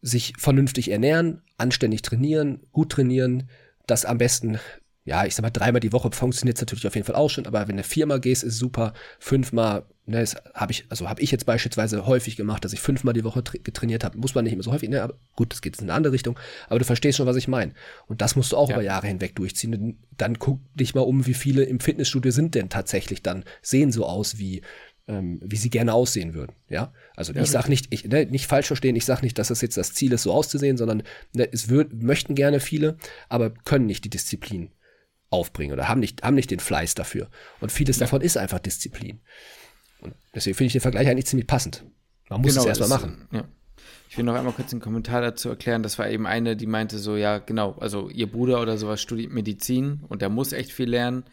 sich 0.02 0.34
vernünftig 0.38 0.90
ernähren, 0.90 1.42
anständig 1.58 2.02
trainieren, 2.02 2.62
gut 2.72 2.92
trainieren, 2.92 3.50
das 3.88 4.06
am 4.06 4.18
besten 4.18 4.60
ja, 5.06 5.26
ich 5.26 5.36
sag 5.36 5.44
mal, 5.44 5.50
dreimal 5.50 5.82
die 5.82 5.92
Woche 5.92 6.10
funktioniert 6.12 6.58
es 6.58 6.62
natürlich 6.62 6.88
auf 6.88 6.96
jeden 6.96 7.06
Fall 7.06 7.16
auch 7.16 7.30
schon, 7.30 7.46
aber 7.46 7.68
wenn 7.68 7.76
du 7.76 7.84
viermal 7.84 8.22
gehst, 8.22 8.44
ist 8.44 8.58
super. 8.58 8.94
Fünfmal, 9.20 9.84
ne, 10.06 10.22
das 10.22 10.38
habe 10.54 10.72
ich, 10.72 10.86
also 10.88 11.10
habe 11.10 11.22
ich 11.22 11.30
jetzt 11.30 11.46
beispielsweise 11.46 12.06
häufig 12.06 12.38
gemacht, 12.38 12.64
dass 12.64 12.72
ich 12.72 12.80
fünfmal 12.80 13.14
die 13.14 13.26
Woche 13.26 13.44
tra 13.44 13.58
getrainiert 13.62 14.06
habe. 14.06 14.18
Muss 14.18 14.34
man 14.34 14.46
nicht 14.46 14.54
immer 14.54 14.64
so 14.64 14.72
häufig, 14.72 14.90
ne, 14.90 15.04
aber 15.04 15.16
gut, 15.36 15.52
das 15.52 15.62
geht 15.62 15.78
in 15.80 15.84
eine 15.84 15.94
andere 15.94 16.14
Richtung. 16.14 16.40
Aber 16.70 16.80
du 16.80 16.86
verstehst 16.86 17.18
schon, 17.18 17.28
was 17.28 17.36
ich 17.36 17.50
meine. 17.50 17.74
Und 18.08 18.22
das 18.22 18.38
musst 18.38 18.54
du 18.54 18.58
auch 18.58 18.70
ja. 18.70 18.76
über 18.76 18.84
Jahre 18.84 19.08
hinweg 19.08 19.36
durchziehen. 19.36 19.98
Dann 20.18 20.40
guck 20.40 20.62
dich 20.74 20.96
mal 20.96 21.02
um, 21.02 21.26
wie 21.28 21.34
viele 21.34 21.64
im 21.64 21.82
Fitnessstudio 21.82 22.32
sind 22.32 22.56
denn 22.56 22.70
tatsächlich 22.70 23.22
dann, 23.22 23.44
sehen 23.62 23.92
so 23.92 24.06
aus 24.06 24.38
wie, 24.38 24.62
ähm, 25.10 25.42
wie 25.44 25.58
sie 25.58 25.70
gerne 25.70 25.94
aussehen 25.94 26.34
würden. 26.34 26.54
Ja, 26.70 26.94
also 27.18 27.34
ja, 27.34 27.42
ich 27.42 27.50
sage 27.50 27.68
nicht, 27.68 27.88
ich, 27.90 28.06
ne, 28.06 28.26
nicht 28.26 28.48
falsch 28.48 28.68
verstehen, 28.68 28.96
ich 28.96 29.04
sage 29.04 29.24
nicht, 29.24 29.38
dass 29.38 29.50
das 29.50 29.60
jetzt 29.60 29.76
das 29.76 29.94
Ziel 29.94 30.14
ist, 30.14 30.24
so 30.24 30.32
auszusehen, 30.32 30.78
sondern 30.78 31.04
ne, 31.34 31.50
es 31.52 31.68
würd, 31.68 32.02
möchten 32.02 32.36
gerne 32.36 32.62
viele, 32.62 32.96
aber 33.28 33.50
können 33.50 33.86
nicht 33.86 34.06
die 34.06 34.10
Disziplin 34.10 34.72
aufbringen 35.34 35.74
oder 35.74 35.90
haben 35.90 36.00
nicht, 36.00 36.24
haben 36.24 36.36
nicht 36.36 36.52
den 36.52 36.60
Fleiß 36.60 36.96
dafür. 36.96 37.30
Und 37.60 37.72
vieles 37.72 37.98
ja. 37.98 38.02
davon 38.02 38.22
ist 38.22 38.38
einfach 38.38 38.60
Disziplin. 38.60 39.20
Und 40.00 40.14
deswegen 40.34 40.56
finde 40.56 40.68
ich 40.68 40.74
den 40.74 40.82
Vergleich 40.82 41.08
eigentlich 41.08 41.26
ziemlich 41.26 41.48
passend. 41.48 41.84
Man 42.30 42.42
muss 42.42 42.52
genau, 42.52 42.62
es 42.62 42.80
erstmal 42.80 42.90
machen. 42.90 43.28
Ja. 43.32 43.46
Ich 44.10 44.18
will 44.18 44.26
noch 44.26 44.36
einmal 44.36 44.54
kurz 44.54 44.72
einen 44.72 44.82
Kommentar 44.82 45.22
dazu 45.22 45.50
erklären. 45.50 45.82
Das 45.82 45.98
war 45.98 46.08
eben 46.08 46.28
eine, 46.28 46.56
die 46.56 46.68
meinte 46.68 47.00
so, 47.00 47.16
ja, 47.16 47.40
genau, 47.40 47.74
also 47.80 48.10
ihr 48.10 48.32
Bruder 48.32 48.62
oder 48.62 48.78
sowas 48.78 49.02
studiert 49.02 49.32
Medizin 49.32 50.02
und 50.08 50.22
der 50.22 50.30
muss 50.30 50.54
echt 50.54 50.72
viel 50.72 50.90
lernen. 50.90 51.24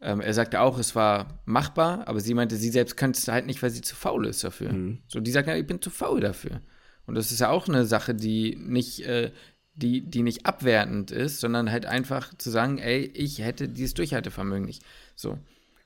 Ähm, 0.00 0.20
er 0.20 0.34
sagte 0.34 0.60
auch, 0.60 0.78
es 0.78 0.96
war 0.96 1.42
machbar, 1.44 2.08
aber 2.08 2.20
sie 2.20 2.34
meinte, 2.34 2.56
sie 2.56 2.70
selbst 2.70 2.96
könnte 2.96 3.18
es 3.18 3.28
halt 3.28 3.46
nicht, 3.46 3.62
weil 3.62 3.70
sie 3.70 3.82
zu 3.82 3.94
faul 3.94 4.26
ist 4.26 4.42
dafür. 4.42 4.72
Mhm. 4.72 5.02
So, 5.06 5.20
die 5.20 5.30
sagt, 5.30 5.46
ja, 5.46 5.54
ich 5.54 5.66
bin 5.66 5.80
zu 5.80 5.90
faul 5.90 6.20
dafür. 6.20 6.62
Und 7.06 7.16
das 7.16 7.32
ist 7.32 7.40
ja 7.40 7.50
auch 7.50 7.68
eine 7.68 7.84
Sache, 7.84 8.14
die 8.14 8.56
nicht 8.56 9.00
äh, 9.06 9.30
die, 9.74 10.02
die 10.02 10.22
nicht 10.22 10.46
abwertend 10.46 11.10
ist, 11.10 11.40
sondern 11.40 11.70
halt 11.70 11.86
einfach 11.86 12.34
zu 12.36 12.50
sagen, 12.50 12.78
ey, 12.78 13.10
ich 13.14 13.38
hätte 13.38 13.68
dieses 13.68 13.94
Durchhaltevermögen 13.94 14.66
nicht. 14.66 14.82
So. 15.14 15.38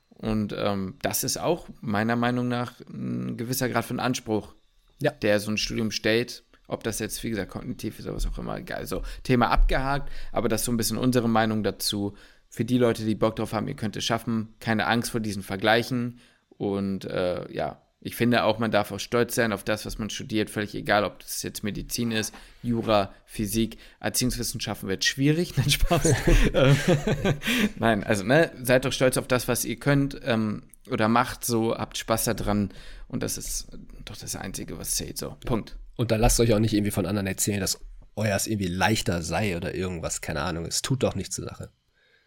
Und 0.09 0.53
ähm, 0.57 0.95
das 1.01 1.23
ist 1.23 1.37
auch 1.37 1.67
meiner 1.81 2.15
Meinung 2.15 2.47
nach 2.47 2.73
ein 2.89 3.37
gewisser 3.37 3.69
Grad 3.69 3.85
von 3.85 3.99
Anspruch, 3.99 4.55
ja. 4.99 5.11
der 5.11 5.39
so 5.39 5.51
ein 5.51 5.57
Studium 5.57 5.91
stellt. 5.91 6.43
Ob 6.67 6.83
das 6.83 6.99
jetzt, 6.99 7.23
wie 7.23 7.29
gesagt, 7.29 7.51
kognitiv 7.51 7.97
ist 7.97 8.05
oder 8.05 8.15
was 8.15 8.25
auch 8.25 8.37
immer, 8.37 8.57
egal. 8.57 8.85
So, 8.87 9.03
Thema 9.23 9.51
abgehakt, 9.51 10.11
aber 10.33 10.49
das 10.49 10.61
ist 10.61 10.65
so 10.65 10.71
ein 10.73 10.77
bisschen 10.77 10.97
unsere 10.97 11.29
Meinung 11.29 11.63
dazu. 11.63 12.15
Für 12.49 12.65
die 12.65 12.77
Leute, 12.77 13.05
die 13.05 13.15
Bock 13.15 13.35
drauf 13.37 13.53
haben, 13.53 13.67
ihr 13.67 13.75
könnt 13.75 13.95
es 13.95 14.03
schaffen. 14.03 14.55
Keine 14.59 14.87
Angst 14.87 15.11
vor 15.11 15.21
diesen 15.21 15.43
Vergleichen. 15.43 16.19
Und 16.49 17.05
äh, 17.05 17.49
ja, 17.53 17.81
ich 18.07 18.15
finde 18.15 18.45
auch, 18.45 18.57
man 18.57 18.71
darf 18.71 18.93
auch 18.93 19.01
stolz 19.01 19.35
sein 19.35 19.51
auf 19.51 19.65
das, 19.65 19.85
was 19.85 19.97
man 19.97 20.09
studiert, 20.09 20.49
völlig 20.49 20.73
egal, 20.75 21.03
ob 21.03 21.19
das 21.19 21.43
jetzt 21.43 21.61
Medizin 21.61 22.11
ist, 22.11 22.33
Jura, 22.63 23.13
Physik, 23.25 23.77
Erziehungswissenschaften 23.99 24.87
wird 24.87 25.03
schwierig, 25.03 25.57
nein, 25.57 25.69
Spaß. 25.69 26.13
Ähm, 26.53 26.77
nein, 27.75 28.03
also 28.05 28.23
ne, 28.23 28.49
seid 28.63 28.85
doch 28.85 28.93
stolz 28.93 29.17
auf 29.17 29.27
das, 29.27 29.49
was 29.49 29.65
ihr 29.65 29.75
könnt 29.75 30.17
ähm, 30.23 30.63
oder 30.89 31.09
macht, 31.09 31.43
so 31.43 31.75
habt 31.77 31.97
Spaß 31.97 32.23
daran 32.23 32.69
und 33.09 33.23
das 33.23 33.37
ist 33.37 33.67
doch 34.05 34.15
das 34.15 34.37
Einzige, 34.37 34.77
was 34.79 34.91
zählt, 34.91 35.17
so, 35.17 35.35
Punkt. 35.45 35.77
Und 35.97 36.11
da 36.11 36.15
lasst 36.15 36.39
euch 36.39 36.53
auch 36.53 36.59
nicht 36.59 36.73
irgendwie 36.73 36.91
von 36.91 37.05
anderen 37.05 37.27
erzählen, 37.27 37.59
dass 37.59 37.77
euer 38.15 38.39
irgendwie 38.45 38.69
leichter 38.69 39.21
sei 39.21 39.57
oder 39.57 39.75
irgendwas, 39.75 40.21
keine 40.21 40.43
Ahnung, 40.43 40.65
es 40.65 40.81
tut 40.81 41.03
doch 41.03 41.15
nichts 41.15 41.35
zur 41.35 41.43
Sache. 41.43 41.71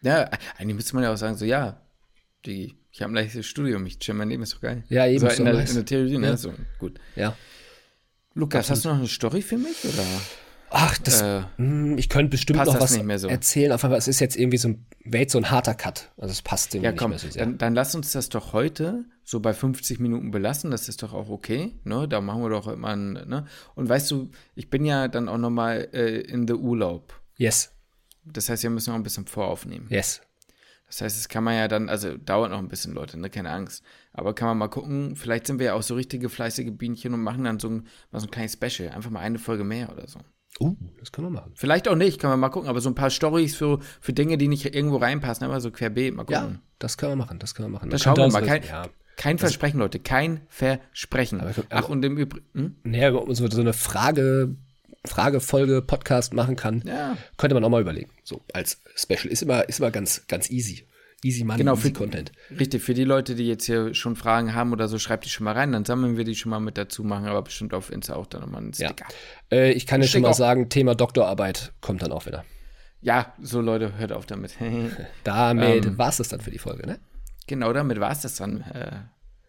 Ja, 0.02 0.28
eigentlich 0.58 0.76
müsste 0.76 0.94
man 0.94 1.04
ja 1.04 1.12
auch 1.12 1.16
sagen, 1.16 1.38
so 1.38 1.46
ja, 1.46 1.80
die 2.46 2.74
ich 2.92 3.02
habe 3.02 3.12
ein 3.12 3.14
leichtes 3.14 3.46
Studium, 3.46 3.86
ich 3.86 3.98
chill 3.98 4.14
mein 4.14 4.28
Leben, 4.28 4.42
ist 4.42 4.54
doch 4.54 4.60
geil. 4.60 4.82
Ja, 4.88 5.06
eben. 5.06 5.24
Also 5.24 5.44
in, 5.44 5.44
der, 5.44 5.68
in 5.68 5.74
der 5.74 5.84
Theorie, 5.84 6.18
ne? 6.18 6.26
Ja. 6.28 6.36
So, 6.36 6.52
gut. 6.78 6.98
Ja. 7.14 7.36
Lukas, 8.34 8.70
Absolut. 8.70 8.76
hast 8.76 8.84
du 8.84 8.88
noch 8.88 8.98
eine 8.98 9.08
Story 9.08 9.42
für 9.42 9.58
mich? 9.58 9.84
Oder? 9.84 10.04
Ach, 10.72 10.98
das, 10.98 11.20
äh, 11.20 11.42
hm, 11.56 11.98
ich 11.98 12.08
könnte 12.08 12.30
bestimmt 12.30 12.64
noch 12.64 12.80
was 12.80 12.94
so. 12.94 13.28
erzählen, 13.28 13.72
aber 13.72 13.96
es 13.96 14.06
ist 14.06 14.20
jetzt 14.20 14.36
irgendwie 14.36 14.56
so 14.56 14.68
ein, 14.68 14.86
wäre 15.04 15.28
so 15.28 15.38
ein 15.38 15.50
harter 15.50 15.74
Cut. 15.74 16.12
Also 16.16 16.30
es 16.30 16.42
passt 16.42 16.74
irgendwie 16.74 16.86
ja, 16.86 16.92
komm, 16.92 17.10
nicht 17.10 17.22
mehr 17.22 17.30
so 17.30 17.34
sehr. 17.34 17.44
Dann, 17.44 17.58
dann 17.58 17.74
lass 17.74 17.94
uns 17.94 18.12
das 18.12 18.28
doch 18.28 18.52
heute 18.52 19.04
so 19.24 19.40
bei 19.40 19.52
50 19.52 19.98
Minuten 19.98 20.30
belassen, 20.30 20.70
das 20.70 20.88
ist 20.88 21.02
doch 21.02 21.12
auch 21.12 21.28
okay, 21.28 21.72
ne? 21.84 22.06
Da 22.08 22.20
machen 22.20 22.42
wir 22.42 22.50
doch 22.50 22.68
immer 22.68 22.88
ein, 22.88 23.12
ne? 23.12 23.46
Und 23.74 23.88
weißt 23.88 24.10
du, 24.12 24.30
ich 24.54 24.70
bin 24.70 24.84
ja 24.84 25.08
dann 25.08 25.28
auch 25.28 25.38
nochmal 25.38 25.88
äh, 25.92 26.20
in 26.20 26.46
the 26.46 26.54
Urlaub. 26.54 27.20
Yes. 27.36 27.72
Das 28.24 28.48
heißt, 28.48 28.62
wir 28.62 28.70
müssen 28.70 28.90
noch 28.90 28.96
ein 28.96 29.02
bisschen 29.02 29.26
voraufnehmen. 29.26 29.88
Yes. 29.88 30.20
Das 30.90 31.02
heißt, 31.02 31.16
es 31.16 31.28
kann 31.28 31.44
man 31.44 31.54
ja 31.54 31.68
dann, 31.68 31.88
also 31.88 32.16
dauert 32.16 32.50
noch 32.50 32.58
ein 32.58 32.66
bisschen, 32.66 32.94
Leute, 32.94 33.16
ne? 33.16 33.30
Keine 33.30 33.50
Angst. 33.50 33.84
Aber 34.12 34.34
kann 34.34 34.48
man 34.48 34.58
mal 34.58 34.68
gucken, 34.68 35.14
vielleicht 35.14 35.46
sind 35.46 35.60
wir 35.60 35.66
ja 35.66 35.74
auch 35.74 35.84
so 35.84 35.94
richtige 35.94 36.28
fleißige 36.28 36.72
Bienchen 36.72 37.14
und 37.14 37.22
machen 37.22 37.44
dann 37.44 37.60
so 37.60 37.68
ein, 37.68 37.86
mal 38.10 38.18
so 38.18 38.26
ein 38.26 38.30
kleines 38.32 38.54
Special. 38.54 38.90
Einfach 38.90 39.10
mal 39.10 39.20
eine 39.20 39.38
Folge 39.38 39.62
mehr 39.62 39.92
oder 39.92 40.08
so. 40.08 40.18
Uh, 40.58 40.74
das 40.98 41.12
kann 41.12 41.22
man 41.22 41.32
machen. 41.32 41.52
Vielleicht 41.54 41.86
auch 41.86 41.94
nicht, 41.94 42.20
kann 42.20 42.30
man 42.30 42.40
mal 42.40 42.48
gucken, 42.48 42.68
aber 42.68 42.80
so 42.80 42.90
ein 42.90 42.96
paar 42.96 43.10
Stories 43.10 43.54
für, 43.54 43.78
für 44.00 44.12
Dinge, 44.12 44.36
die 44.36 44.48
nicht 44.48 44.74
irgendwo 44.74 44.96
reinpassen, 44.96 45.46
aber 45.46 45.60
so 45.60 45.70
querbeet, 45.70 46.12
mal 46.12 46.24
gucken. 46.24 46.54
Ja, 46.54 46.60
das 46.80 46.98
kann 46.98 47.10
man 47.10 47.18
machen, 47.18 47.38
das 47.38 47.54
kann 47.54 47.64
man 47.66 47.72
machen. 47.72 47.88
Das, 47.88 48.02
das 48.02 48.16
schauen 48.16 48.16
wir 48.16 48.40
mal. 48.40 48.44
Kein, 48.44 48.64
ja, 48.64 48.88
kein 49.16 49.38
Versprechen, 49.38 49.78
Leute, 49.78 50.00
kein 50.00 50.40
Versprechen. 50.48 51.40
Aber, 51.40 51.52
Ach, 51.70 51.88
und 51.88 52.04
im 52.04 52.16
Übrigen. 52.16 52.46
Hm? 52.54 52.76
Naja, 52.82 53.12
so, 53.28 53.48
so 53.48 53.60
eine 53.60 53.72
Frage 53.72 54.56
Fragefolge 55.06 55.82
Podcast 55.82 56.34
machen 56.34 56.56
kann, 56.56 56.82
ja. 56.86 57.16
könnte 57.36 57.54
man 57.54 57.64
auch 57.64 57.68
mal 57.70 57.80
überlegen. 57.80 58.10
So 58.22 58.42
als 58.52 58.80
Special 58.94 59.26
ist 59.26 59.42
immer 59.42 59.68
ist 59.68 59.78
immer 59.80 59.90
ganz 59.90 60.26
ganz 60.28 60.50
easy. 60.50 60.86
Easy 61.22 61.44
Money, 61.44 61.58
Genau, 61.58 61.74
easy 61.74 61.88
für- 61.88 61.92
Content. 61.92 62.32
Richtig, 62.58 62.82
für 62.82 62.94
die 62.94 63.04
Leute, 63.04 63.34
die 63.34 63.46
jetzt 63.46 63.66
hier 63.66 63.92
schon 63.92 64.16
Fragen 64.16 64.54
haben 64.54 64.72
oder 64.72 64.88
so, 64.88 64.98
schreibt 64.98 65.26
die 65.26 65.28
schon 65.28 65.44
mal 65.44 65.52
rein, 65.52 65.70
dann 65.72 65.84
sammeln 65.84 66.16
wir 66.16 66.24
die 66.24 66.34
schon 66.34 66.48
mal 66.48 66.60
mit 66.60 66.78
dazu, 66.78 67.04
machen 67.04 67.26
aber 67.26 67.42
bestimmt 67.42 67.74
auf 67.74 67.92
Insta 67.92 68.14
auch 68.14 68.24
dann 68.26 68.40
nochmal 68.40 68.62
einen 68.62 68.72
Ja. 68.76 68.88
Sticker. 68.88 69.04
Äh, 69.52 69.72
ich 69.72 69.86
kann 69.86 70.00
dir 70.00 70.06
schon 70.08 70.22
mal 70.22 70.32
sagen, 70.32 70.70
Thema 70.70 70.94
Doktorarbeit 70.94 71.72
kommt 71.82 72.00
dann 72.00 72.10
auch 72.12 72.24
wieder. 72.24 72.44
Ja, 73.02 73.34
so 73.40 73.60
Leute, 73.60 73.98
hört 73.98 74.12
auf 74.12 74.24
damit. 74.24 74.54
Damit 75.24 75.84
Ähm. 75.86 75.98
war's 75.98 76.16
das 76.18 76.28
dann 76.28 76.40
für 76.40 76.50
die 76.50 76.58
Folge, 76.58 76.86
ne? 76.86 76.98
genau, 77.46 77.72
damit 77.72 77.98
war 78.00 78.12
es 78.12 78.20
das 78.20 78.36
dann. 78.36 78.60
Äh, 78.62 78.92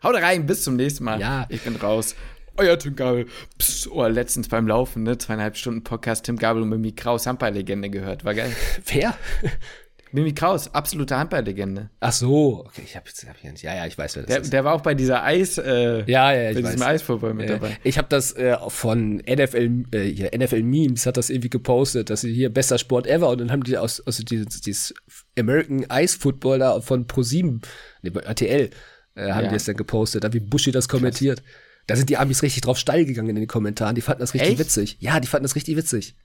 haut 0.04 0.16
rein, 0.16 0.46
bis 0.48 0.64
zum 0.64 0.76
nächsten 0.76 1.04
Mal. 1.04 1.20
Ja. 1.22 1.46
Ich 1.50 1.62
bin 1.62 1.76
raus. 1.78 2.16
Euer 2.58 2.78
Tim 2.78 2.96
Gabel. 2.96 3.26
Psst, 3.58 3.88
oh, 3.90 4.06
letztens 4.08 4.48
beim 4.50 4.68
Laufen, 4.68 5.04
ne? 5.04 5.18
Zweieinhalb 5.18 5.58
Stunden 5.58 5.84
Podcast 5.84 6.26
Tim 6.26 6.38
Gabel 6.38 6.62
und 6.64 6.70
Mimi 6.70 6.92
Kraus, 6.92 7.26
Handball-Legende 7.26 7.90
gehört. 7.90 8.26
War 8.26 8.34
geil. 8.36 8.52
Wer? 8.88 9.16
Mimi 10.14 10.34
Kraus, 10.34 10.74
absolute 10.74 11.18
Handball-Legende. 11.18 11.90
Ach 12.02 12.12
so, 12.12 12.66
okay, 12.66 12.82
ich 12.84 12.98
hab 12.98 13.08
jetzt, 13.08 13.26
hab 13.30 13.38
ich 13.38 13.50
nicht. 13.50 13.62
Ja, 13.64 13.74
ja, 13.74 13.86
ich 13.88 13.98
weiß, 13.98 14.18
wer 14.18 14.24
das 14.24 14.30
Der, 14.30 14.42
ist. 14.42 14.52
der 14.52 14.66
war 14.66 14.74
auch 14.74 14.82
bei 14.82 14.94
dieser 14.94 15.24
Eis, 15.24 15.58
äh, 15.58 16.04
ja, 16.06 16.34
ja, 16.34 16.50
ich 16.50 16.56
bei 16.58 16.62
diesem 16.64 16.82
weiß. 16.82 16.88
Eisfußball 16.88 17.34
mit 17.34 17.46
Äh, 17.50 17.54
dabei. 17.54 17.78
Ich 17.86 17.98
habe 17.98 18.10
das 18.10 18.34
äh, 18.34 18.58
von 18.68 19.18
NFL, 19.26 19.86
äh, 19.94 20.00
hier, 20.04 20.32
NFL 20.38 20.64
Memes 20.64 21.06
hat 21.06 21.16
das 21.16 21.30
irgendwie 21.30 21.50
gepostet, 21.50 22.10
dass 22.10 22.22
sie 22.22 22.34
hier 22.34 22.50
bester 22.54 22.78
Sport 22.78 23.08
ever 23.08 23.30
und 23.30 23.40
dann 23.40 23.52
haben 23.54 23.64
die 23.64 23.78
aus, 23.78 24.06
aus 24.06 24.18
dieses, 24.18 24.60
dieses 24.60 24.94
American 25.40 25.86
Ice 25.90 26.18
Football 26.20 26.60
da 26.60 26.82
von 26.82 27.08
Pro7, 27.08 27.62
nee, 28.02 28.10
bei 28.10 28.20
RTL, 28.20 28.70
äh, 29.16 29.32
haben 29.32 29.46
Ja. 29.46 29.50
die 29.50 29.56
es 29.56 29.64
dann 29.64 29.78
gepostet, 29.78 30.26
da 30.26 30.34
wie 30.34 30.42
Bushi 30.42 30.74
das 30.74 30.90
kommentiert. 30.90 31.42
Da 31.88 31.96
sind 31.96 32.10
die 32.10 32.18
Amis 32.18 32.44
richtig 32.44 32.62
drauf 32.62 32.78
steil 32.78 33.06
gegangen 33.06 33.30
in 33.30 33.36
den 33.36 33.48
Kommentaren, 33.48 33.96
die 33.96 34.02
fanden 34.02 34.22
das 34.22 34.34
richtig 34.34 34.52
Echt? 34.52 34.60
witzig. 34.60 34.98
Ja, 35.00 35.20
die 35.20 35.28
fanden 35.28 35.44
das 35.44 35.56
richtig 35.56 35.76
witzig. 35.76 36.16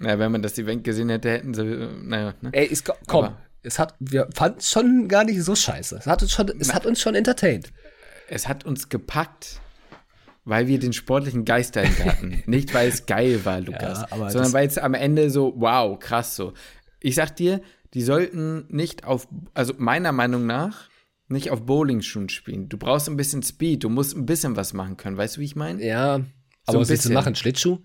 Ja, 0.00 0.18
wenn 0.18 0.30
man 0.32 0.42
das 0.42 0.58
Event 0.58 0.84
gesehen 0.84 1.08
hätte, 1.08 1.30
hätten 1.30 1.54
sie, 1.54 1.62
äh, 1.66 1.88
naja, 2.02 2.34
ne? 2.40 2.50
Ey, 2.52 2.66
ist, 2.66 2.84
komm, 3.06 3.24
Aber- 3.24 3.38
es 3.62 3.78
hat, 3.78 3.94
wir 3.98 4.28
fanden 4.34 4.58
es 4.58 4.70
schon 4.70 5.08
gar 5.08 5.24
nicht 5.24 5.42
so 5.42 5.54
scheiße. 5.56 5.96
Es 5.96 6.06
hat 6.06 6.22
uns 6.22 6.32
schon, 6.32 6.48
es 6.60 6.72
hat 6.74 6.86
uns 6.86 7.00
schon 7.00 7.14
entertained. 7.14 7.72
Es 8.28 8.46
hat 8.46 8.64
uns 8.64 8.88
gepackt, 8.88 9.60
weil 10.44 10.68
wir 10.68 10.78
den 10.78 10.92
sportlichen 10.92 11.44
Geist 11.44 11.74
dahinter 11.76 12.04
hatten. 12.06 12.42
Nicht, 12.46 12.72
weil 12.74 12.88
es 12.88 13.06
geil 13.06 13.44
war, 13.44 13.60
Lukas. 13.60 14.04
Ja, 14.10 14.30
sondern 14.30 14.52
weil 14.52 14.68
es 14.68 14.78
am 14.78 14.94
Ende 14.94 15.30
so, 15.30 15.54
wow, 15.56 15.98
krass 15.98 16.36
so. 16.36 16.52
Ich 17.00 17.14
sag 17.16 17.34
dir, 17.36 17.60
die 17.94 18.02
sollten 18.02 18.66
nicht 18.68 19.04
auf, 19.04 19.26
also 19.54 19.72
meiner 19.78 20.12
Meinung 20.12 20.46
nach, 20.46 20.88
nicht 21.28 21.50
auf 21.50 21.64
Bowlingschuhen 21.64 22.28
spielen. 22.28 22.68
Du 22.68 22.78
brauchst 22.78 23.08
ein 23.08 23.16
bisschen 23.16 23.42
Speed, 23.42 23.84
du 23.84 23.88
musst 23.88 24.16
ein 24.16 24.26
bisschen 24.26 24.56
was 24.56 24.72
machen 24.72 24.96
können. 24.96 25.16
Weißt 25.16 25.36
du, 25.36 25.40
wie 25.40 25.44
ich 25.44 25.56
meine? 25.56 25.84
Ja, 25.84 26.16
ein 26.16 26.32
aber 26.66 26.80
was 26.80 26.88
willst 26.88 27.04
du 27.04 27.12
machen? 27.12 27.34
Schlittschuh? 27.34 27.78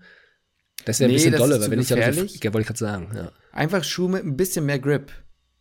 Das 0.84 1.00
wäre 1.00 1.08
ein 1.08 1.12
Nee, 1.12 1.16
bisschen 1.16 1.36
dolle, 1.36 1.60
weil 1.60 1.70
wenn 1.70 1.80
ich 1.80 1.92
aber 1.92 2.12
so, 2.12 2.24
ja, 2.24 2.52
wollte 2.52 2.60
ich 2.60 2.66
gerade 2.66 2.78
sagen, 2.78 3.10
ja. 3.14 3.32
Einfach 3.52 3.84
Schuhe 3.84 4.10
mit 4.10 4.24
ein 4.24 4.36
bisschen 4.36 4.66
mehr 4.66 4.78
Grip. 4.78 5.12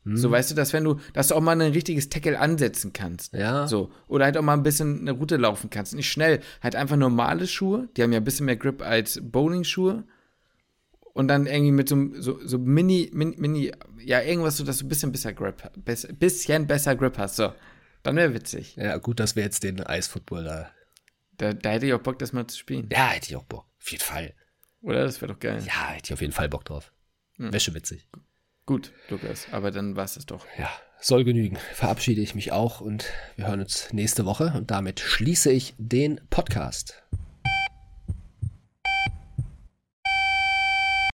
Hm. 0.05 0.17
So, 0.17 0.31
weißt 0.31 0.51
du, 0.51 0.55
dass 0.55 0.73
wenn 0.73 0.83
du, 0.83 0.99
dass 1.13 1.29
du 1.29 1.35
auch 1.35 1.41
mal 1.41 1.59
ein 1.59 1.71
richtiges 1.71 2.09
Tackle 2.09 2.39
ansetzen 2.39 2.91
kannst. 2.91 3.33
Ja. 3.33 3.67
So. 3.67 3.91
Oder 4.07 4.25
halt 4.25 4.37
auch 4.37 4.41
mal 4.41 4.53
ein 4.53 4.63
bisschen 4.63 5.01
eine 5.01 5.11
Route 5.11 5.37
laufen 5.37 5.69
kannst. 5.69 5.93
Nicht 5.93 6.09
schnell. 6.11 6.41
Halt 6.61 6.75
einfach 6.75 6.97
normale 6.97 7.47
Schuhe. 7.47 7.87
Die 7.95 8.03
haben 8.03 8.11
ja 8.11 8.19
ein 8.19 8.23
bisschen 8.23 8.45
mehr 8.45 8.57
Grip 8.57 8.81
als 8.81 9.21
Bowling-Schuhe. 9.23 10.03
Und 11.13 11.27
dann 11.27 11.45
irgendwie 11.45 11.71
mit 11.71 11.89
so, 11.89 12.09
so, 12.19 12.39
so 12.43 12.57
Mini, 12.57 13.11
Mini, 13.13 13.35
Mini, 13.37 13.71
ja, 14.03 14.21
irgendwas, 14.21 14.57
so 14.57 14.63
dass 14.63 14.79
du 14.79 14.85
ein 14.85 14.89
bisschen 14.89 15.11
besser 15.11 15.31
Grip, 15.31 15.61
bisschen 16.19 16.65
besser 16.65 16.95
Grip 16.95 17.19
hast. 17.19 17.35
So. 17.35 17.53
Dann 18.03 18.15
wäre 18.17 18.33
witzig. 18.33 18.75
Ja, 18.75 18.97
gut, 18.97 19.19
dass 19.19 19.35
wir 19.35 19.43
jetzt 19.43 19.63
den 19.63 19.81
Eisfootball 19.81 20.43
da. 20.43 20.71
Da, 21.37 21.53
da 21.53 21.71
hätte 21.71 21.87
ich 21.87 21.93
auch 21.93 22.01
Bock, 22.01 22.19
das 22.19 22.33
mal 22.33 22.45
zu 22.47 22.57
spielen. 22.57 22.89
Ja, 22.91 23.07
hätte 23.07 23.29
ich 23.29 23.35
auch 23.35 23.45
Bock. 23.45 23.65
Auf 23.81 23.91
jeden 23.91 24.03
Fall. 24.03 24.33
Oder? 24.81 25.03
Das 25.05 25.21
wäre 25.21 25.33
doch 25.33 25.39
geil. 25.39 25.63
Ja, 25.65 25.89
hätte 25.89 26.07
ich 26.07 26.13
auf 26.13 26.21
jeden 26.21 26.33
Fall 26.33 26.49
Bock 26.49 26.65
drauf. 26.65 26.91
Wäre 27.37 27.59
schon 27.59 27.73
witzig. 27.73 28.07
Gut, 28.65 28.91
Lukas. 29.09 29.47
Aber 29.51 29.71
dann 29.71 29.95
war 29.95 30.05
es 30.05 30.13
das 30.13 30.25
doch. 30.25 30.45
Ja, 30.57 30.69
soll 30.99 31.23
genügen. 31.23 31.57
Verabschiede 31.73 32.21
ich 32.21 32.35
mich 32.35 32.51
auch 32.51 32.81
und 32.81 33.05
wir 33.35 33.47
hören 33.47 33.61
uns 33.61 33.91
nächste 33.91 34.25
Woche 34.25 34.53
und 34.55 34.71
damit 34.71 34.99
schließe 34.99 35.51
ich 35.51 35.73
den 35.77 36.21
Podcast. 36.29 37.03